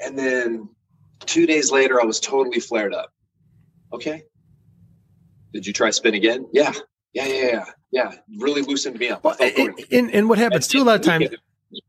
And 0.00 0.18
then 0.18 0.68
two 1.20 1.46
days 1.46 1.70
later, 1.70 2.00
I 2.00 2.04
was 2.04 2.20
totally 2.20 2.60
flared 2.60 2.94
up. 2.94 3.10
Okay. 3.92 4.24
Did 5.52 5.66
you 5.66 5.72
try 5.72 5.90
spin 5.90 6.14
again? 6.14 6.48
Yeah. 6.52 6.72
Yeah. 7.12 7.26
Yeah. 7.26 7.44
Yeah. 7.44 7.64
Yeah. 7.92 8.12
Really 8.38 8.62
loosened 8.62 8.98
me 8.98 9.10
up. 9.10 9.22
Well, 9.22 9.36
and, 9.38 9.78
and, 9.92 10.10
and, 10.10 10.28
what 10.28 10.38
happens 10.38 10.66
too 10.66 10.82
a 10.82 10.84
lot 10.84 10.96
of 10.96 11.02
times. 11.02 11.28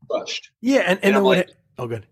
Crushed. 0.08 0.50
Yeah. 0.60 0.80
And, 0.80 0.88
and, 0.88 1.00
and 1.02 1.16
then 1.16 1.22
what? 1.24 1.36
Like, 1.38 1.50
oh, 1.78 1.88
good. 1.88 2.06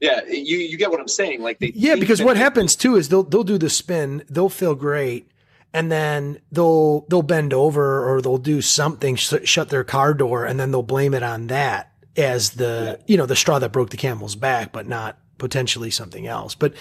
Yeah, 0.00 0.24
you 0.26 0.58
you 0.58 0.76
get 0.78 0.90
what 0.90 1.00
I'm 1.00 1.08
saying. 1.08 1.42
Like 1.42 1.58
they 1.58 1.72
yeah, 1.74 1.96
because 1.96 2.22
what 2.22 2.36
happens 2.36 2.76
too 2.76 2.96
is 2.96 3.08
they'll 3.08 3.24
they'll 3.24 3.44
do 3.44 3.58
the 3.58 3.70
spin, 3.70 4.24
they'll 4.28 4.48
feel 4.48 4.74
great, 4.74 5.30
and 5.74 5.90
then 5.90 6.40
they'll 6.52 7.00
they'll 7.08 7.22
bend 7.22 7.52
over 7.52 8.08
or 8.08 8.22
they'll 8.22 8.38
do 8.38 8.62
something, 8.62 9.16
sh- 9.16 9.34
shut 9.44 9.70
their 9.70 9.84
car 9.84 10.14
door, 10.14 10.44
and 10.44 10.58
then 10.58 10.70
they'll 10.70 10.82
blame 10.82 11.14
it 11.14 11.22
on 11.22 11.48
that 11.48 11.92
as 12.16 12.50
the 12.50 12.98
yeah. 12.98 13.04
you 13.06 13.16
know 13.16 13.26
the 13.26 13.36
straw 13.36 13.58
that 13.58 13.72
broke 13.72 13.90
the 13.90 13.96
camel's 13.96 14.36
back, 14.36 14.72
but 14.72 14.86
not 14.86 15.18
potentially 15.38 15.90
something 15.90 16.26
else. 16.26 16.54
But 16.54 16.74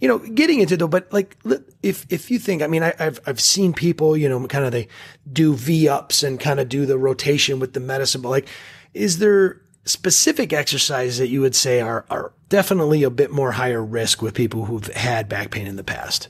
you 0.00 0.08
know, 0.08 0.18
getting 0.18 0.60
into 0.60 0.76
though, 0.76 0.88
but 0.88 1.12
like 1.12 1.36
if 1.82 2.06
if 2.10 2.30
you 2.30 2.38
think, 2.38 2.62
I 2.62 2.66
mean, 2.66 2.82
I, 2.82 2.94
have 2.98 3.20
I've 3.26 3.40
seen 3.40 3.72
people, 3.72 4.16
you 4.16 4.28
know, 4.28 4.46
kind 4.46 4.64
of 4.64 4.72
they 4.72 4.88
do 5.30 5.54
V 5.54 5.88
ups 5.88 6.22
and 6.22 6.38
kind 6.40 6.60
of 6.60 6.68
do 6.68 6.86
the 6.86 6.98
rotation 6.98 7.60
with 7.60 7.72
the 7.72 7.80
medicine, 7.80 8.20
but 8.20 8.30
like, 8.30 8.48
is 8.92 9.18
there 9.18 9.60
specific 9.84 10.52
exercises 10.52 11.18
that 11.18 11.28
you 11.28 11.40
would 11.40 11.54
say 11.54 11.80
are 11.80 12.04
are 12.10 12.32
definitely 12.48 13.02
a 13.02 13.10
bit 13.10 13.30
more 13.30 13.52
higher 13.52 13.84
risk 13.84 14.22
with 14.22 14.34
people 14.34 14.66
who've 14.66 14.86
had 14.88 15.28
back 15.28 15.50
pain 15.50 15.66
in 15.66 15.76
the 15.76 15.84
past? 15.84 16.28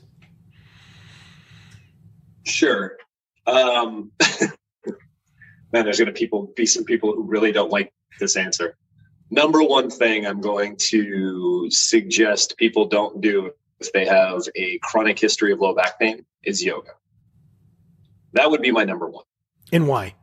Sure. 2.45 2.97
Um, 3.47 4.13
man, 5.73 5.85
there's 5.85 5.99
going 5.99 6.07
to 6.07 6.13
people 6.13 6.53
be 6.57 6.67
some 6.67 6.85
people 6.85 7.13
who 7.13 7.23
really 7.23 7.53
don't 7.53 7.71
like 7.71 7.93
this 8.21 8.37
answer. 8.37 8.77
Number 9.31 9.63
one 9.63 9.91
thing 9.91 10.27
I'm 10.27 10.41
going 10.41 10.77
to 10.91 11.69
suggest 11.71 12.57
people 12.59 12.87
don't 12.87 13.21
do 13.21 13.51
if 13.81 13.93
they 13.93 14.07
have 14.07 14.43
a 14.55 14.79
chronic 14.83 15.19
history 15.19 15.53
of 15.53 15.61
low 15.61 15.75
back 15.75 15.99
pain 15.99 16.25
is 16.45 16.63
yoga. 16.63 16.93
That 18.33 18.51
would 18.51 18.63
be 18.63 18.71
my 18.71 18.85
number 18.85 19.09
one. 19.09 19.25
And 19.73 19.89
why? 19.89 20.15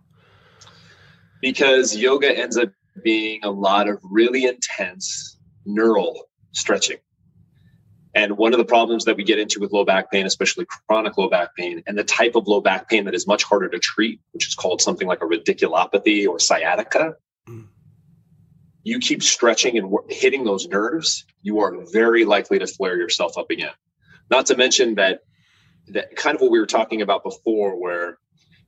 Because 1.42 1.96
yoga 1.96 2.38
ends 2.38 2.58
up 2.58 2.72
being 3.04 3.44
a 3.44 3.50
lot 3.50 3.88
of 3.88 4.00
really 4.04 4.46
intense 4.46 5.38
neural 5.66 6.30
stretching. 6.52 6.98
And 8.14 8.38
one 8.38 8.54
of 8.54 8.58
the 8.58 8.66
problems 8.66 9.06
that 9.06 9.16
we 9.16 9.24
get 9.24 9.39
into 9.39 9.60
with 9.62 9.72
low 9.72 9.86
back 9.86 10.12
pain, 10.12 10.26
especially 10.26 10.66
chronic 10.88 11.18
low 11.18 11.30
back 11.30 11.56
pain, 11.56 11.82
and 11.88 11.98
the 11.98 12.04
type 12.04 12.36
of 12.36 12.48
low 12.48 12.60
back 12.60 12.89
pain 12.89 13.06
that 13.06 13.16
is 13.16 13.26
much 13.26 13.44
harder 13.44 13.70
to 13.70 13.80
treat, 13.80 14.20
which 14.32 14.48
is 14.48 14.56
called 14.56 14.82
something 14.82 15.08
like 15.08 15.22
a 15.22 15.26
radiculopathy 15.26 16.28
or 16.28 16.38
sciatica, 16.38 17.16
mm. 17.48 17.68
you 18.84 19.00
keep 19.00 19.24
stretching 19.24 19.78
and 19.78 19.94
hitting 20.10 20.44
those 20.44 20.68
nerves, 20.68 21.26
you 21.42 21.60
are 21.60 21.86
very 21.94 22.26
likely 22.26 22.60
to 22.60 22.68
flare 22.68 22.98
yourself 22.98 23.38
up 23.38 23.50
again. 23.50 23.72
Not 24.30 24.48
to 24.48 24.58
mention 24.58 24.96
that 24.96 25.22
that 25.88 26.16
kind 26.16 26.36
of 26.36 26.42
what 26.42 26.52
we 26.52 26.60
were 26.60 26.66
talking 26.66 27.02
about 27.02 27.24
before, 27.24 27.82
where 27.82 28.18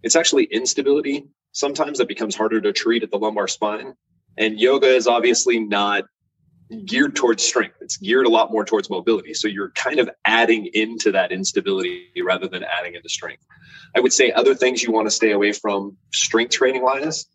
it's 0.03 0.15
actually 0.15 0.45
instability 0.45 1.27
sometimes 1.51 1.99
that 1.99 2.07
becomes 2.07 2.35
harder 2.35 2.59
to 2.61 2.73
treat 2.73 3.03
at 3.03 3.11
the 3.11 3.17
lumbar 3.17 3.47
spine. 3.47 3.93
And 4.37 4.59
yoga 4.59 4.87
is 4.87 5.07
obviously 5.07 5.59
not 5.59 6.05
geared 6.85 7.15
towards 7.15 7.43
strength. 7.43 7.75
It's 7.81 7.97
geared 7.97 8.25
a 8.25 8.29
lot 8.29 8.51
more 8.51 8.65
towards 8.65 8.89
mobility. 8.89 9.33
So 9.33 9.47
you're 9.47 9.71
kind 9.71 9.99
of 9.99 10.09
adding 10.25 10.69
into 10.73 11.11
that 11.11 11.31
instability 11.31 12.07
rather 12.23 12.47
than 12.47 12.63
adding 12.63 12.95
into 12.95 13.09
strength. 13.09 13.45
I 13.95 13.99
would 13.99 14.13
say 14.13 14.31
other 14.31 14.55
things 14.55 14.81
you 14.81 14.91
want 14.91 15.07
to 15.07 15.11
stay 15.11 15.31
away 15.31 15.51
from 15.51 15.97
strength 16.13 16.51
training 16.51 16.83
wise. 16.83 17.25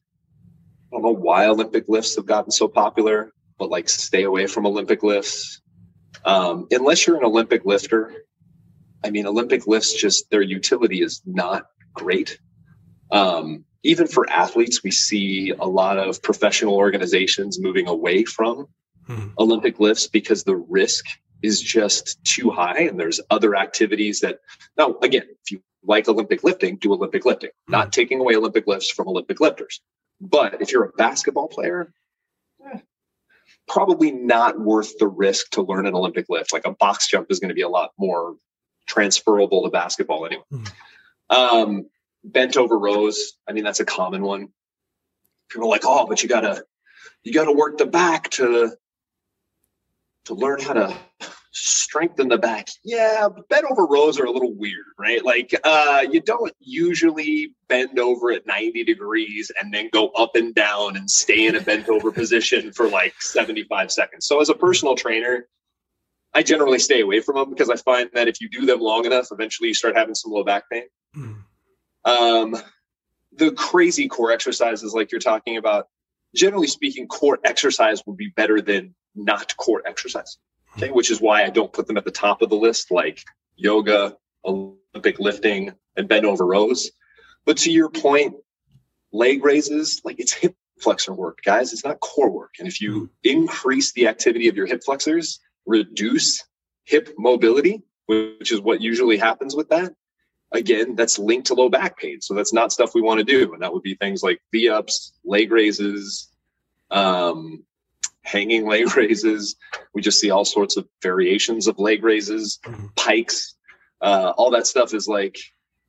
I 0.91 0.97
don't 0.97 1.03
know 1.03 1.15
why 1.15 1.47
Olympic 1.47 1.85
lifts 1.89 2.17
have 2.17 2.27
gotten 2.27 2.51
so 2.51 2.67
popular, 2.67 3.33
but 3.59 3.71
like 3.71 3.89
stay 3.89 4.25
away 4.25 4.47
from 4.47 4.67
Olympic 4.67 5.03
lifts. 5.03 5.61
Um, 6.25 6.67
unless 6.71 7.07
you're 7.07 7.17
an 7.17 7.25
Olympic 7.25 7.65
lifter, 7.65 8.25
I 9.05 9.11
mean, 9.11 9.27
Olympic 9.27 9.67
lifts 9.67 9.93
just 9.93 10.31
their 10.31 10.43
utility 10.43 11.03
is 11.03 11.23
not 11.25 11.67
great. 11.95 12.39
Um, 13.13 13.65
even 13.83 14.07
for 14.07 14.29
athletes, 14.31 14.83
we 14.83 14.91
see 14.91 15.51
a 15.51 15.67
lot 15.67 15.99
of 15.99 16.23
professional 16.23 16.75
organizations 16.75 17.61
moving 17.61 17.89
away 17.89 18.25
from 18.25 18.69
hmm. 19.07 19.29
Olympic 19.39 19.79
lifts 19.79 20.07
because 20.07 20.45
the 20.45 20.57
risk 20.57 21.05
is 21.43 21.61
just 21.61 22.23
too 22.25 22.51
high. 22.51 22.81
And 22.81 22.99
there's 22.99 23.21
other 23.31 23.55
activities 23.57 24.21
that, 24.21 24.41
now, 24.77 24.97
again, 25.03 25.25
if 25.45 25.51
you 25.53 25.63
like 25.85 26.09
Olympic 26.09 26.43
lifting, 26.43 26.77
do 26.77 26.93
Olympic 26.93 27.25
lifting, 27.25 27.51
hmm. 27.67 27.73
not 27.73 27.93
taking 27.93 28.21
away 28.21 28.35
Olympic 28.35 28.67
lifts 28.67 28.91
from 28.91 29.09
Olympic 29.09 29.41
lifters. 29.41 29.81
But 30.21 30.61
if 30.61 30.73
you're 30.73 30.85
a 30.85 30.93
basketball 30.93 31.47
player, 31.47 31.93
eh, 32.67 32.81
probably 33.69 34.11
not 34.11 34.59
worth 34.59 34.99
the 34.99 35.07
risk 35.07 35.51
to 35.51 35.63
learn 35.63 35.87
an 35.87 35.95
Olympic 35.95 36.27
lift. 36.29 36.53
Like 36.53 36.67
a 36.67 36.73
box 36.73 37.09
jump 37.09 37.31
is 37.31 37.39
going 37.39 37.51
to 37.51 37.55
be 37.55 37.63
a 37.63 37.69
lot 37.69 37.93
more 37.97 38.35
transferable 38.87 39.63
to 39.63 39.71
basketball 39.71 40.27
anyway. 40.27 40.43
Hmm. 40.51 40.65
Um, 41.31 41.87
bent 42.33 42.57
over 42.57 42.79
rows. 42.79 43.35
I 43.49 43.53
mean, 43.53 43.65
that's 43.65 43.81
a 43.81 43.85
common 43.85 44.23
one. 44.23 44.49
People 45.51 45.69
are 45.69 45.71
like, 45.71 45.85
oh, 45.85 46.07
but 46.07 46.23
you 46.23 46.29
gotta 46.29 46.65
you 47.25 47.33
gotta 47.33 47.53
work 47.53 47.79
the 47.79 47.87
back 47.87 48.31
to 48.31 48.73
to 50.27 50.35
learn 50.35 50.61
how 50.61 50.75
to 50.75 50.95
strengthen 51.53 52.29
the 52.29 52.39
back. 52.39 52.69
Yeah, 52.85 53.29
bent 53.49 53.65
over 53.71 53.87
rows 53.87 54.21
are 54.21 54.27
a 54.27 54.31
little 54.31 54.55
weird, 54.55 54.85
right? 54.99 55.25
Like 55.25 55.55
uh 55.65 56.05
you 56.11 56.21
don't 56.21 56.53
usually 56.61 57.55
bend 57.69 57.99
over 57.99 58.31
at 58.31 58.47
90 58.47 58.85
degrees 58.85 59.51
and 59.61 59.73
then 59.73 59.89
go 59.93 60.09
up 60.11 60.37
and 60.37 60.55
down 60.55 60.97
and 60.97 61.11
stay 61.11 61.47
in 61.47 61.57
a 61.57 61.61
bent 61.61 61.89
over 61.89 62.13
position 62.13 62.73
for 62.73 62.89
like 62.89 63.21
75 63.21 63.91
seconds. 63.91 64.27
So 64.27 64.41
as 64.41 64.51
a 64.51 64.55
personal 64.55 64.95
trainer, 64.95 65.49
I 66.35 66.43
generally 66.43 66.79
stay 66.79 67.01
away 67.01 67.21
from 67.21 67.37
them 67.37 67.51
because 67.51 67.71
I 67.71 67.77
find 67.77 68.11
that 68.13 68.29
if 68.29 68.41
you 68.41 68.49
do 68.49 68.67
them 68.67 68.81
long 68.81 69.07
enough, 69.07 69.29
eventually 69.31 69.69
you 69.69 69.75
start 69.75 69.97
having 69.97 70.15
some 70.15 70.31
low 70.31 70.45
back 70.45 70.65
pain. 70.71 70.85
Mm. 71.17 71.43
Um, 72.05 72.57
the 73.33 73.53
crazy 73.53 74.09
core 74.09 74.33
exercises, 74.33 74.95
like 74.95 75.13
you're 75.13 75.21
talking 75.21 75.57
about, 75.57 75.89
generally 76.35 76.67
speaking, 76.67 77.07
core 77.07 77.39
exercise 77.45 78.03
would 78.07 78.17
be 78.17 78.29
better 78.29 78.61
than 78.61 78.95
not 79.15 79.57
core 79.57 79.83
exercise. 79.87 80.39
Okay, 80.77 80.91
which 80.91 81.11
is 81.11 81.21
why 81.21 81.45
I 81.45 81.51
don't 81.51 81.73
put 81.73 81.87
them 81.87 81.97
at 81.97 82.05
the 82.05 82.11
top 82.11 82.43
of 82.43 82.51
the 82.51 82.57
list, 82.57 82.91
like 82.91 83.25
yoga, 83.57 84.17
Olympic 84.45 85.19
lifting, 85.19 85.73
and 85.97 86.09
bent 86.09 86.25
over 86.25 86.47
rows. 86.47 86.91
But 87.47 87.57
to 87.59 87.73
your 87.73 87.91
point, 87.91 88.35
leg 89.13 89.45
raises, 89.45 90.01
like 90.05 90.21
it's 90.21 90.33
hip 90.33 90.55
flexor 90.81 91.13
work, 91.13 91.41
guys. 91.45 91.73
It's 91.73 91.85
not 91.85 92.01
core 92.01 92.31
work. 92.31 92.55
And 92.59 92.69
if 92.69 92.81
you 92.81 93.11
increase 93.25 93.93
the 93.93 94.07
activity 94.07 94.49
of 94.49 94.57
your 94.57 94.67
hip 94.67 94.83
flexors, 94.85 95.41
reduce 95.67 96.45
hip 96.85 97.15
mobility, 97.19 97.83
which 98.07 98.53
is 98.53 98.61
what 98.61 98.81
usually 98.81 99.17
happens 99.17 99.57
with 99.57 99.69
that, 99.71 99.93
again, 100.53 100.95
that's 100.95 101.19
linked 101.19 101.49
to 101.49 101.55
low 101.55 101.69
back 101.69 101.99
pain. 101.99 102.21
So 102.21 102.35
that's 102.35 102.53
not 102.53 102.73
stuff 102.73 102.95
we 102.95 103.03
want 103.03 103.19
to 103.19 103.25
do. 103.25 103.53
And 103.53 103.63
that 103.63 103.73
would 103.73 103.83
be 103.83 103.95
things 103.95 104.23
like 104.23 104.41
V 104.53 104.69
ups, 104.69 105.13
leg 105.25 105.53
raises, 105.53 106.29
um, 106.91 107.65
hanging 108.23 108.67
leg 108.67 108.95
raises. 108.97 109.57
We 109.95 110.03
just 110.03 110.21
see 110.21 110.31
all 110.31 110.45
sorts 110.45 110.77
of 110.77 110.89
variations 111.03 111.67
of 111.67 111.79
leg 111.79 112.03
raises, 112.03 112.59
mm-hmm. 112.65 112.87
pikes. 112.97 113.55
Uh, 114.01 114.33
all 114.37 114.51
that 114.51 114.67
stuff 114.67 114.95
is 114.95 115.09
like, 115.09 115.39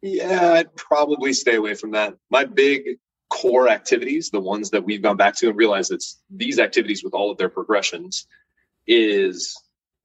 yeah, 0.02 0.54
I'd 0.54 0.76
probably 0.76 1.34
stay 1.34 1.56
away 1.56 1.76
from 1.76 1.92
that. 1.92 2.16
My 2.30 2.46
big 2.46 2.84
core 3.30 3.70
activities, 3.70 4.30
the 4.32 4.40
ones 4.40 4.72
that 4.72 4.84
we've 4.84 5.02
gone 5.02 5.18
back 5.18 5.36
to 5.38 5.50
and 5.50 5.58
realized 5.58 5.92
it's 5.92 6.20
these 6.30 6.60
activities 6.60 7.04
with 7.04 7.14
all 7.14 7.32
of 7.32 7.38
their 7.38 7.50
progressions, 7.50 8.26
is 8.88 9.56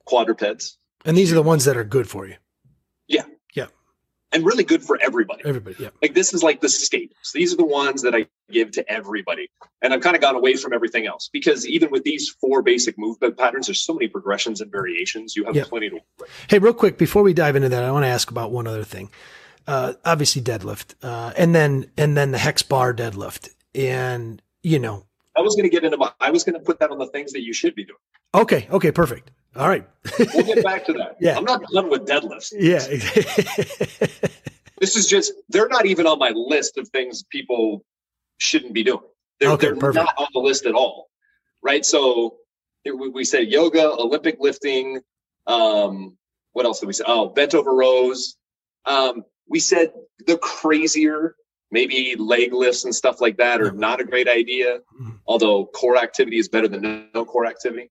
quadrupeds. 0.04 0.76
And 1.04 1.16
these 1.16 1.32
are 1.32 1.36
the 1.36 1.42
ones 1.42 1.64
that 1.64 1.76
are 1.76 1.84
good 1.84 2.08
for 2.08 2.26
you. 2.26 2.36
Yeah. 3.06 3.24
And 4.34 4.44
really 4.44 4.64
good 4.64 4.82
for 4.82 4.98
everybody. 5.00 5.42
Everybody. 5.44 5.76
Yeah. 5.78 5.90
Like 6.02 6.14
this 6.14 6.34
is 6.34 6.42
like 6.42 6.60
the 6.60 6.68
staples. 6.68 7.30
These 7.32 7.54
are 7.54 7.56
the 7.56 7.64
ones 7.64 8.02
that 8.02 8.14
I 8.14 8.26
give 8.50 8.72
to 8.72 8.90
everybody. 8.90 9.48
And 9.80 9.94
I've 9.94 10.00
kind 10.00 10.16
of 10.16 10.20
gone 10.20 10.34
away 10.34 10.56
from 10.56 10.72
everything 10.72 11.06
else 11.06 11.30
because 11.32 11.66
even 11.66 11.90
with 11.90 12.04
these 12.04 12.28
four 12.40 12.60
basic 12.60 12.98
movement 12.98 13.38
patterns, 13.38 13.68
there's 13.68 13.80
so 13.80 13.94
many 13.94 14.08
progressions 14.08 14.60
and 14.60 14.70
variations. 14.70 15.36
You 15.36 15.44
have 15.44 15.54
yeah. 15.54 15.64
plenty 15.64 15.90
to. 15.90 16.00
Hey, 16.48 16.58
real 16.58 16.74
quick, 16.74 16.98
before 16.98 17.22
we 17.22 17.32
dive 17.32 17.56
into 17.56 17.68
that, 17.70 17.84
I 17.84 17.92
want 17.92 18.04
to 18.04 18.08
ask 18.08 18.30
about 18.30 18.50
one 18.50 18.66
other 18.66 18.84
thing 18.84 19.10
uh, 19.66 19.94
obviously 20.04 20.42
deadlift, 20.42 20.94
uh, 21.02 21.32
and 21.36 21.54
then 21.54 21.90
and 21.96 22.16
then 22.16 22.30
the 22.30 22.38
hex 22.38 22.62
bar 22.62 22.94
deadlift, 22.94 23.50
and 23.74 24.42
you 24.62 24.78
know. 24.78 25.06
I 25.36 25.40
was 25.40 25.54
going 25.54 25.64
to 25.64 25.70
get 25.70 25.84
into 25.84 25.96
my. 25.96 26.12
I 26.20 26.30
was 26.30 26.44
going 26.44 26.54
to 26.54 26.64
put 26.64 26.78
that 26.80 26.90
on 26.90 26.98
the 26.98 27.06
things 27.06 27.32
that 27.32 27.42
you 27.42 27.52
should 27.52 27.74
be 27.74 27.84
doing. 27.84 27.98
Okay. 28.34 28.68
Okay. 28.70 28.92
Perfect. 28.92 29.30
All 29.56 29.68
right. 29.68 29.86
we'll 30.18 30.44
get 30.44 30.64
back 30.64 30.84
to 30.86 30.92
that. 30.94 31.16
Yeah. 31.20 31.36
I'm 31.36 31.44
not 31.44 31.62
done 31.72 31.90
with 31.90 32.06
deadlifts. 32.06 32.52
Yeah. 32.56 32.78
this 34.80 34.96
is 34.96 35.06
just. 35.06 35.32
They're 35.48 35.68
not 35.68 35.86
even 35.86 36.06
on 36.06 36.18
my 36.18 36.30
list 36.30 36.78
of 36.78 36.88
things 36.88 37.24
people 37.24 37.84
shouldn't 38.38 38.74
be 38.74 38.82
doing. 38.82 39.00
They're, 39.40 39.50
okay, 39.50 39.72
they're 39.72 39.92
not 39.92 40.14
on 40.16 40.28
the 40.32 40.40
list 40.40 40.66
at 40.66 40.74
all. 40.74 41.08
Right. 41.62 41.84
So 41.84 42.36
we 42.84 43.24
say 43.24 43.42
yoga, 43.42 43.90
Olympic 43.90 44.36
lifting. 44.38 45.00
Um, 45.46 46.16
what 46.52 46.64
else 46.64 46.80
did 46.80 46.86
we 46.86 46.92
say? 46.92 47.04
Oh, 47.06 47.28
bent 47.28 47.54
over 47.54 47.74
rows. 47.74 48.36
Um, 48.86 49.24
we 49.48 49.60
said 49.60 49.92
the 50.26 50.38
crazier 50.38 51.34
maybe 51.70 52.16
leg 52.18 52.52
lifts 52.52 52.84
and 52.84 52.94
stuff 52.94 53.20
like 53.20 53.36
that 53.36 53.60
are 53.60 53.72
not 53.72 54.00
a 54.00 54.04
great 54.04 54.28
idea 54.28 54.78
mm-hmm. 54.78 55.10
although 55.26 55.66
core 55.66 55.96
activity 55.96 56.38
is 56.38 56.48
better 56.48 56.68
than 56.68 57.08
no 57.14 57.24
core 57.24 57.46
activity. 57.46 57.90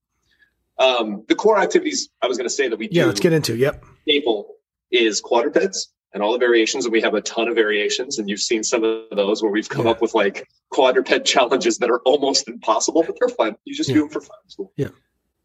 Um, 0.79 1.23
the 1.27 1.35
core 1.35 1.59
activities 1.59 2.09
i 2.21 2.27
was 2.27 2.37
going 2.37 2.49
to 2.49 2.53
say 2.53 2.67
that 2.67 2.77
we 2.77 2.89
yeah 2.91 3.05
let's 3.05 3.19
get 3.19 3.33
into 3.33 3.55
yep. 3.55 3.83
staple 4.01 4.55
is 4.91 5.21
quadrupeds 5.21 5.93
and 6.13 6.21
all 6.21 6.31
the 6.31 6.39
variations 6.39 6.85
and 6.85 6.91
we 6.91 7.01
have 7.01 7.13
a 7.13 7.21
ton 7.21 7.47
of 7.47 7.55
variations 7.55 8.19
and 8.19 8.29
you've 8.29 8.39
seen 8.39 8.63
some 8.63 8.83
of 8.83 9.09
those 9.11 9.41
where 9.41 9.51
we've 9.51 9.69
come 9.69 9.85
yeah. 9.85 9.91
up 9.91 10.01
with 10.01 10.13
like 10.13 10.47
quadruped 10.69 11.25
challenges 11.25 11.77
that 11.79 11.89
are 11.89 12.01
almost 12.05 12.47
impossible 12.47 13.03
but 13.07 13.15
they're 13.19 13.35
fun. 13.35 13.55
You 13.65 13.75
just 13.75 13.89
yeah. 13.89 13.95
do 13.95 14.01
them 14.01 14.09
for 14.09 14.21
fun. 14.21 14.37
So, 14.47 14.71
yeah. 14.77 14.89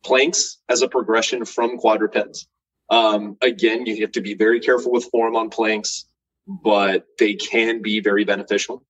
Planks 0.04 0.58
as 0.68 0.82
a 0.82 0.88
progression 0.88 1.44
from 1.44 1.76
quadrupeds. 1.78 2.46
Um, 2.90 3.36
again, 3.42 3.84
you 3.84 4.00
have 4.02 4.12
to 4.12 4.20
be 4.20 4.34
very 4.34 4.60
careful 4.60 4.92
with 4.92 5.04
form 5.06 5.36
on 5.36 5.50
planks, 5.50 6.06
but 6.48 7.06
they 7.18 7.34
can 7.34 7.82
be 7.82 8.00
very 8.00 8.24
beneficial. 8.24 8.84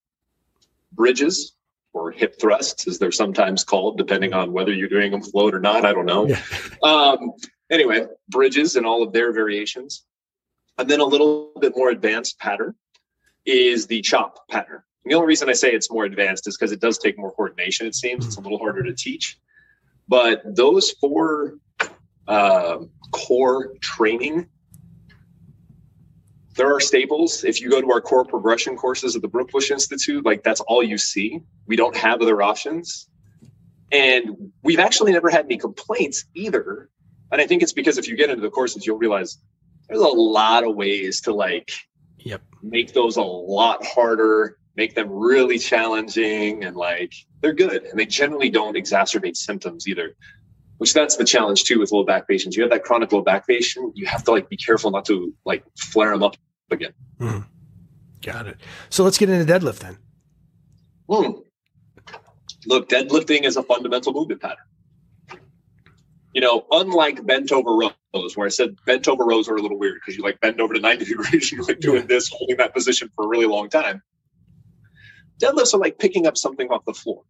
Bridges 0.93 1.57
or 1.93 2.11
hip 2.11 2.41
thrusts, 2.41 2.87
as 2.87 2.99
they're 2.99 3.13
sometimes 3.13 3.65
called, 3.65 3.99
depending 3.99 4.33
on 4.33 4.53
whether 4.53 4.73
you're 4.73 4.89
doing 4.89 5.11
them 5.11 5.23
float 5.23 5.55
or 5.55 5.61
not. 5.61 5.85
I 5.85 5.93
don't 5.93 6.07
know. 6.07 6.29
Yeah. 6.29 6.41
Um, 6.83 7.33
anyway, 7.71 8.07
bridges 8.29 8.77
and 8.77 8.87
all 8.87 9.03
of 9.03 9.13
their 9.13 9.33
variations. 9.33 10.05
And 10.79 10.89
then 10.89 11.01
a 11.01 11.05
little 11.05 11.51
bit 11.61 11.73
more 11.77 11.91
advanced 11.91 12.39
pattern 12.39 12.75
is 13.45 13.87
the 13.87 14.01
chop 14.01 14.49
pattern. 14.49 14.83
And 15.05 15.11
the 15.11 15.17
only 15.17 15.27
reason 15.27 15.49
I 15.49 15.55
say 15.55 15.73
it's 15.73 15.91
more 15.91 16.05
advanced 16.05 16.47
is 16.47 16.57
because 16.57 16.71
it 16.71 16.81
does 16.81 16.99
take 16.99 17.19
more 17.19 17.33
coordination, 17.33 17.87
it 17.87 17.97
seems. 17.97 18.27
It's 18.27 18.37
a 18.37 18.41
little 18.41 18.59
harder 18.59 18.85
to 18.85 18.95
teach. 18.95 19.39
But 20.07 20.43
those 20.55 20.93
four 20.93 21.59
uh, 22.29 22.79
core 23.11 23.75
training. 23.81 24.47
There 26.59 26.75
are 26.75 26.81
staples. 26.81 27.45
If 27.45 27.61
you 27.61 27.71
go 27.71 27.81
to 27.81 27.93
our 27.93 28.01
core 28.01 28.25
progression 28.25 28.77
courses 28.77 29.15
at 29.15 29.23
the 29.23 29.29
Brookbush 29.29 29.71
Institute, 29.71 30.25
like 30.25 30.43
that's 30.43 30.61
all 30.63 30.83
you 30.83 30.99
see. 30.99 31.41
We 31.69 31.77
don't 31.77 31.97
have 31.97 32.21
other 32.21 32.43
options. 32.43 33.09
And 33.93 34.51
we've 34.65 34.81
actually 34.81 35.13
never 35.13 35.31
had 35.31 35.45
any 35.45 35.57
complaints 35.57 36.25
either. 36.35 36.91
And 37.31 37.41
I 37.41 37.47
think 37.47 37.63
it's 37.63 37.73
because 37.73 37.97
if 37.97 38.09
you 38.09 38.17
get 38.17 38.29
into 38.29 38.43
the 38.43 38.51
courses, 38.51 38.85
you'll 38.85 38.99
realize 38.99 39.39
there's 39.89 40.01
a 40.01 40.09
lot 40.09 40.65
of 40.65 40.75
ways 40.75 41.21
to 41.23 41.33
like 41.33 41.71
yep. 42.19 42.43
make 42.61 42.93
those 42.93 43.17
a 43.17 43.23
lot 43.23 43.87
harder, 43.87 44.59
make 44.75 44.97
them 44.97 45.11
really 45.11 45.61
challenging, 45.61 46.65
and 46.65 46.77
like 46.77 47.15
they're 47.41 47.53
good. 47.53 47.85
And 47.85 47.97
they 47.97 48.07
generally 48.07 48.51
don't 48.51 48.77
exacerbate 48.77 49.37
symptoms 49.37 49.87
either 49.87 50.17
which 50.79 50.95
that's 50.95 51.17
the 51.17 51.25
challenge 51.25 51.65
too 51.65 51.81
with 51.81 51.91
low 51.91 52.05
back 52.05 52.29
patients. 52.29 52.57
You 52.57 52.63
have 52.63 52.71
that 52.71 52.85
chronic 52.85 53.11
low 53.11 53.21
back 53.21 53.49
patient, 53.49 53.97
you 53.97 54.07
have 54.07 54.23
to 54.25 54.31
like 54.31 54.49
be 54.49 54.57
careful 54.57 54.93
not 54.93 55.05
to 55.07 55.35
like 55.45 55.65
flare 55.77 56.11
them 56.11 56.23
up 56.23 56.37
again. 56.71 56.93
Mm. 57.21 57.47
Got 58.23 58.47
it. 58.47 58.59
So 58.91 59.05
let's 59.05 59.19
get 59.19 59.31
into 59.31 59.51
deadlift 59.51 59.79
then. 59.79 59.99
Mm. 61.09 61.43
Look, 62.66 62.89
deadlifting 62.89 63.45
is 63.45 63.57
a 63.57 63.62
fundamental 63.62 64.12
movement 64.12 64.41
pattern. 64.43 64.64
You 66.35 66.43
know, 66.43 66.66
unlike 66.71 67.25
bent 67.25 67.53
over 67.53 67.75
rows, 67.75 68.37
where 68.37 68.47
I 68.47 68.51
said 68.51 68.77
bent 68.85 69.09
over 69.09 69.25
rows 69.25 69.49
are 69.49 69.57
a 69.57 69.62
little 69.62 69.79
weird 69.79 69.95
because 69.95 70.16
you 70.16 70.23
like 70.23 70.41
bend 70.41 70.61
over 70.61 70.75
to 70.75 70.81
90 70.81 71.05
degrees, 71.05 71.51
you're 71.51 71.64
like 71.64 71.81
doing 71.81 72.07
this, 72.07 72.29
holding 72.29 72.57
that 72.59 72.75
position 72.75 73.11
for 73.14 73.25
a 73.25 73.29
really 73.29 73.47
long 73.47 73.69
time. 73.69 74.03
Deadlifts 75.41 75.73
are 75.73 75.79
like 75.79 75.99
picking 75.99 76.27
up 76.27 76.37
something 76.37 76.69
off 76.69 76.85
the 76.85 76.95
floor. 76.95 77.23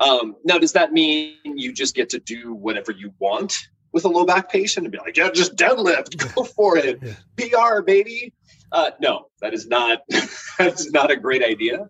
Um, 0.00 0.36
now, 0.44 0.58
does 0.58 0.72
that 0.72 0.92
mean 0.92 1.34
you 1.44 1.72
just 1.72 1.94
get 1.94 2.08
to 2.10 2.20
do 2.20 2.54
whatever 2.54 2.92
you 2.92 3.12
want 3.18 3.56
with 3.92 4.04
a 4.04 4.08
low 4.08 4.24
back 4.24 4.50
patient 4.50 4.86
and 4.86 4.92
be 4.92 4.98
like, 4.98 5.16
yeah, 5.16 5.30
just 5.30 5.56
deadlift, 5.56 6.34
go 6.34 6.44
for 6.44 6.76
it. 6.76 7.00
PR, 7.36 7.82
baby? 7.82 8.32
Uh, 8.70 8.90
no, 9.00 9.26
that 9.40 9.54
is 9.54 9.66
not 9.66 10.02
that's 10.58 10.90
not 10.90 11.10
a 11.10 11.16
great 11.16 11.42
idea. 11.42 11.88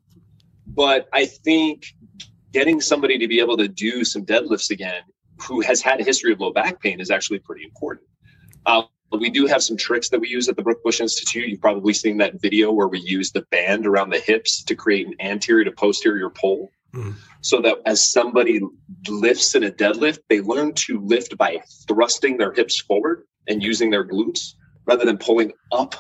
But 0.67 1.09
I 1.13 1.27
think 1.27 1.87
getting 2.53 2.81
somebody 2.81 3.19
to 3.19 3.29
be 3.29 3.41
able 3.41 3.57
to 3.57 3.69
do 3.69 4.05
some 4.05 4.25
deadlifts 4.25 4.71
again, 4.71 5.03
who 5.43 5.61
has 5.61 5.81
had 5.81 6.01
a 6.01 6.05
history 6.05 6.33
of 6.33 6.41
low 6.41 6.53
back 6.53 6.81
pain, 6.81 7.01
is 7.01 7.11
actually 7.11 7.41
pretty 7.41 7.65
important. 7.65 8.07
Uh, 8.67 8.83
we 9.13 9.31
do 9.31 9.47
have 9.47 9.63
some 9.63 9.77
tricks 9.77 10.11
that 10.11 10.21
we 10.21 10.29
use 10.29 10.49
at 10.49 10.57
the 10.57 10.63
Brookbush 10.63 11.01
Institute. 11.01 11.49
You've 11.49 11.61
probably 11.61 11.95
seen 11.95 12.19
that 12.19 12.41
video 12.41 12.73
where 12.73 12.89
we 12.89 13.01
use 13.01 13.33
the 13.33 13.43
band 13.51 13.87
around 13.87 14.11
the 14.11 14.19
hips 14.19 14.63
to 14.65 14.75
create 14.75 15.07
an 15.07 15.15
anterior 15.21 15.65
to 15.65 15.73
posterior 15.73 16.29
pull. 16.29 16.71
Mm. 16.95 17.15
So 17.43 17.61
that 17.61 17.79
as 17.87 18.11
somebody 18.11 18.61
lifts 19.09 19.55
in 19.55 19.65
a 19.65 19.71
deadlift, 19.71 20.21
they 20.29 20.41
learn 20.41 20.73
to 20.75 21.01
lift 21.01 21.37
by 21.37 21.59
thrusting 21.87 22.39
their 22.39 22.53
hips 22.53 22.81
forward 22.81 23.25
and 23.47 23.63
using 23.63 23.91
their 23.91 24.07
glutes 24.07 24.55
rather 24.87 25.05
than 25.05 25.19
pulling 25.19 25.53
up, 25.71 25.95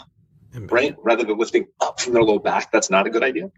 right? 0.71 0.97
Rather 1.03 1.25
than 1.25 1.37
lifting 1.37 1.67
up 1.81 2.01
from 2.01 2.15
their 2.15 2.23
low 2.23 2.39
back. 2.39 2.73
That's 2.73 2.91
not 2.91 3.07
a 3.07 3.11
good 3.11 3.23
idea. 3.23 3.51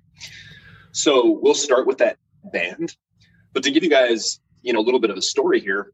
So 0.93 1.39
we'll 1.41 1.55
start 1.55 1.87
with 1.87 1.99
that 1.99 2.18
band. 2.53 2.97
But 3.53 3.62
to 3.62 3.70
give 3.70 3.85
you 3.85 3.91
guys, 3.91 4.41
you 4.62 4.72
know, 4.72 4.81
a 4.81 4.83
little 4.83 5.01
bit 5.01 5.11
of 5.11 5.16
a 5.16 5.22
story 5.22 5.61
here, 5.61 5.93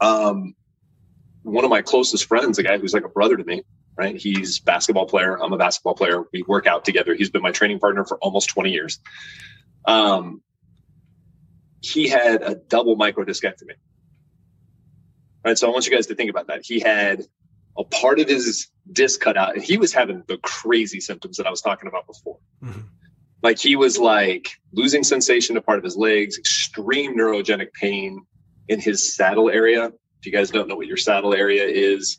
um, 0.00 0.54
one 1.42 1.64
of 1.64 1.70
my 1.70 1.82
closest 1.82 2.26
friends, 2.26 2.58
a 2.58 2.62
guy 2.62 2.78
who's 2.78 2.94
like 2.94 3.04
a 3.04 3.08
brother 3.08 3.36
to 3.36 3.44
me, 3.44 3.62
right? 3.96 4.16
He's 4.16 4.58
basketball 4.60 5.06
player. 5.06 5.36
I'm 5.42 5.52
a 5.52 5.58
basketball 5.58 5.94
player. 5.94 6.24
We 6.32 6.42
work 6.46 6.66
out 6.66 6.84
together. 6.84 7.14
He's 7.14 7.30
been 7.30 7.42
my 7.42 7.50
training 7.50 7.78
partner 7.78 8.04
for 8.04 8.18
almost 8.18 8.48
20 8.50 8.70
years. 8.70 9.00
Um, 9.84 10.42
he 11.80 12.08
had 12.08 12.42
a 12.42 12.54
double 12.54 12.96
microdiscectomy. 12.96 13.74
Right. 15.44 15.56
So 15.56 15.66
I 15.68 15.70
want 15.70 15.86
you 15.86 15.92
guys 15.92 16.06
to 16.08 16.14
think 16.14 16.28
about 16.28 16.48
that. 16.48 16.60
He 16.64 16.80
had 16.80 17.22
a 17.78 17.84
part 17.84 18.20
of 18.20 18.28
his 18.28 18.68
disc 18.92 19.20
cut 19.20 19.36
out, 19.36 19.54
and 19.54 19.64
he 19.64 19.78
was 19.78 19.92
having 19.92 20.22
the 20.26 20.36
crazy 20.38 21.00
symptoms 21.00 21.38
that 21.38 21.46
I 21.46 21.50
was 21.50 21.62
talking 21.62 21.88
about 21.88 22.06
before. 22.06 22.38
Mm-hmm. 22.62 22.80
Like 23.42 23.58
he 23.58 23.74
was 23.74 23.98
like 23.98 24.50
losing 24.72 25.02
sensation 25.02 25.54
to 25.54 25.62
part 25.62 25.78
of 25.78 25.84
his 25.84 25.96
legs, 25.96 26.36
extreme 26.36 27.16
neurogenic 27.16 27.72
pain 27.72 28.26
in 28.68 28.80
his 28.80 29.16
saddle 29.16 29.48
area. 29.48 29.86
If 29.86 30.26
you 30.26 30.32
guys 30.32 30.50
don't 30.50 30.68
know 30.68 30.76
what 30.76 30.86
your 30.86 30.98
saddle 30.98 31.32
area 31.32 31.64
is, 31.64 32.18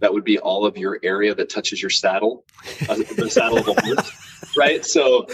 that 0.00 0.12
would 0.12 0.24
be 0.24 0.38
all 0.38 0.66
of 0.66 0.76
your 0.76 0.98
area 1.04 1.34
that 1.36 1.50
touches 1.50 1.80
your 1.80 1.90
saddle, 1.90 2.44
uh, 2.88 2.96
the 3.16 3.28
saddle 3.30 3.58
of 3.58 3.68
a 3.68 3.80
horse, 3.80 4.54
right? 4.56 4.84
So 4.84 5.26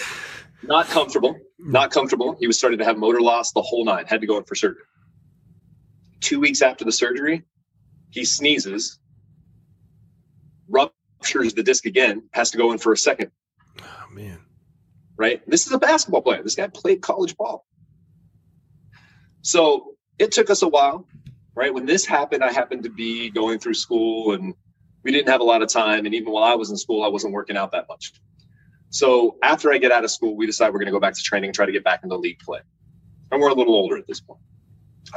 not 0.67 0.87
comfortable, 0.87 1.37
not 1.59 1.91
comfortable. 1.91 2.37
He 2.39 2.47
was 2.47 2.59
starting 2.59 2.79
to 2.79 2.85
have 2.85 2.97
motor 2.99 3.21
loss 3.21 3.53
the 3.53 3.63
whole 3.63 3.85
nine, 3.85 4.07
had 4.07 4.21
to 4.21 4.27
go 4.27 4.39
in 4.39 4.45
for 4.45 4.55
surgery. 4.55 4.83
two 6.25 6.41
weeks 6.41 6.63
after 6.63 6.85
the 6.85 6.93
surgery, 6.93 7.43
he 8.11 8.25
sneezes, 8.25 8.99
ruptures 10.69 11.55
the 11.55 11.63
disc 11.63 11.87
again, 11.87 12.23
has 12.33 12.51
to 12.51 12.59
go 12.59 12.73
in 12.73 12.79
for 12.79 12.93
a 12.93 12.97
second. 12.97 13.31
Oh 13.81 14.07
man. 14.11 14.41
Right? 15.17 15.49
This 15.49 15.67
is 15.67 15.73
a 15.73 15.79
basketball 15.79 16.23
player. 16.23 16.43
This 16.43 16.55
guy 16.55 16.67
played 16.69 17.03
college 17.03 17.37
ball. 17.37 17.67
So 19.43 19.95
it 20.19 20.33
took 20.33 20.49
us 20.51 20.63
a 20.63 20.69
while, 20.69 21.07
right? 21.55 21.73
When 21.73 21.87
this 21.87 22.07
happened, 22.07 22.43
I 22.43 22.53
happened 22.53 22.85
to 22.85 22.91
be 22.91 23.31
going 23.31 23.59
through 23.59 23.75
school 23.75 24.33
and 24.33 24.55
we 25.03 25.13
didn't 25.13 25.29
have 25.29 25.43
a 25.43 25.45
lot 25.45 25.63
of 25.63 25.69
time. 25.69 26.07
And 26.07 26.15
even 26.15 26.33
while 26.33 26.45
I 26.45 26.55
was 26.55 26.71
in 26.71 26.77
school, 26.79 27.05
I 27.05 27.09
wasn't 27.09 27.35
working 27.35 27.57
out 27.57 27.73
that 27.73 27.87
much. 27.89 28.15
So 28.95 29.39
after 29.43 29.73
I 29.73 29.79
get 29.79 29.91
out 29.91 30.05
of 30.05 30.11
school, 30.13 30.37
we 30.37 30.47
decide 30.47 30.69
we're 30.69 30.79
going 30.79 30.87
to 30.87 30.93
go 30.93 31.01
back 31.01 31.15
to 31.15 31.21
training 31.21 31.49
and 31.49 31.55
try 31.55 31.67
to 31.67 31.73
get 31.73 31.83
back 31.83 32.05
into 32.05 32.17
league 32.17 32.39
play. 32.39 32.61
And 33.33 33.41
we're 33.41 33.49
a 33.49 33.55
little 33.55 33.75
older 33.75 33.97
at 33.97 34.07
this 34.07 34.21
point. 34.21 34.39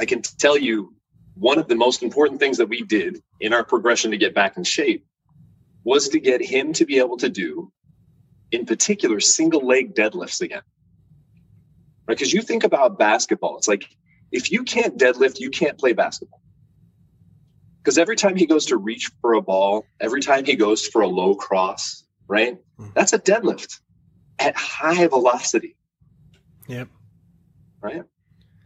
I 0.00 0.04
can 0.04 0.20
tell 0.20 0.58
you 0.58 0.96
one 1.34 1.60
of 1.60 1.68
the 1.68 1.76
most 1.76 2.02
important 2.02 2.40
things 2.40 2.58
that 2.58 2.68
we 2.68 2.82
did 2.82 3.22
in 3.40 3.52
our 3.52 3.62
progression 3.62 4.10
to 4.10 4.16
get 4.16 4.34
back 4.34 4.56
in 4.56 4.64
shape 4.64 5.06
was 5.84 6.08
to 6.08 6.18
get 6.18 6.44
him 6.44 6.72
to 6.72 6.86
be 6.86 6.98
able 6.98 7.18
to 7.18 7.28
do, 7.28 7.70
in 8.50 8.66
particular, 8.66 9.20
single 9.20 9.64
leg 9.64 9.94
deadlifts 9.94 10.40
again. 10.40 10.62
Right? 12.08 12.18
Because 12.18 12.32
you 12.32 12.42
think 12.42 12.64
about 12.64 12.98
basketball, 12.98 13.58
it's 13.58 13.68
like 13.68 13.88
if 14.32 14.50
you 14.50 14.64
can't 14.64 14.98
deadlift, 14.98 15.38
you 15.38 15.50
can't 15.50 15.78
play 15.78 15.92
basketball. 15.92 16.42
Because 17.80 17.96
every 17.96 18.16
time 18.16 18.34
he 18.34 18.44
goes 18.44 18.66
to 18.66 18.76
reach 18.76 19.12
for 19.20 19.34
a 19.34 19.40
ball, 19.40 19.84
every 20.00 20.20
time 20.20 20.44
he 20.44 20.56
goes 20.56 20.84
for 20.84 21.02
a 21.02 21.06
low 21.06 21.36
cross, 21.36 22.02
right? 22.28 22.58
Hmm. 22.76 22.88
That's 22.94 23.12
a 23.12 23.18
deadlift 23.18 23.80
at 24.38 24.56
high 24.56 25.06
velocity. 25.08 25.76
Yep. 26.68 26.88
Right. 27.80 28.02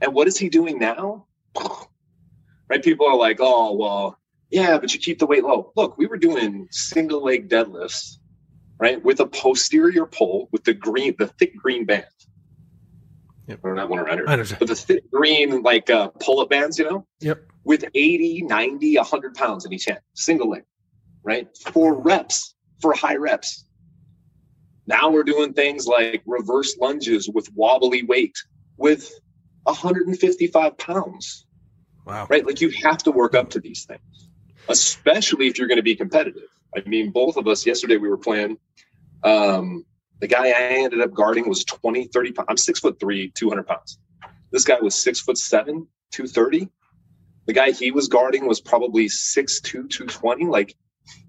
And 0.01 0.15
what 0.15 0.27
is 0.27 0.37
he 0.37 0.49
doing 0.49 0.79
now? 0.79 1.27
Right. 2.69 2.83
People 2.83 3.07
are 3.07 3.17
like, 3.17 3.39
oh, 3.41 3.75
well, 3.75 4.19
yeah, 4.51 4.79
but 4.79 4.93
you 4.93 5.01
keep 5.01 5.19
the 5.19 5.27
weight 5.27 5.45
low. 5.45 5.73
Look, 5.77 5.97
we 5.97 6.07
were 6.07 6.17
doing 6.17 6.69
single 6.71 7.23
leg 7.25 7.49
deadlifts, 7.49 8.19
right? 8.79 9.03
With 9.03 9.21
a 9.21 9.27
posterior 9.27 10.07
pull 10.07 10.49
with 10.53 10.65
the 10.65 10.75
green, 10.75 11.15
the 11.19 11.29
thick 11.29 11.57
green 11.57 11.85
band. 11.85 12.07
Yep. 13.47 13.61
Or 13.63 13.75
not 13.75 13.89
one 13.89 13.99
around 13.99 14.19
here. 14.19 14.25
I 14.29 14.33
understand. 14.33 14.61
But 14.61 14.69
the 14.69 14.75
thick 14.75 15.11
green, 15.11 15.63
like 15.63 15.91
uh, 15.91 16.09
pull 16.21 16.41
up 16.41 16.51
bands, 16.51 16.79
you 16.79 16.85
know? 16.85 17.07
Yep. 17.21 17.43
With 17.65 17.85
80, 17.95 18.43
90, 18.43 18.97
100 18.97 19.35
pounds 19.35 19.65
in 19.65 19.73
each 19.73 19.85
hand, 19.85 20.01
single 20.15 20.51
leg, 20.51 20.65
right? 21.23 21.49
For 21.73 21.95
reps, 21.95 22.55
for 22.83 22.93
high 22.93 23.17
reps. 23.17 23.65
Now 24.87 25.11
we're 25.11 25.23
doing 25.23 25.55
things 25.55 25.87
like 25.87 26.23
reverse 26.27 26.77
lunges 26.77 27.31
with 27.33 27.49
wobbly 27.55 28.03
weight 28.03 28.37
with 28.77 29.11
155 29.63 30.77
pounds. 30.77 31.47
Wow. 32.05 32.27
Right? 32.29 32.45
Like 32.45 32.61
you 32.61 32.71
have 32.83 32.99
to 33.05 33.13
work 33.13 33.35
up 33.35 33.51
to 33.51 33.61
these 33.61 33.85
things, 33.85 34.29
especially 34.69 35.47
if 35.47 35.57
you're 35.57 35.69
going 35.69 35.77
to 35.77 35.85
be 35.85 35.95
competitive. 35.95 36.49
I 36.77 36.87
mean, 36.89 37.11
both 37.11 37.37
of 37.37 37.47
us 37.47 37.65
yesterday 37.65 37.97
we 37.97 38.09
were 38.09 38.19
playing. 38.19 38.59
Um, 39.23 39.85
the 40.21 40.27
guy 40.27 40.49
I 40.49 40.85
ended 40.85 41.01
up 41.01 41.13
guarding 41.15 41.49
was 41.49 41.65
20, 41.65 42.09
30 42.09 42.33
pounds. 42.33 42.47
I'm 42.49 42.57
six 42.57 42.81
foot 42.81 42.99
three, 42.99 43.31
200 43.37 43.67
pounds. 43.67 43.99
This 44.51 44.65
guy 44.65 44.79
was 44.81 44.95
six 44.95 45.21
foot 45.21 45.39
seven, 45.39 45.87
230. 46.11 46.69
The 47.47 47.53
guy 47.53 47.71
he 47.73 47.91
was 47.91 48.09
guarding 48.09 48.47
was 48.47 48.61
probably 48.61 49.09
six 49.09 49.61
two, 49.61 49.89
220. 49.89 50.47
Like 50.47 50.77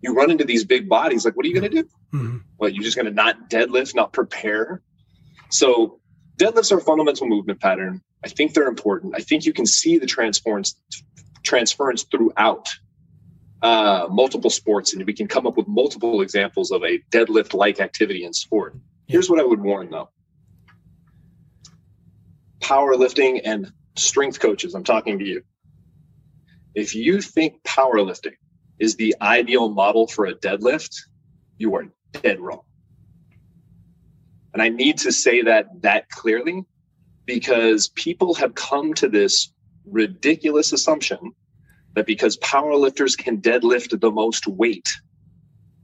you 0.02 0.14
run 0.14 0.32
into 0.32 0.44
these 0.44 0.66
big 0.66 0.90
bodies. 0.90 1.26
Like, 1.26 1.36
what 1.36 1.46
are 1.46 1.50
you 1.50 1.60
going 1.60 1.72
to 1.72 1.82
do? 1.82 1.90
Mm-hmm. 2.14 2.38
What, 2.58 2.74
you're 2.74 2.84
just 2.84 2.96
going 2.96 3.06
to 3.06 3.12
not 3.12 3.50
deadlift, 3.50 3.96
not 3.96 4.14
prepare? 4.14 4.82
So 5.50 6.00
deadlifts 6.38 6.72
are 6.72 6.78
a 6.78 6.82
fundamental 6.82 7.28
movement 7.28 7.60
pattern. 7.60 8.02
I 8.24 8.30
think 8.30 8.54
they're 8.54 8.68
important. 8.68 9.14
I 9.16 9.20
think 9.20 9.46
you 9.46 9.54
can 9.54 9.66
see 9.66 9.98
the 9.98 10.06
transference 10.06 10.76
transference 11.44 12.04
throughout 12.04 12.70
uh, 13.62 14.08
multiple 14.10 14.50
sports, 14.50 14.94
and 14.94 15.06
we 15.06 15.14
can 15.14 15.28
come 15.28 15.46
up 15.46 15.58
with 15.58 15.68
multiple 15.68 16.22
examples 16.22 16.72
of 16.72 16.84
a 16.84 17.00
deadlift-like 17.12 17.80
activity 17.80 18.24
in 18.24 18.34
sport. 18.34 18.76
Here's 19.08 19.30
what 19.30 19.40
I 19.40 19.44
would 19.44 19.62
warn, 19.62 19.90
though: 19.90 20.10
powerlifting 22.60 23.42
and 23.44 23.72
strength 23.96 24.40
coaches. 24.40 24.74
I'm 24.74 24.84
talking 24.84 25.20
to 25.20 25.26
you. 25.26 25.44
If 26.76 26.96
you 26.96 27.22
think 27.22 27.62
powerlifting 27.64 28.36
is 28.84 28.96
the 28.96 29.16
ideal 29.22 29.70
model 29.70 30.08
for 30.08 30.26
a 30.26 30.36
deadlift, 30.36 30.94
you 31.58 31.74
are 31.76 31.86
dead 32.22 32.40
wrong. 32.40 32.64
And 34.54 34.62
I 34.62 34.70
need 34.70 34.98
to 35.00 35.12
say 35.12 35.42
that 35.44 35.66
that 35.82 36.10
clearly 36.10 36.64
because 37.26 37.88
people 37.90 38.34
have 38.36 38.54
come 38.56 38.94
to 38.96 39.08
this 39.08 39.52
ridiculous 39.86 40.74
assumption 40.74 41.32
that 41.96 42.06
because 42.06 42.38
powerlifters 42.38 43.18
can 43.18 43.40
deadlift 43.40 44.00
the 44.00 44.12
most 44.12 44.48
weight, 44.48 44.90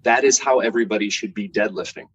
that 0.03 0.23
is 0.25 0.37
how 0.37 0.59
everybody 0.59 1.09
should 1.09 1.33
be 1.33 1.47
deadlifting. 1.47 2.07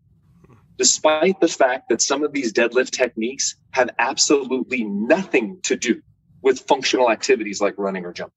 Despite 0.76 1.40
the 1.40 1.48
fact 1.48 1.88
that 1.88 2.02
some 2.02 2.22
of 2.22 2.32
these 2.32 2.52
deadlift 2.52 2.90
techniques 2.90 3.56
have 3.70 3.90
absolutely 3.98 4.84
nothing 4.84 5.60
to 5.62 5.76
do 5.76 6.02
with 6.42 6.60
functional 6.60 7.10
activities 7.10 7.60
like 7.60 7.74
running 7.78 8.04
or 8.04 8.12
jumping. 8.12 8.34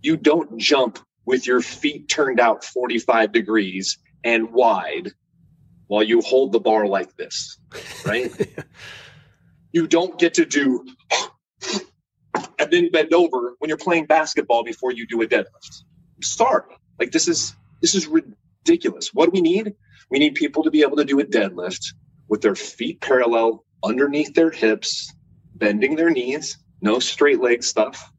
You 0.00 0.16
don't 0.16 0.56
jump 0.56 0.98
with 1.26 1.46
your 1.46 1.60
feet 1.60 2.08
turned 2.08 2.40
out 2.40 2.64
45 2.64 3.32
degrees 3.32 3.98
and 4.24 4.52
wide 4.52 5.10
while 5.88 6.02
you 6.02 6.20
hold 6.20 6.52
the 6.52 6.60
bar 6.60 6.86
like 6.86 7.16
this, 7.16 7.58
right? 8.04 8.30
you 9.72 9.86
don't 9.86 10.18
get 10.18 10.34
to 10.34 10.44
do 10.44 10.86
and 12.58 12.70
then 12.70 12.90
bend 12.90 13.12
over 13.12 13.56
when 13.58 13.68
you're 13.68 13.76
playing 13.76 14.06
basketball 14.06 14.64
before 14.64 14.92
you 14.92 15.06
do 15.06 15.20
a 15.22 15.26
deadlift. 15.26 15.82
sorry. 16.22 16.74
Like 16.98 17.10
this 17.10 17.28
is 17.28 17.54
this 17.82 17.94
is 17.94 18.06
ridiculous. 18.06 19.12
What 19.12 19.26
do 19.26 19.32
we 19.32 19.42
need? 19.42 19.74
We 20.10 20.18
need 20.18 20.34
people 20.34 20.62
to 20.62 20.70
be 20.70 20.82
able 20.82 20.96
to 20.96 21.04
do 21.04 21.20
a 21.20 21.24
deadlift 21.24 21.84
with 22.28 22.40
their 22.40 22.54
feet 22.54 23.00
parallel 23.00 23.64
underneath 23.84 24.34
their 24.34 24.50
hips, 24.50 25.12
bending 25.54 25.96
their 25.96 26.10
knees, 26.10 26.56
no 26.80 26.98
straight 26.98 27.40
leg 27.40 27.62
stuff, 27.62 28.10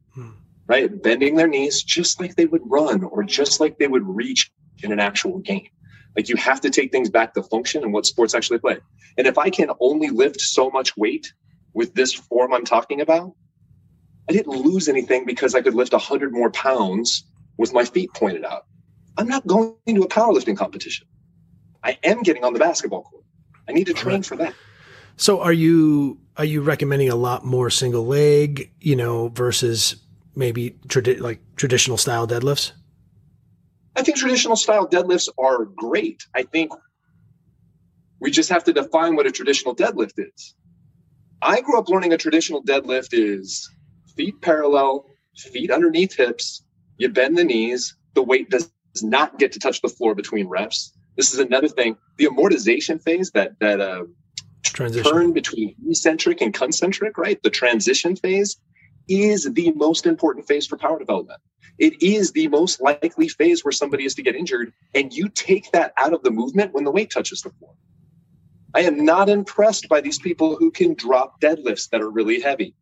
right? 0.68 1.02
Bending 1.02 1.34
their 1.34 1.48
knees 1.48 1.82
just 1.82 2.20
like 2.20 2.36
they 2.36 2.46
would 2.46 2.62
run 2.64 3.02
or 3.02 3.24
just 3.24 3.58
like 3.58 3.78
they 3.78 3.88
would 3.88 4.06
reach 4.06 4.50
in 4.82 4.92
an 4.92 5.00
actual 5.00 5.38
game. 5.38 5.68
Like 6.14 6.28
you 6.28 6.36
have 6.36 6.60
to 6.60 6.70
take 6.70 6.92
things 6.92 7.10
back 7.10 7.34
to 7.34 7.42
function 7.42 7.82
and 7.82 7.92
what 7.92 8.06
sports 8.06 8.34
actually 8.34 8.58
play. 8.58 8.78
And 9.16 9.26
if 9.26 9.38
I 9.38 9.50
can 9.50 9.70
only 9.80 10.10
lift 10.10 10.40
so 10.40 10.70
much 10.70 10.96
weight 10.96 11.32
with 11.74 11.94
this 11.94 12.12
form 12.12 12.52
I'm 12.52 12.64
talking 12.64 13.00
about, 13.00 13.34
I 14.28 14.32
didn't 14.32 14.52
lose 14.52 14.88
anything 14.88 15.24
because 15.24 15.54
I 15.54 15.62
could 15.62 15.74
lift 15.74 15.92
100 15.92 16.32
more 16.32 16.50
pounds 16.50 17.24
with 17.56 17.72
my 17.72 17.84
feet 17.84 18.10
pointed 18.14 18.44
out. 18.44 18.66
I'm 19.16 19.26
not 19.26 19.46
going 19.46 19.74
to 19.88 20.02
a 20.02 20.08
powerlifting 20.08 20.56
competition. 20.56 21.06
I 21.82 21.98
am 22.04 22.22
getting 22.22 22.44
on 22.44 22.52
the 22.52 22.58
basketball 22.58 23.02
court. 23.02 23.24
I 23.68 23.72
need 23.72 23.86
to 23.86 23.94
train 23.94 24.22
for 24.22 24.36
that. 24.36 24.54
So 25.16 25.40
are 25.40 25.52
you 25.52 26.20
are 26.36 26.44
you 26.44 26.60
recommending 26.62 27.08
a 27.08 27.16
lot 27.16 27.44
more 27.44 27.70
single 27.70 28.06
leg, 28.06 28.70
you 28.80 28.94
know, 28.94 29.28
versus 29.28 29.96
maybe 30.38 30.76
tradi- 30.86 31.20
like 31.20 31.40
traditional 31.56 31.98
style 31.98 32.26
deadlifts? 32.26 32.72
I 33.96 34.02
think 34.02 34.16
traditional 34.16 34.56
style 34.56 34.86
deadlifts 34.86 35.28
are 35.38 35.64
great. 35.64 36.22
I 36.34 36.44
think 36.44 36.72
we 38.20 38.30
just 38.30 38.48
have 38.48 38.64
to 38.64 38.72
define 38.72 39.16
what 39.16 39.26
a 39.26 39.32
traditional 39.32 39.74
deadlift 39.74 40.12
is. 40.16 40.54
I 41.42 41.60
grew 41.60 41.78
up 41.78 41.88
learning 41.88 42.12
a 42.12 42.16
traditional 42.16 42.62
deadlift 42.62 43.08
is 43.12 43.68
feet 44.16 44.40
parallel, 44.40 45.06
feet 45.36 45.70
underneath 45.70 46.16
hips, 46.16 46.64
you 46.96 47.08
bend 47.08 47.36
the 47.36 47.44
knees, 47.44 47.96
the 48.14 48.22
weight 48.22 48.50
does 48.50 48.70
not 49.02 49.38
get 49.38 49.52
to 49.52 49.58
touch 49.58 49.82
the 49.82 49.88
floor 49.88 50.14
between 50.14 50.48
reps. 50.48 50.92
This 51.16 51.32
is 51.32 51.40
another 51.40 51.68
thing. 51.68 51.96
The 52.16 52.26
amortization 52.26 53.02
phase, 53.02 53.32
that 53.32 53.58
that 53.60 53.80
uh, 53.80 54.04
transition. 54.62 55.12
turn 55.12 55.32
between 55.32 55.74
eccentric 55.88 56.40
and 56.40 56.54
concentric, 56.54 57.18
right? 57.18 57.40
The 57.42 57.50
transition 57.50 58.16
phase 58.16 58.56
is 59.08 59.44
the 59.52 59.72
most 59.72 60.06
important 60.06 60.46
phase 60.46 60.66
for 60.66 60.76
power 60.76 60.98
development. 60.98 61.40
It 61.78 62.02
is 62.02 62.32
the 62.32 62.48
most 62.48 62.80
likely 62.80 63.28
phase 63.28 63.64
where 63.64 63.72
somebody 63.72 64.04
is 64.04 64.14
to 64.16 64.22
get 64.22 64.34
injured, 64.34 64.72
and 64.94 65.12
you 65.12 65.28
take 65.28 65.70
that 65.72 65.92
out 65.96 66.12
of 66.12 66.22
the 66.22 66.30
movement 66.30 66.74
when 66.74 66.84
the 66.84 66.90
weight 66.90 67.10
touches 67.10 67.42
the 67.42 67.50
floor. 67.50 67.74
I 68.74 68.82
am 68.82 69.04
not 69.04 69.28
impressed 69.28 69.88
by 69.88 70.00
these 70.00 70.18
people 70.18 70.56
who 70.56 70.70
can 70.70 70.94
drop 70.94 71.40
deadlifts 71.40 71.88
that 71.90 72.02
are 72.02 72.10
really 72.10 72.40
heavy. 72.40 72.74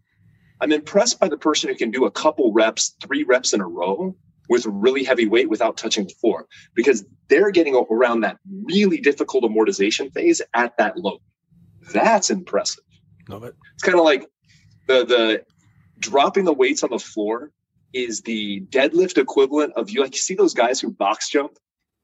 I'm 0.60 0.72
impressed 0.72 1.20
by 1.20 1.28
the 1.28 1.36
person 1.36 1.68
who 1.68 1.76
can 1.76 1.90
do 1.90 2.06
a 2.06 2.10
couple 2.10 2.52
reps, 2.52 2.96
three 3.02 3.22
reps 3.22 3.52
in 3.52 3.60
a 3.60 3.66
row 3.66 4.16
with 4.48 4.66
really 4.66 5.04
heavy 5.04 5.26
weight 5.26 5.50
without 5.50 5.76
touching 5.76 6.04
the 6.04 6.14
floor 6.14 6.46
because 6.74 7.04
they're 7.28 7.50
getting 7.50 7.76
around 7.90 8.20
that 8.20 8.38
really 8.64 8.98
difficult 9.00 9.44
amortization 9.44 10.12
phase 10.12 10.40
at 10.54 10.76
that 10.78 10.96
load. 10.96 11.20
That's 11.92 12.30
impressive. 12.30 12.84
Love 13.28 13.44
it. 13.44 13.54
It's 13.74 13.82
kind 13.82 13.98
of 13.98 14.04
like 14.04 14.26
the 14.86 15.04
the 15.04 15.44
dropping 15.98 16.44
the 16.44 16.52
weights 16.52 16.82
on 16.82 16.90
the 16.90 16.98
floor 16.98 17.52
is 17.92 18.22
the 18.22 18.60
deadlift 18.70 19.18
equivalent 19.18 19.72
of 19.74 19.90
you 19.90 20.00
like 20.00 20.14
you 20.14 20.20
see 20.20 20.34
those 20.34 20.54
guys 20.54 20.80
who 20.80 20.90
box 20.90 21.30
jump 21.30 21.58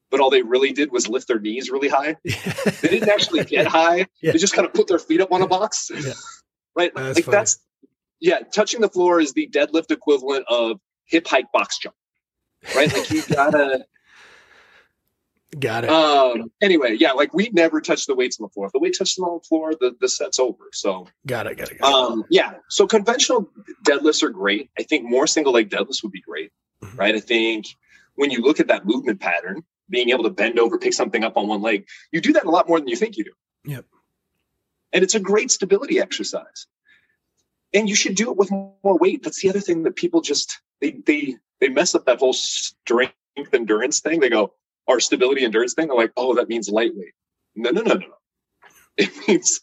but 0.09 0.19
all 0.19 0.29
they 0.29 0.41
really 0.41 0.71
did 0.71 0.91
was 0.91 1.07
lift 1.07 1.27
their 1.27 1.39
knees 1.39 1.69
really 1.69 1.89
high 1.89 2.15
they 2.23 2.87
didn't 2.87 3.09
actually 3.09 3.43
get 3.43 3.67
high 3.67 4.05
yeah. 4.21 4.31
they 4.31 4.37
just 4.37 4.53
kind 4.53 4.67
of 4.67 4.73
put 4.73 4.87
their 4.87 4.99
feet 4.99 5.21
up 5.21 5.31
on 5.31 5.41
a 5.41 5.47
box 5.47 5.91
yeah. 5.93 6.13
right 6.75 6.91
that's 6.95 7.17
like 7.17 7.25
funny. 7.25 7.37
that's 7.37 7.59
yeah, 8.23 8.39
touching 8.39 8.79
the 8.79 8.87
floor 8.87 9.19
is 9.19 9.33
the 9.33 9.49
deadlift 9.49 9.91
equivalent 9.91 10.45
of 10.47 10.79
hip 11.03 11.27
hike 11.27 11.51
box 11.51 11.77
jump, 11.77 11.93
right? 12.73 12.91
Like 12.91 13.11
you 13.11 13.21
gotta. 13.29 13.85
Got 15.59 15.83
it. 15.83 15.89
Um. 15.89 16.51
Anyway, 16.61 16.95
yeah, 16.99 17.11
like 17.11 17.33
we 17.33 17.49
never 17.53 17.81
touch 17.81 18.05
the 18.05 18.15
weights 18.15 18.39
on 18.39 18.45
the 18.45 18.49
floor. 18.49 18.67
If 18.67 18.73
the 18.73 18.79
weight 18.79 18.95
touches 18.97 19.17
on 19.19 19.39
the 19.39 19.47
floor, 19.47 19.73
the, 19.79 19.95
the 19.99 20.07
set's 20.07 20.39
over. 20.39 20.65
So 20.71 21.07
got 21.27 21.47
it. 21.47 21.57
Got 21.57 21.71
it. 21.71 21.79
Got 21.79 21.89
it. 21.89 22.11
Um. 22.11 22.23
Yeah. 22.29 22.53
So 22.69 22.87
conventional 22.87 23.49
deadlifts 23.85 24.23
are 24.23 24.29
great. 24.29 24.69
I 24.77 24.83
think 24.83 25.03
more 25.09 25.27
single 25.27 25.53
leg 25.53 25.69
deadlifts 25.69 26.01
would 26.03 26.11
be 26.11 26.21
great, 26.21 26.51
mm-hmm. 26.83 26.97
right? 26.97 27.15
I 27.15 27.19
think 27.19 27.67
when 28.15 28.31
you 28.31 28.41
look 28.41 28.59
at 28.59 28.67
that 28.67 28.85
movement 28.85 29.19
pattern, 29.19 29.63
being 29.89 30.09
able 30.09 30.23
to 30.23 30.29
bend 30.29 30.59
over, 30.59 30.77
pick 30.77 30.93
something 30.93 31.23
up 31.23 31.37
on 31.37 31.47
one 31.47 31.61
leg, 31.61 31.85
you 32.11 32.21
do 32.21 32.33
that 32.33 32.45
a 32.45 32.49
lot 32.49 32.67
more 32.67 32.79
than 32.79 32.87
you 32.87 32.95
think 32.95 33.17
you 33.17 33.25
do. 33.25 33.33
Yep. 33.65 33.85
And 34.93 35.03
it's 35.03 35.15
a 35.15 35.19
great 35.19 35.51
stability 35.51 35.99
exercise. 35.99 36.67
And 37.73 37.89
you 37.89 37.95
should 37.95 38.15
do 38.15 38.29
it 38.29 38.37
with 38.37 38.51
more 38.51 38.77
weight. 38.83 39.23
That's 39.23 39.41
the 39.41 39.49
other 39.49 39.59
thing 39.59 39.83
that 39.83 39.95
people 39.95 40.21
just 40.21 40.59
they 40.79 40.91
they 41.05 41.35
they 41.59 41.69
mess 41.69 41.95
up 41.95 42.05
that 42.05 42.19
whole 42.19 42.33
strength 42.33 43.13
endurance 43.51 43.99
thing. 43.99 44.19
They 44.19 44.29
go, 44.29 44.53
our 44.87 44.99
stability 44.99 45.43
endurance 45.43 45.73
thing, 45.73 45.89
I'm 45.89 45.97
like, 45.97 46.13
oh, 46.17 46.35
that 46.35 46.49
means 46.49 46.69
lightweight. 46.69 47.13
No, 47.55 47.71
no, 47.71 47.81
no, 47.81 47.95
no. 47.95 48.07
It 48.97 49.11
means 49.27 49.61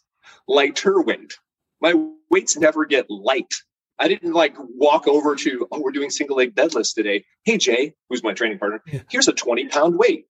lighter 0.48 1.00
weight. 1.00 1.34
My 1.80 1.94
weights 2.30 2.56
never 2.56 2.84
get 2.84 3.10
light. 3.10 3.54
I 3.98 4.08
didn't 4.08 4.32
like 4.32 4.54
walk 4.58 5.06
over 5.06 5.36
to, 5.36 5.68
oh, 5.70 5.80
we're 5.80 5.90
doing 5.90 6.10
single 6.10 6.36
leg 6.36 6.54
deadlifts 6.54 6.94
today. 6.94 7.24
Hey, 7.44 7.58
Jay, 7.58 7.94
who's 8.08 8.22
my 8.22 8.32
training 8.32 8.58
partner, 8.58 8.82
yeah. 8.86 9.00
here's 9.10 9.28
a 9.28 9.32
20 9.32 9.68
pound 9.68 9.98
weight. 9.98 10.26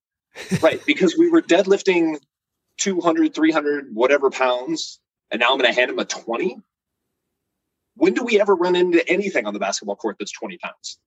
right. 0.61 0.85
Because 0.87 1.17
we 1.17 1.31
were 1.31 1.41
deadlifting 1.41 2.19
200, 2.79 3.33
300, 3.33 3.95
whatever 3.95 4.31
pounds. 4.31 5.01
And 5.31 5.41
now 5.41 5.53
I'm 5.53 5.59
going 5.59 5.73
to 5.73 5.79
hand 5.79 5.91
him 5.91 5.99
a 6.01 6.05
20. 6.05 6.59
When 7.95 8.15
do 8.15 8.25
we 8.25 8.41
ever 8.41 8.55
run 8.55 8.75
into 8.75 9.07
anything 9.09 9.47
on 9.47 9.55
the 9.55 9.61
basketball 9.61 9.97
court 9.97 10.17
that's 10.19 10.33
20 10.33 10.59
pounds? 10.59 10.99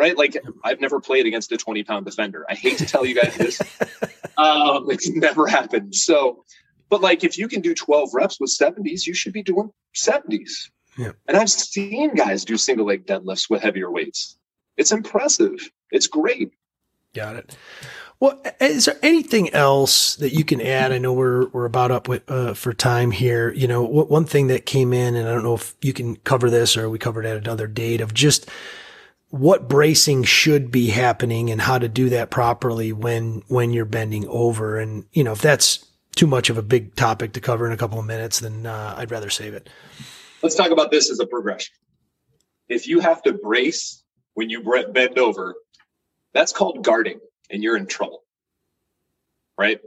Right? 0.00 0.16
Like 0.16 0.34
I've 0.64 0.80
never 0.80 0.98
played 0.98 1.26
against 1.26 1.52
a 1.52 1.58
20 1.58 1.84
pound 1.84 2.06
defender. 2.06 2.46
I 2.48 2.54
hate 2.54 2.78
to 2.78 2.86
tell 2.86 3.04
you 3.04 3.14
guys 3.14 3.36
this. 3.36 3.60
um, 4.38 4.90
it's 4.90 5.10
never 5.10 5.46
happened. 5.46 5.94
So, 5.94 6.44
but 6.88 7.02
like 7.02 7.22
if 7.22 7.36
you 7.36 7.46
can 7.48 7.60
do 7.60 7.74
12 7.74 8.14
reps 8.14 8.40
with 8.40 8.50
70s, 8.50 9.06
you 9.06 9.12
should 9.12 9.34
be 9.34 9.42
doing 9.42 9.70
70s. 9.94 10.70
Yeah. 10.96 11.12
And 11.28 11.36
I've 11.36 11.50
seen 11.50 12.14
guys 12.14 12.46
do 12.46 12.56
single 12.56 12.86
leg 12.86 13.06
deadlifts 13.06 13.50
with 13.50 13.60
heavier 13.60 13.90
weights. 13.90 14.38
It's 14.78 14.90
impressive. 14.90 15.70
It's 15.90 16.06
great. 16.06 16.52
Got 17.14 17.36
it. 17.36 17.56
Well, 18.20 18.40
is 18.60 18.86
there 18.86 18.98
anything 19.02 19.50
else 19.50 20.16
that 20.16 20.32
you 20.32 20.44
can 20.44 20.60
add? 20.60 20.92
I 20.92 20.98
know 20.98 21.12
we're 21.12 21.48
we're 21.48 21.64
about 21.64 21.90
up 21.90 22.06
with, 22.06 22.30
uh, 22.30 22.54
for 22.54 22.72
time 22.72 23.10
here. 23.10 23.52
You 23.52 23.66
know, 23.66 23.82
one 23.82 24.26
thing 24.26 24.48
that 24.48 24.66
came 24.66 24.92
in, 24.92 25.14
and 25.14 25.26
I 25.26 25.32
don't 25.32 25.42
know 25.42 25.54
if 25.54 25.74
you 25.80 25.92
can 25.92 26.16
cover 26.16 26.50
this 26.50 26.76
or 26.76 26.90
we 26.90 26.98
covered 26.98 27.24
at 27.24 27.38
another 27.38 27.66
date 27.66 28.02
of 28.02 28.12
just 28.12 28.48
what 29.30 29.68
bracing 29.68 30.24
should 30.24 30.70
be 30.70 30.88
happening 30.88 31.50
and 31.50 31.60
how 31.60 31.78
to 31.78 31.88
do 31.88 32.08
that 32.10 32.30
properly 32.30 32.92
when 32.92 33.42
when 33.48 33.72
you're 33.72 33.84
bending 33.84 34.26
over. 34.28 34.78
And 34.78 35.04
you 35.12 35.24
know, 35.24 35.32
if 35.32 35.40
that's 35.40 35.86
too 36.16 36.26
much 36.26 36.50
of 36.50 36.58
a 36.58 36.62
big 36.62 36.94
topic 36.96 37.32
to 37.32 37.40
cover 37.40 37.66
in 37.66 37.72
a 37.72 37.76
couple 37.76 37.98
of 37.98 38.04
minutes, 38.04 38.40
then 38.40 38.66
uh, 38.66 38.94
I'd 38.96 39.10
rather 39.10 39.30
save 39.30 39.54
it. 39.54 39.68
Let's 40.42 40.56
talk 40.56 40.70
about 40.70 40.90
this 40.90 41.10
as 41.10 41.20
a 41.20 41.26
progression. 41.26 41.74
If 42.68 42.88
you 42.88 43.00
have 43.00 43.22
to 43.22 43.32
brace 43.32 44.02
when 44.34 44.50
you 44.50 44.62
bend 44.92 45.18
over, 45.18 45.54
that's 46.32 46.52
called 46.52 46.84
guarding, 46.84 47.20
and 47.50 47.62
you're 47.62 47.76
in 47.76 47.86
trouble. 47.86 48.24
Right? 49.56 49.80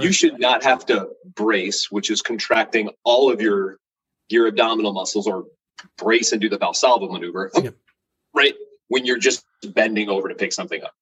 You 0.00 0.10
should 0.10 0.40
not 0.40 0.64
have 0.64 0.86
to 0.86 1.10
brace, 1.34 1.90
which 1.90 2.10
is 2.10 2.22
contracting 2.22 2.90
all 3.04 3.30
of 3.30 3.40
your 3.40 3.78
your 4.28 4.48
abdominal 4.48 4.92
muscles, 4.92 5.26
or 5.26 5.44
brace 5.96 6.32
and 6.32 6.40
do 6.40 6.48
the 6.48 6.58
Valsalva 6.58 7.10
maneuver. 7.10 7.50
Yep 7.54 7.74
right? 8.36 8.54
When 8.88 9.04
you're 9.04 9.18
just 9.18 9.44
bending 9.74 10.08
over 10.08 10.28
to 10.28 10.34
pick 10.34 10.52
something 10.52 10.82
up. 10.82 10.94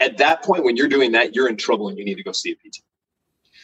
At 0.00 0.18
that 0.18 0.42
point, 0.42 0.64
when 0.64 0.76
you're 0.76 0.88
doing 0.88 1.12
that, 1.12 1.34
you're 1.34 1.48
in 1.48 1.56
trouble 1.56 1.88
and 1.88 1.98
you 1.98 2.04
need 2.04 2.16
to 2.16 2.22
go 2.22 2.32
see 2.32 2.52
a 2.52 2.54
PT. 2.54 2.82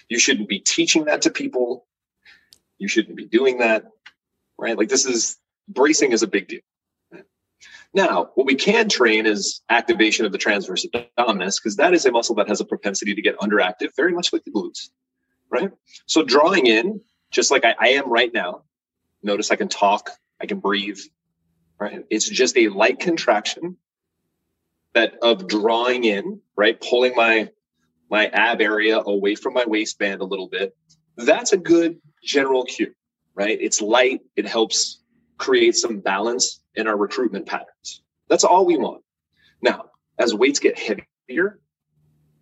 You 0.09 0.19
shouldn't 0.19 0.49
be 0.49 0.59
teaching 0.59 1.05
that 1.07 1.23
to 1.23 1.31
people. 1.31 1.87
You 2.79 2.89
shouldn't 2.89 3.17
be 3.17 3.25
doing 3.25 3.59
that, 3.59 3.85
right? 4.59 4.77
Like 4.77 4.89
this 4.89 5.07
is 5.07 5.39
bracing 5.69 6.13
is 6.13 6.23
a 6.23 6.27
big 6.27 6.49
deal. 6.49 6.61
Now, 7.95 8.31
what 8.35 8.47
we 8.47 8.57
can 8.57 8.89
train 8.89 9.25
is 9.25 9.63
activation 9.71 10.27
of 10.27 10.33
the 10.33 10.39
transverse 10.39 10.85
abdominis 10.95 11.63
because 11.63 11.77
that 11.77 11.95
is 11.95 12.05
a 12.05 12.11
muscle 12.11 12.35
that 12.35 12.49
has 12.49 12.61
a 12.61 12.65
propensity 12.65 13.15
to 13.15 13.23
get 13.23 13.39
underactive, 13.39 13.95
very 13.97 14.13
much 14.13 14.33
like 14.33 14.43
the 14.43 14.51
glutes, 14.51 14.91
right? 15.49 15.71
So 16.07 16.25
drawing 16.25 16.67
in, 16.67 17.01
just 17.31 17.53
like 17.53 17.65
I, 17.65 17.77
I 17.79 17.89
am 17.91 18.11
right 18.11 18.35
now. 18.35 18.63
Notice 19.23 19.53
I 19.53 19.57
can 19.57 19.69
talk, 19.69 20.11
I 20.41 20.47
can 20.47 20.59
breathe, 20.59 20.99
right? 21.85 22.05
It's 22.09 22.27
just 22.29 22.57
a 22.57 22.69
light 22.69 22.99
contraction 22.99 23.77
that 24.95 25.17
of 25.21 25.47
drawing 25.47 26.05
in, 26.05 26.41
right? 26.57 26.81
Pulling 26.81 27.15
my 27.15 27.51
my 28.11 28.27
ab 28.29 28.63
area 28.63 28.99
away 28.99 29.35
from 29.35 29.53
my 29.53 29.65
waistband 29.67 30.23
a 30.23 30.25
little 30.25 30.49
bit. 30.49 30.75
That's 31.17 31.53
a 31.53 31.59
good 31.59 32.01
general 32.23 32.65
cue, 32.65 32.95
right? 33.35 33.59
It's 33.61 33.83
light. 33.83 34.21
It 34.35 34.47
helps 34.47 35.03
create 35.37 35.77
some 35.77 36.01
balance 36.01 36.63
in 36.75 36.87
our 36.87 36.97
recruitment 36.97 37.47
patterns. 37.47 38.03
That's 38.31 38.45
all 38.45 38.65
we 38.65 38.79
want. 38.79 39.03
Now, 39.61 39.91
as 40.19 40.35
weights 40.35 40.61
get 40.61 40.79
heavier, 40.79 41.61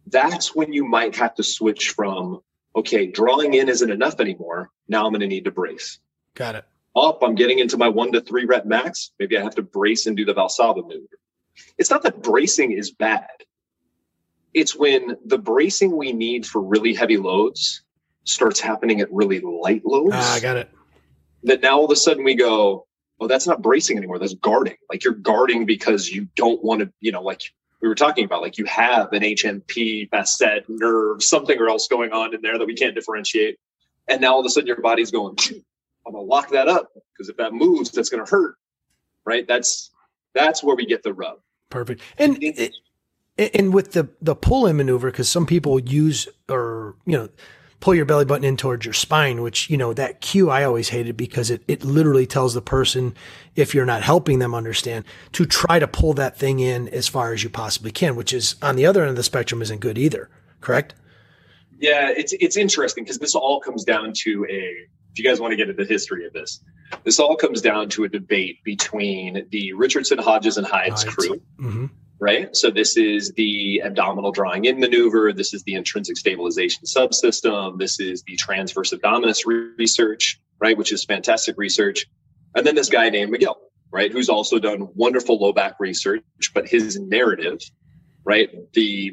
that's 0.07 0.55
when 0.55 0.73
you 0.73 0.85
might 0.85 1.17
have 1.17 1.35
to 1.37 1.43
switch 1.43 1.91
from, 1.91 2.43
okay, 2.77 3.07
drawing 3.07 3.55
in 3.55 3.69
isn't 3.69 3.91
enough 3.91 4.21
anymore. 4.21 4.71
Now 4.87 5.07
I'm 5.07 5.13
going 5.13 5.21
to 5.21 5.27
need 5.27 5.47
to 5.47 5.51
brace. 5.51 5.99
Got 6.35 6.55
it 6.55 6.65
up, 6.95 7.21
I'm 7.23 7.35
getting 7.35 7.59
into 7.59 7.77
my 7.77 7.89
one 7.89 8.13
to 8.13 8.21
three 8.21 8.45
rep 8.45 8.67
max. 8.67 9.13
Maybe 9.19 9.39
I 9.39 9.43
have 9.43 9.55
to 9.57 9.63
brace 9.63 10.07
and 10.07 10.17
do 10.17 10.25
the 10.25 10.35
Valsalva 10.35 10.87
maneuver. 10.87 11.19
It's 11.79 11.91
not 11.91 12.03
that 12.03 12.23
bracing 12.23 12.73
is 12.73 12.91
bad. 12.91 13.29
It's 14.55 14.77
when 14.77 15.17
the 15.25 15.39
bracing 15.39 15.97
we 15.97 16.13
need 16.13 16.47
for 16.47 16.61
really 16.61 16.95
heavy 16.95 17.17
loads 17.17 17.83
starts 18.25 18.61
happening 18.61 19.01
at 19.01 19.13
really 19.13 19.41
light 19.41 19.85
loads. 19.85 20.15
Ah, 20.15 20.35
I 20.35 20.41
got 20.41 20.57
it. 20.57 20.71
That 21.45 21.63
now 21.63 21.79
all 21.79 21.85
of 21.85 21.91
a 21.91 21.97
sudden 21.97 22.25
we 22.25 22.35
go, 22.35 22.87
oh, 23.19 23.27
that's 23.27 23.47
not 23.47 23.63
bracing 23.63 23.97
anymore. 23.97 24.19
That's 24.19 24.35
guarding. 24.35 24.77
Like 24.91 25.05
you're 25.05 25.15
guarding 25.15 25.65
because 25.67 26.09
you 26.09 26.29
don't 26.37 26.63
want 26.63 26.81
to, 26.83 26.93
you 27.01 27.13
know, 27.13 27.23
like 27.23 27.43
we 27.81 27.89
were 27.89 27.95
talking 27.95 28.25
about, 28.25 28.43
like 28.43 28.59
you 28.59 28.65
have 28.67 29.13
an 29.13 29.23
HNP, 29.23 30.11
facet, 30.11 30.65
nerve, 30.69 31.23
something 31.23 31.59
or 31.59 31.69
else 31.69 31.89
going 31.89 32.13
on 32.13 32.35
in 32.35 32.43
there 32.43 32.59
that 32.59 32.67
we 32.67 32.75
can't 32.75 32.95
differentiate. 32.95 33.59
And 34.09 34.21
now 34.21 34.35
all 34.35 34.41
of 34.41 34.47
a 34.47 34.51
sudden 34.51 34.67
your 34.67 34.81
body's 34.81 35.11
going, 35.11 35.37
I'm 36.07 36.13
gonna 36.13 36.25
lock 36.25 36.51
that 36.51 36.69
up 36.69 36.93
because 37.13 37.29
if 37.29 37.37
that 37.37 37.53
moves, 37.53 37.91
that's 37.91 38.09
gonna 38.09 38.27
hurt. 38.27 38.57
Right? 39.25 39.47
That's 39.47 39.91
that's 40.35 40.63
where 40.63 40.77
we 40.77 40.87
get 40.87 41.03
the 41.03 41.15
rub. 41.15 41.39
Perfect. 41.71 42.03
And 42.19 42.39
it, 42.41 42.75
and 43.39 43.73
with 43.73 43.93
the 43.93 44.09
the 44.21 44.35
pull 44.35 44.67
in 44.67 44.77
maneuver, 44.77 45.11
because 45.11 45.29
some 45.29 45.47
people 45.47 45.79
use 45.79 46.29
or 46.49 46.97
you 47.07 47.17
know 47.17 47.29
pull 47.81 47.95
your 47.95 48.05
belly 48.05 48.25
button 48.25 48.45
in 48.45 48.57
towards 48.57 48.85
your 48.85 48.95
spine, 48.95 49.43
which 49.43 49.69
you 49.69 49.77
know 49.77 49.93
that 49.93 50.21
cue 50.21 50.51
I 50.51 50.65
always 50.65 50.91
hated 50.91 51.17
because 51.17 51.51
it 51.51 51.63
it 51.67 51.85
literally 51.85 52.27
tells 52.27 52.55
the 52.55 52.63
person 52.63 53.15
if 53.57 53.75
you're 53.75 53.87
not 53.87 54.03
helping 54.03 54.39
them 54.39 54.55
understand 54.55 55.05
to 55.33 55.45
try 55.45 55.79
to 55.79 55.89
pull 55.89 56.15
that 56.15 56.37
thing 56.37 56.61
in 56.61 56.89
as 56.89 57.09
far 57.09 57.33
as 57.33 57.43
you 57.43 57.51
possibly 57.51 57.91
can, 57.91 58.17
which 58.17 58.33
is 58.33 58.57
on 58.63 58.77
the 58.77 58.87
other 58.87 59.03
end 59.03 59.11
of 59.11 59.17
the 59.17 59.23
spectrum 59.23 59.63
isn't 59.63 59.81
good 59.81 59.99
either. 59.99 60.31
Correct? 60.61 60.95
Yeah, 61.79 62.11
it's 62.17 62.33
it's 62.35 62.57
interesting 62.57 63.05
because 63.05 63.19
this 63.19 63.35
all 63.35 63.61
comes 63.61 63.85
down 63.85 64.13
to 64.23 64.47
a 64.49 64.87
if 65.13 65.19
you 65.19 65.25
guys 65.25 65.41
want 65.41 65.53
to 65.53 65.57
get 65.57 65.69
into 65.69 65.83
the 65.83 65.89
history 65.89 66.27
of 66.27 66.33
this, 66.33 66.61
this 67.05 67.21
all 67.21 67.37
comes 67.37 67.61
down 67.61 67.89
to 67.91 68.05
a 68.05 68.09
debate 68.09 68.59
between 68.65 69.47
the 69.51 69.73
Richardson, 69.75 70.19
Hodges, 70.19 70.57
and 70.57 70.67
Hides 70.67 71.05
crew. 71.05 71.41
Mm-hmm. 71.61 71.87
Right. 72.19 72.55
So 72.55 72.71
this 72.71 72.97
is 72.97 73.33
the 73.33 73.83
abdominal 73.85 74.31
drawing 74.31 74.67
in 74.67 74.79
maneuver. 74.79 75.33
This 75.33 75.53
is 75.53 75.65
the 75.65 75.75
intrinsic 75.75 76.17
stabilization 76.17 76.85
subsystem. 76.85 77.81
This 77.81 77.99
is 77.99 78.23
the 78.23 78.37
transverse 78.37 78.93
abdominis 78.93 79.45
research, 79.77 80.41
right? 80.61 80.79
Which 80.79 80.93
is 80.93 81.05
fantastic 81.05 81.57
research. 81.59 82.07
And 82.55 82.65
then 82.65 82.77
this 82.77 82.89
guy 82.89 83.11
named 83.11 83.35
McGill, 83.35 83.57
right? 83.91 84.13
Who's 84.13 84.29
also 84.29 84.61
done 84.61 84.89
wonderful 84.95 85.37
low 85.41 85.53
back 85.53 85.75
research, 85.81 86.23
but 86.55 86.69
his 86.69 86.97
narrative, 86.97 87.59
right? 88.25 88.51
The 88.73 89.13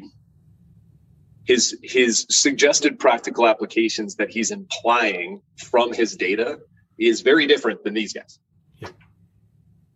his 1.44 1.78
his 1.82 2.26
suggested 2.28 2.98
practical 2.98 3.46
applications 3.46 4.16
that 4.16 4.30
he's 4.30 4.50
implying 4.50 5.40
from 5.56 5.92
his 5.92 6.16
data 6.16 6.58
is 6.98 7.22
very 7.22 7.46
different 7.46 7.82
than 7.82 7.94
these 7.94 8.12
guys. 8.12 8.38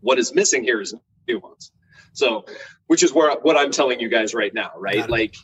What 0.00 0.18
is 0.18 0.34
missing 0.34 0.64
here 0.64 0.80
is 0.80 0.94
nuance. 1.28 1.70
So, 2.12 2.44
which 2.86 3.02
is 3.02 3.12
where 3.12 3.34
what 3.42 3.56
I'm 3.56 3.70
telling 3.70 4.00
you 4.00 4.08
guys 4.08 4.34
right 4.34 4.52
now, 4.54 4.70
right? 4.76 5.08
Like 5.08 5.34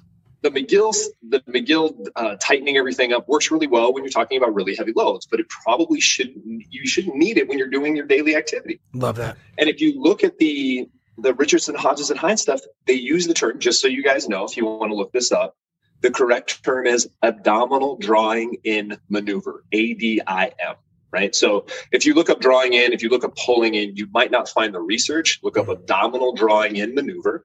the 0.43 0.51
McGill, 0.51 0.95
the 1.29 1.41
McGill 1.41 2.07
uh, 2.17 2.37
tightening 2.41 2.77
everything 2.77 3.13
up 3.13 3.29
works 3.29 3.51
really 3.51 3.67
well 3.67 3.93
when 3.93 4.05
you're 4.05 4.11
talking 4.11 4.39
about 4.39 4.55
really 4.55 4.75
heavy 4.75 4.93
loads, 4.95 5.27
but 5.27 5.41
it 5.41 5.49
probably 5.49 6.01
shouldn't. 6.01 6.65
You 6.71 6.87
shouldn't 6.87 7.17
need 7.17 7.39
it 7.39 7.49
when 7.49 7.59
you're 7.59 7.69
doing 7.69 7.97
your 7.97 8.07
daily 8.07 8.37
activity. 8.37 8.81
Love 8.95 9.17
that. 9.17 9.37
And 9.59 9.69
if 9.69 9.81
you 9.81 10.01
look 10.01 10.25
at 10.25 10.39
the 10.39 10.89
the 11.19 11.35
Richardson, 11.35 11.75
Hodges, 11.75 12.11
and 12.11 12.19
Hides 12.19 12.41
stuff, 12.41 12.61
they 12.87 12.95
use 12.95 13.27
the 13.27 13.35
term 13.35 13.59
just 13.59 13.81
so 13.81 13.89
you 13.89 14.03
guys 14.03 14.29
know. 14.29 14.45
If 14.45 14.57
you 14.57 14.65
want 14.65 14.91
to 14.91 14.97
look 14.97 15.13
this 15.13 15.33
up, 15.33 15.57
the 16.01 16.11
correct 16.11 16.65
term 16.65 16.87
is 16.87 17.09
abdominal 17.23 17.97
drawing 17.97 18.57
in 18.65 18.99
maneuver, 19.09 19.65
ADIM. 19.73 20.77
right? 21.13 21.35
So 21.35 21.67
if 21.93 22.07
you 22.07 22.15
look 22.15 22.31
up 22.31 22.41
drawing 22.41 22.73
in, 22.73 22.93
if 22.93 23.03
you 23.03 23.09
look 23.09 23.25
up 23.25 23.37
pulling 23.37 23.75
in, 23.75 23.97
you 23.97 24.07
might 24.13 24.31
not 24.31 24.49
find 24.49 24.75
the 24.75 24.81
research. 24.81 25.41
Look 25.43 25.57
up 25.59 25.69
abdominal 25.69 26.35
drawing 26.35 26.77
in 26.77 26.95
maneuver, 26.95 27.45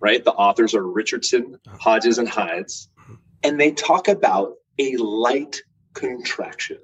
right? 0.00 0.22
The 0.22 0.32
authors 0.32 0.74
are 0.74 0.86
Richardson, 0.86 1.58
Hodges, 1.66 2.18
and 2.18 2.28
Hides, 2.28 2.88
and 3.42 3.58
they 3.58 3.72
talk 3.72 4.08
about 4.08 4.54
a 4.78 4.96
light 4.96 5.62
contraction. 5.94 6.78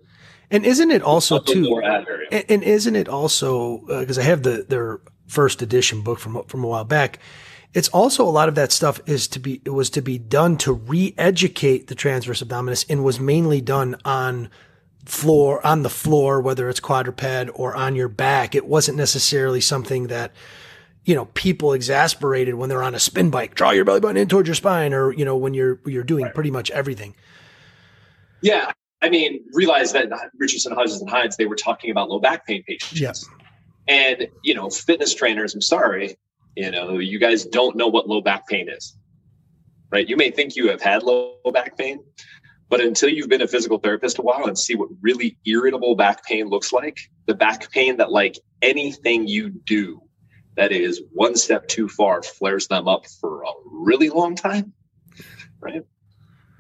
And 0.51 0.65
isn't 0.67 0.91
it 0.91 1.03
also 1.03 1.41
too? 1.41 1.81
And, 1.83 2.45
and, 2.49 2.63
isn't 2.63 2.97
it 2.97 3.09
also 3.09 3.79
because 3.89 4.19
uh, 4.19 4.21
I 4.21 4.25
have 4.25 4.43
the 4.43 4.65
their 4.69 5.01
first 5.27 5.63
edition 5.63 6.03
book 6.03 6.19
from 6.19 6.45
from 6.45 6.65
a 6.65 6.67
while 6.69 6.85
back? 6.85 7.19
It's 7.75 7.89
also 7.89 8.25
a 8.25 8.31
lot 8.31 8.49
of 8.49 8.55
that 8.55 8.71
stuff 8.71 9.01
is 9.07 9.27
to 9.29 9.41
be 9.41 9.61
it 9.65 9.71
was 9.71 9.91
to 9.91 10.01
be 10.01 10.17
done 10.17 10.57
to 10.59 10.73
re-educate 10.73 11.89
the 11.89 11.95
transverse 11.95 12.43
abdominis 12.43 12.87
and 12.89 13.05
was 13.05 13.19
mainly 13.19 13.61
done 13.61 13.97
on 14.05 14.49
floor 15.05 15.65
on 15.67 15.83
the 15.83 15.91
floor, 15.91 16.41
whether 16.41 16.69
it's 16.69 16.81
quadruped 16.81 17.51
or 17.55 17.75
on 17.75 17.97
your 17.97 18.09
back. 18.09 18.55
It 18.55 18.67
wasn't 18.67 18.97
necessarily 18.97 19.61
something 19.61 20.07
that 20.07 20.33
you 21.05 21.15
know 21.15 21.27
people 21.35 21.73
exasperated 21.73 22.55
when 22.55 22.69
they're 22.69 22.83
on 22.83 22.95
a 22.95 23.01
spin 23.01 23.31
bike. 23.31 23.55
Draw 23.55 23.73
your 23.73 23.85
belly 23.85 24.01
button 24.01 24.17
in 24.17 24.29
towards 24.29 24.49
your 24.49 24.55
spine, 24.55 24.95
or 24.95 25.13
you 25.13 25.25
know 25.25 25.37
when 25.37 25.53
you're 25.53 25.81
you're 25.85 26.05
doing 26.05 26.25
right. 26.25 26.35
pretty 26.35 26.51
much 26.51 26.71
everything. 26.71 27.15
Yeah, 28.41 28.71
I 29.03 29.11
mean, 29.11 29.45
realize 29.53 29.93
that 29.93 30.11
Richardson, 30.39 30.73
Hodges, 30.73 31.01
and 31.01 31.11
Hides 31.11 31.37
they 31.37 31.47
were 31.47 31.57
talking 31.57 31.91
about 31.91 32.09
low 32.09 32.21
back 32.21 32.47
pain 32.47 32.63
patients. 32.67 33.01
Yes. 33.01 33.29
And 33.87 34.29
you 34.43 34.55
know, 34.55 34.71
fitness 34.71 35.15
trainers. 35.15 35.55
I'm 35.55 35.61
sorry, 35.61 36.17
you 36.57 36.71
know, 36.71 36.99
you 36.99 37.19
guys 37.19 37.45
don't 37.45 37.77
know 37.77 37.89
what 37.89 38.09
low 38.09 38.21
back 38.21 38.47
pain 38.47 38.69
is, 38.69 38.97
right? 39.91 40.09
You 40.09 40.17
may 40.17 40.31
think 40.31 40.57
you 40.57 40.69
have 40.69 40.81
had 40.81 41.03
low 41.03 41.37
back 41.53 41.77
pain, 41.77 42.01
but 42.69 42.81
until 42.81 43.09
you've 43.09 43.29
been 43.29 43.43
a 43.43 43.49
physical 43.49 43.79
therapist 43.79 44.19
a 44.19 44.23
while 44.23 44.47
and 44.47 44.59
see 44.59 44.75
what 44.75 44.89
really 45.01 45.37
irritable 45.45 45.97
back 45.97 46.25
pain 46.25 46.49
looks 46.49 46.73
like, 46.73 46.99
the 47.27 47.35
back 47.35 47.71
pain 47.71 47.97
that 47.99 48.13
like 48.13 48.39
anything 48.63 49.27
you 49.27 49.51
do 49.51 50.01
that 50.57 50.73
is 50.73 51.03
one 51.13 51.35
step 51.35 51.67
too 51.67 51.89
far 51.89 52.23
flares 52.23 52.69
them 52.69 52.87
up 52.87 53.07
for 53.21 53.43
a 53.43 53.53
really 53.67 54.09
long 54.09 54.37
time, 54.37 54.73
right? 55.61 55.83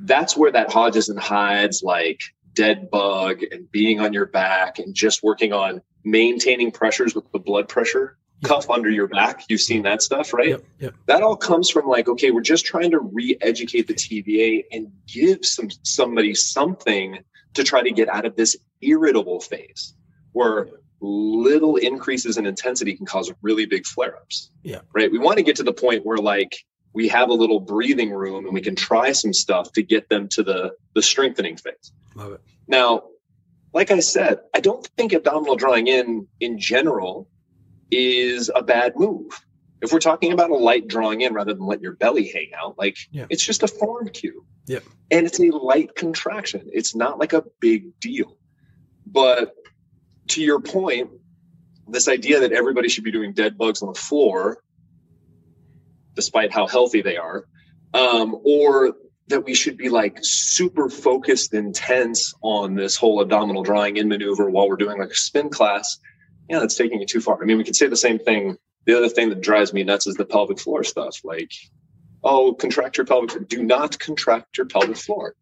That's 0.01 0.36
where 0.36 0.51
that 0.53 0.72
Hodges 0.72 1.09
and 1.09 1.18
Hides 1.18 1.82
like 1.82 2.20
dead 2.55 2.90
bug 2.90 3.42
and 3.51 3.70
being 3.70 4.01
on 4.01 4.12
your 4.12 4.26
back 4.26 4.78
and 4.78 4.95
just 4.95 5.22
working 5.22 5.53
on 5.53 5.80
maintaining 6.05 6.70
pressures 6.70 7.14
with 7.14 7.30
the 7.32 7.38
blood 7.38 7.68
pressure 7.68 8.18
cuff 8.43 8.70
under 8.70 8.91
your 8.91 9.09
back. 9.09 9.45
You've 9.49 9.61
seen 9.61 9.82
that 9.82 10.03
stuff, 10.03 10.32
right? 10.32 10.49
Yep, 10.49 10.64
yep. 10.78 10.95
That 11.07 11.22
all 11.22 11.37
comes 11.37 11.70
from 11.70 11.87
like, 11.87 12.09
okay, 12.09 12.30
we're 12.30 12.41
just 12.41 12.64
trying 12.64 12.91
to 12.91 12.99
re-educate 12.99 13.87
the 13.87 13.95
TVA 13.95 14.64
and 14.72 14.93
give 15.07 15.45
some 15.45 15.70
somebody 15.82 16.35
something 16.35 17.20
to 17.55 17.64
try 17.64 17.82
to 17.82 17.91
get 17.91 18.09
out 18.09 18.24
of 18.24 18.37
this 18.37 18.57
irritable 18.82 19.41
phase 19.41 19.95
where 20.32 20.68
little 21.01 21.76
increases 21.76 22.37
in 22.37 22.47
intensity 22.47 22.95
can 22.95 23.07
cause 23.07 23.32
really 23.43 23.66
big 23.66 23.87
flare-ups. 23.87 24.51
Yeah. 24.62 24.80
Right. 24.93 25.11
We 25.11 25.18
want 25.18 25.39
to 25.39 25.45
get 25.45 25.57
to 25.57 25.62
the 25.62 25.72
point 25.72 26.05
where 26.05 26.18
like 26.18 26.57
we 26.93 27.09
have 27.09 27.28
a 27.28 27.35
little 27.35 27.61
breathing 27.61 28.12
room 28.12 28.47
and 28.47 28.55
we 28.55 28.61
can 28.61 28.76
try 28.76 29.12
some 29.12 29.32
stuff 29.32 29.72
to 29.72 29.82
get 29.82 30.09
them 30.09 30.28
to 30.28 30.43
the 30.43 30.74
the 30.95 31.03
strengthening 31.03 31.57
phase. 31.57 31.93
Love 32.14 32.32
it. 32.32 32.41
Now, 32.66 33.05
like 33.72 33.91
I 33.91 34.01
said, 34.01 34.39
I 34.55 34.61
don't 34.61 34.87
think 34.97 35.12
abdominal 35.12 35.57
drawing 35.57 35.89
in 35.89 36.26
in 36.41 36.59
general 36.59 37.28
is 37.91 38.51
a 38.55 38.62
bad 38.62 38.95
move. 38.97 39.45
If 39.82 39.93
we're 39.93 40.01
talking 40.01 40.32
about 40.32 40.51
a 40.51 40.57
light 40.57 40.89
drawing 40.89 41.20
in 41.20 41.35
rather 41.35 41.53
than 41.53 41.66
let 41.66 41.82
your 41.82 41.93
belly 41.93 42.28
hang 42.28 42.53
out, 42.57 42.78
like 42.78 42.97
yeah. 43.11 43.26
it's 43.28 43.45
just 43.45 43.62
a 43.62 43.68
form 43.68 44.09
cue. 44.09 44.45
Yep. 44.66 44.82
And 45.11 45.26
it's 45.26 45.41
a 45.41 45.51
light 45.51 45.95
contraction. 45.95 46.68
It's 46.72 46.95
not 46.95 47.18
like 47.18 47.35
a 47.35 47.45
big 47.61 47.99
deal. 48.01 48.39
But 49.07 49.55
to 50.28 50.43
your 50.43 50.61
point, 50.61 51.11
this 51.87 52.09
idea 52.09 52.41
that 52.41 52.53
everybody 52.53 52.89
should 52.89 53.05
be 53.05 53.12
doing 53.12 53.35
dead 53.35 53.59
bugs 53.59 53.82
on 53.82 53.93
the 53.93 53.99
floor, 53.99 54.62
despite 56.14 56.51
how 56.51 56.66
healthy 56.66 57.03
they 57.03 57.18
are, 57.18 57.45
um, 57.93 58.41
or 58.45 58.95
that 59.28 59.45
we 59.45 59.55
should 59.55 59.76
be 59.76 59.89
like 59.89 60.18
super 60.22 60.89
focused, 60.89 61.55
intense 61.55 62.35
on 62.43 62.74
this 62.74 62.97
whole 62.97 63.20
abdominal 63.20 63.62
drawing 63.62 63.97
in 63.97 64.09
maneuver 64.09 64.51
while 64.51 64.68
we're 64.68 64.76
doing 64.76 64.99
like 64.99 65.11
a 65.11 65.14
spin 65.14 65.49
class 65.49 65.99
yeah, 66.49 66.59
that's 66.59 66.76
taking 66.76 67.01
it 67.01 67.09
too 67.09 67.20
far. 67.20 67.42
I 67.42 67.47
mean, 67.47 67.59
we 67.59 67.64
could 67.64 67.76
say 67.76 67.86
the 67.86 67.97
same 67.97 68.18
thing. 68.18 68.57
The 68.86 68.97
other 68.97 69.09
thing 69.09 69.30
that 69.30 69.40
drives 69.40 69.72
me 69.72 69.82
nuts 69.82 70.07
is 70.07 70.14
the 70.14 70.26
pelvic 70.26 70.59
floor 70.59 70.84
stuff. 70.84 71.16
Like, 71.24 71.51
oh, 72.22 72.53
contract 72.55 72.97
your 72.99 73.07
pelvic 73.07 73.30
floor. 73.30 73.45
Do 73.45 73.62
not 73.62 73.99
contract 73.99 74.57
your 74.57 74.66
pelvic 74.66 74.97
floor. 74.97 75.34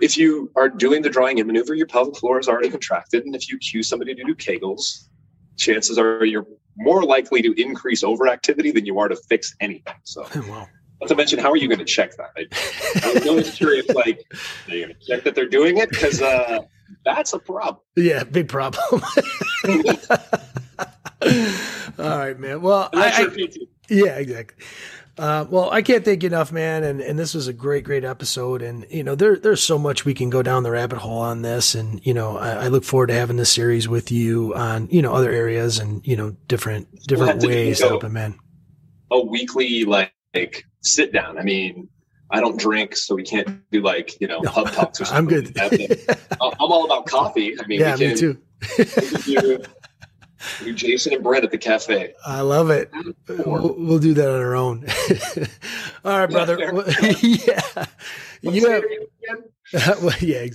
If 0.00 0.16
you 0.16 0.50
are 0.56 0.68
doing 0.68 1.02
the 1.02 1.10
drawing 1.10 1.38
in 1.38 1.46
maneuver, 1.46 1.74
your 1.74 1.86
pelvic 1.86 2.16
floor 2.16 2.38
is 2.38 2.48
already 2.48 2.70
contracted. 2.70 3.24
And 3.24 3.34
if 3.34 3.50
you 3.50 3.58
cue 3.58 3.82
somebody 3.82 4.14
to 4.14 4.24
do 4.24 4.34
Kegels, 4.34 5.08
chances 5.56 5.98
are 5.98 6.24
you're 6.24 6.46
more 6.76 7.02
likely 7.02 7.42
to 7.42 7.60
increase 7.60 8.04
overactivity 8.04 8.72
than 8.72 8.86
you 8.86 8.98
are 9.00 9.08
to 9.08 9.16
fix 9.16 9.54
anything. 9.60 9.96
So, 10.04 10.26
wow. 10.48 10.68
Not 11.00 11.08
to 11.08 11.14
mention, 11.14 11.38
how 11.38 11.50
are 11.52 11.56
you 11.56 11.68
going 11.68 11.78
to 11.78 11.84
check 11.84 12.16
that? 12.16 12.30
I, 12.36 13.20
I'm 13.20 13.28
always 13.28 13.54
curious, 13.54 13.88
like, 13.90 14.24
are 14.68 14.74
you 14.74 14.86
going 14.86 14.96
to 14.98 15.06
check 15.06 15.24
that 15.24 15.34
they're 15.34 15.48
doing 15.48 15.78
it? 15.78 15.90
Because 15.90 16.20
uh, 16.20 16.60
that's 17.04 17.32
a 17.32 17.38
problem. 17.38 17.78
Yeah, 17.96 18.24
big 18.24 18.48
problem. 18.48 18.82
All 21.98 22.18
right, 22.18 22.38
man. 22.38 22.62
Well, 22.62 22.90
I, 22.92 23.26
I, 23.26 23.48
yeah, 23.88 24.16
exactly. 24.16 24.64
Uh, 25.18 25.44
well, 25.50 25.68
I 25.70 25.82
can't 25.82 26.04
thank 26.04 26.22
you 26.22 26.28
enough, 26.28 26.52
man. 26.52 26.84
And, 26.84 27.00
and 27.00 27.18
this 27.18 27.34
was 27.34 27.48
a 27.48 27.52
great, 27.52 27.82
great 27.82 28.04
episode. 28.04 28.62
And, 28.62 28.86
you 28.88 29.02
know, 29.02 29.16
there, 29.16 29.36
there's 29.36 29.62
so 29.62 29.76
much 29.76 30.04
we 30.04 30.14
can 30.14 30.30
go 30.30 30.42
down 30.42 30.62
the 30.62 30.70
rabbit 30.70 30.98
hole 30.98 31.18
on 31.18 31.42
this. 31.42 31.74
And, 31.74 32.04
you 32.06 32.14
know, 32.14 32.36
I, 32.36 32.50
I 32.50 32.68
look 32.68 32.84
forward 32.84 33.08
to 33.08 33.14
having 33.14 33.36
this 33.36 33.52
series 33.52 33.88
with 33.88 34.12
you 34.12 34.54
on, 34.54 34.88
you 34.90 35.02
know, 35.02 35.12
other 35.12 35.30
areas 35.30 35.80
and, 35.80 36.06
you 36.06 36.16
know, 36.16 36.36
different, 36.46 36.88
different 37.08 37.42
ways 37.42 37.80
to 37.80 37.88
help 37.88 38.04
a 38.04 38.08
man. 38.08 38.38
A 39.10 39.18
weekly, 39.20 39.84
like, 39.84 40.12
like 40.34 40.64
sit 40.82 41.12
down. 41.12 41.38
I 41.38 41.42
mean, 41.42 41.88
I 42.30 42.40
don't 42.40 42.58
drink, 42.58 42.96
so 42.96 43.14
we 43.14 43.22
can't 43.22 43.62
do 43.70 43.80
like 43.80 44.20
you 44.20 44.28
know 44.28 44.40
no, 44.40 44.50
pub 44.50 44.70
talks 44.72 45.00
or 45.00 45.04
something. 45.04 45.52
I'm 45.60 45.68
good. 45.68 46.16
I'm 46.40 46.52
all 46.58 46.84
about 46.84 47.06
coffee. 47.06 47.56
I 47.60 47.66
mean, 47.66 47.80
yeah, 47.80 47.94
we 47.94 47.98
can, 47.98 48.10
me 48.10 48.16
too. 48.16 48.38
do, 49.24 49.64
do 50.64 50.72
Jason 50.74 51.14
and 51.14 51.22
Brett 51.22 51.44
at 51.44 51.50
the 51.50 51.58
cafe. 51.58 52.14
I 52.26 52.42
love 52.42 52.70
it. 52.70 52.90
We'll, 53.28 53.74
we'll, 53.78 53.98
do 53.98 54.14
that 54.14 54.28
on 54.28 54.40
our 54.40 54.54
own. 54.54 54.86
all 56.04 56.18
right, 56.18 56.30
brother. 56.30 56.58
yeah, 57.22 57.86
you 58.42 58.70
have. 58.70 60.02
well, 60.02 60.14
yeah, 60.20 60.46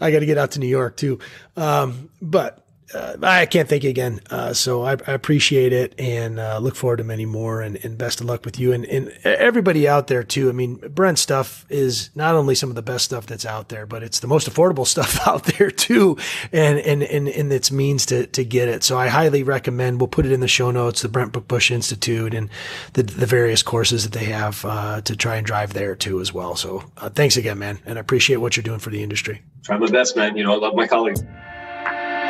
I 0.00 0.10
got 0.10 0.20
to 0.20 0.26
get 0.26 0.38
out 0.38 0.52
to 0.52 0.60
New 0.60 0.66
York 0.68 0.96
too. 0.96 1.20
Um, 1.56 2.10
but 2.20 2.63
uh, 2.94 3.16
I 3.22 3.46
can't 3.46 3.68
thank 3.68 3.82
you 3.82 3.90
again. 3.90 4.20
Uh, 4.30 4.52
so 4.52 4.84
I, 4.84 4.92
I, 4.92 5.12
appreciate 5.12 5.72
it 5.72 5.98
and 5.98 6.38
uh, 6.38 6.58
look 6.58 6.76
forward 6.76 6.98
to 6.98 7.04
many 7.04 7.26
more 7.26 7.60
and, 7.60 7.76
and, 7.84 7.98
best 7.98 8.20
of 8.20 8.26
luck 8.26 8.44
with 8.44 8.58
you 8.58 8.72
and, 8.72 8.84
and, 8.86 9.08
everybody 9.24 9.88
out 9.88 10.06
there 10.06 10.22
too. 10.22 10.48
I 10.48 10.52
mean, 10.52 10.76
Brent 10.76 11.18
stuff 11.18 11.66
is 11.68 12.10
not 12.14 12.34
only 12.34 12.54
some 12.54 12.68
of 12.68 12.76
the 12.76 12.82
best 12.82 13.04
stuff 13.04 13.26
that's 13.26 13.44
out 13.44 13.68
there, 13.68 13.84
but 13.84 14.02
it's 14.02 14.20
the 14.20 14.26
most 14.26 14.48
affordable 14.48 14.86
stuff 14.94 15.26
out 15.26 15.44
there 15.44 15.70
too. 15.70 16.16
And, 16.52 16.78
and, 16.78 17.02
and, 17.02 17.28
and 17.28 17.52
its 17.52 17.72
means 17.72 18.06
to, 18.06 18.26
to 18.28 18.44
get 18.44 18.68
it. 18.68 18.84
So 18.84 18.96
I 18.96 19.08
highly 19.08 19.42
recommend, 19.42 20.00
we'll 20.00 20.08
put 20.08 20.26
it 20.26 20.32
in 20.32 20.40
the 20.40 20.48
show 20.48 20.70
notes, 20.70 21.02
the 21.02 21.08
Brent 21.08 21.32
Bush 21.48 21.70
Institute 21.70 22.32
and 22.32 22.48
the, 22.92 23.02
the 23.02 23.26
various 23.26 23.62
courses 23.62 24.04
that 24.04 24.16
they 24.16 24.26
have 24.26 24.64
uh, 24.64 25.00
to 25.00 25.16
try 25.16 25.36
and 25.36 25.46
drive 25.46 25.72
there 25.72 25.96
too 25.96 26.20
as 26.20 26.32
well. 26.32 26.54
So 26.54 26.84
uh, 26.98 27.08
thanks 27.10 27.36
again, 27.36 27.58
man. 27.58 27.80
And 27.86 27.98
I 27.98 28.00
appreciate 28.00 28.36
what 28.36 28.56
you're 28.56 28.62
doing 28.62 28.78
for 28.78 28.90
the 28.90 29.02
industry. 29.02 29.42
Try 29.64 29.78
my 29.78 29.90
best, 29.90 30.16
man. 30.16 30.36
You 30.36 30.44
know, 30.44 30.52
I 30.52 30.58
love 30.58 30.74
my 30.74 30.86
colleagues. 30.86 31.22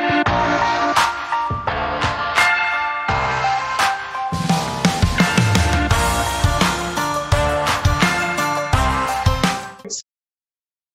Thank 0.06 0.28
you. 0.88 0.93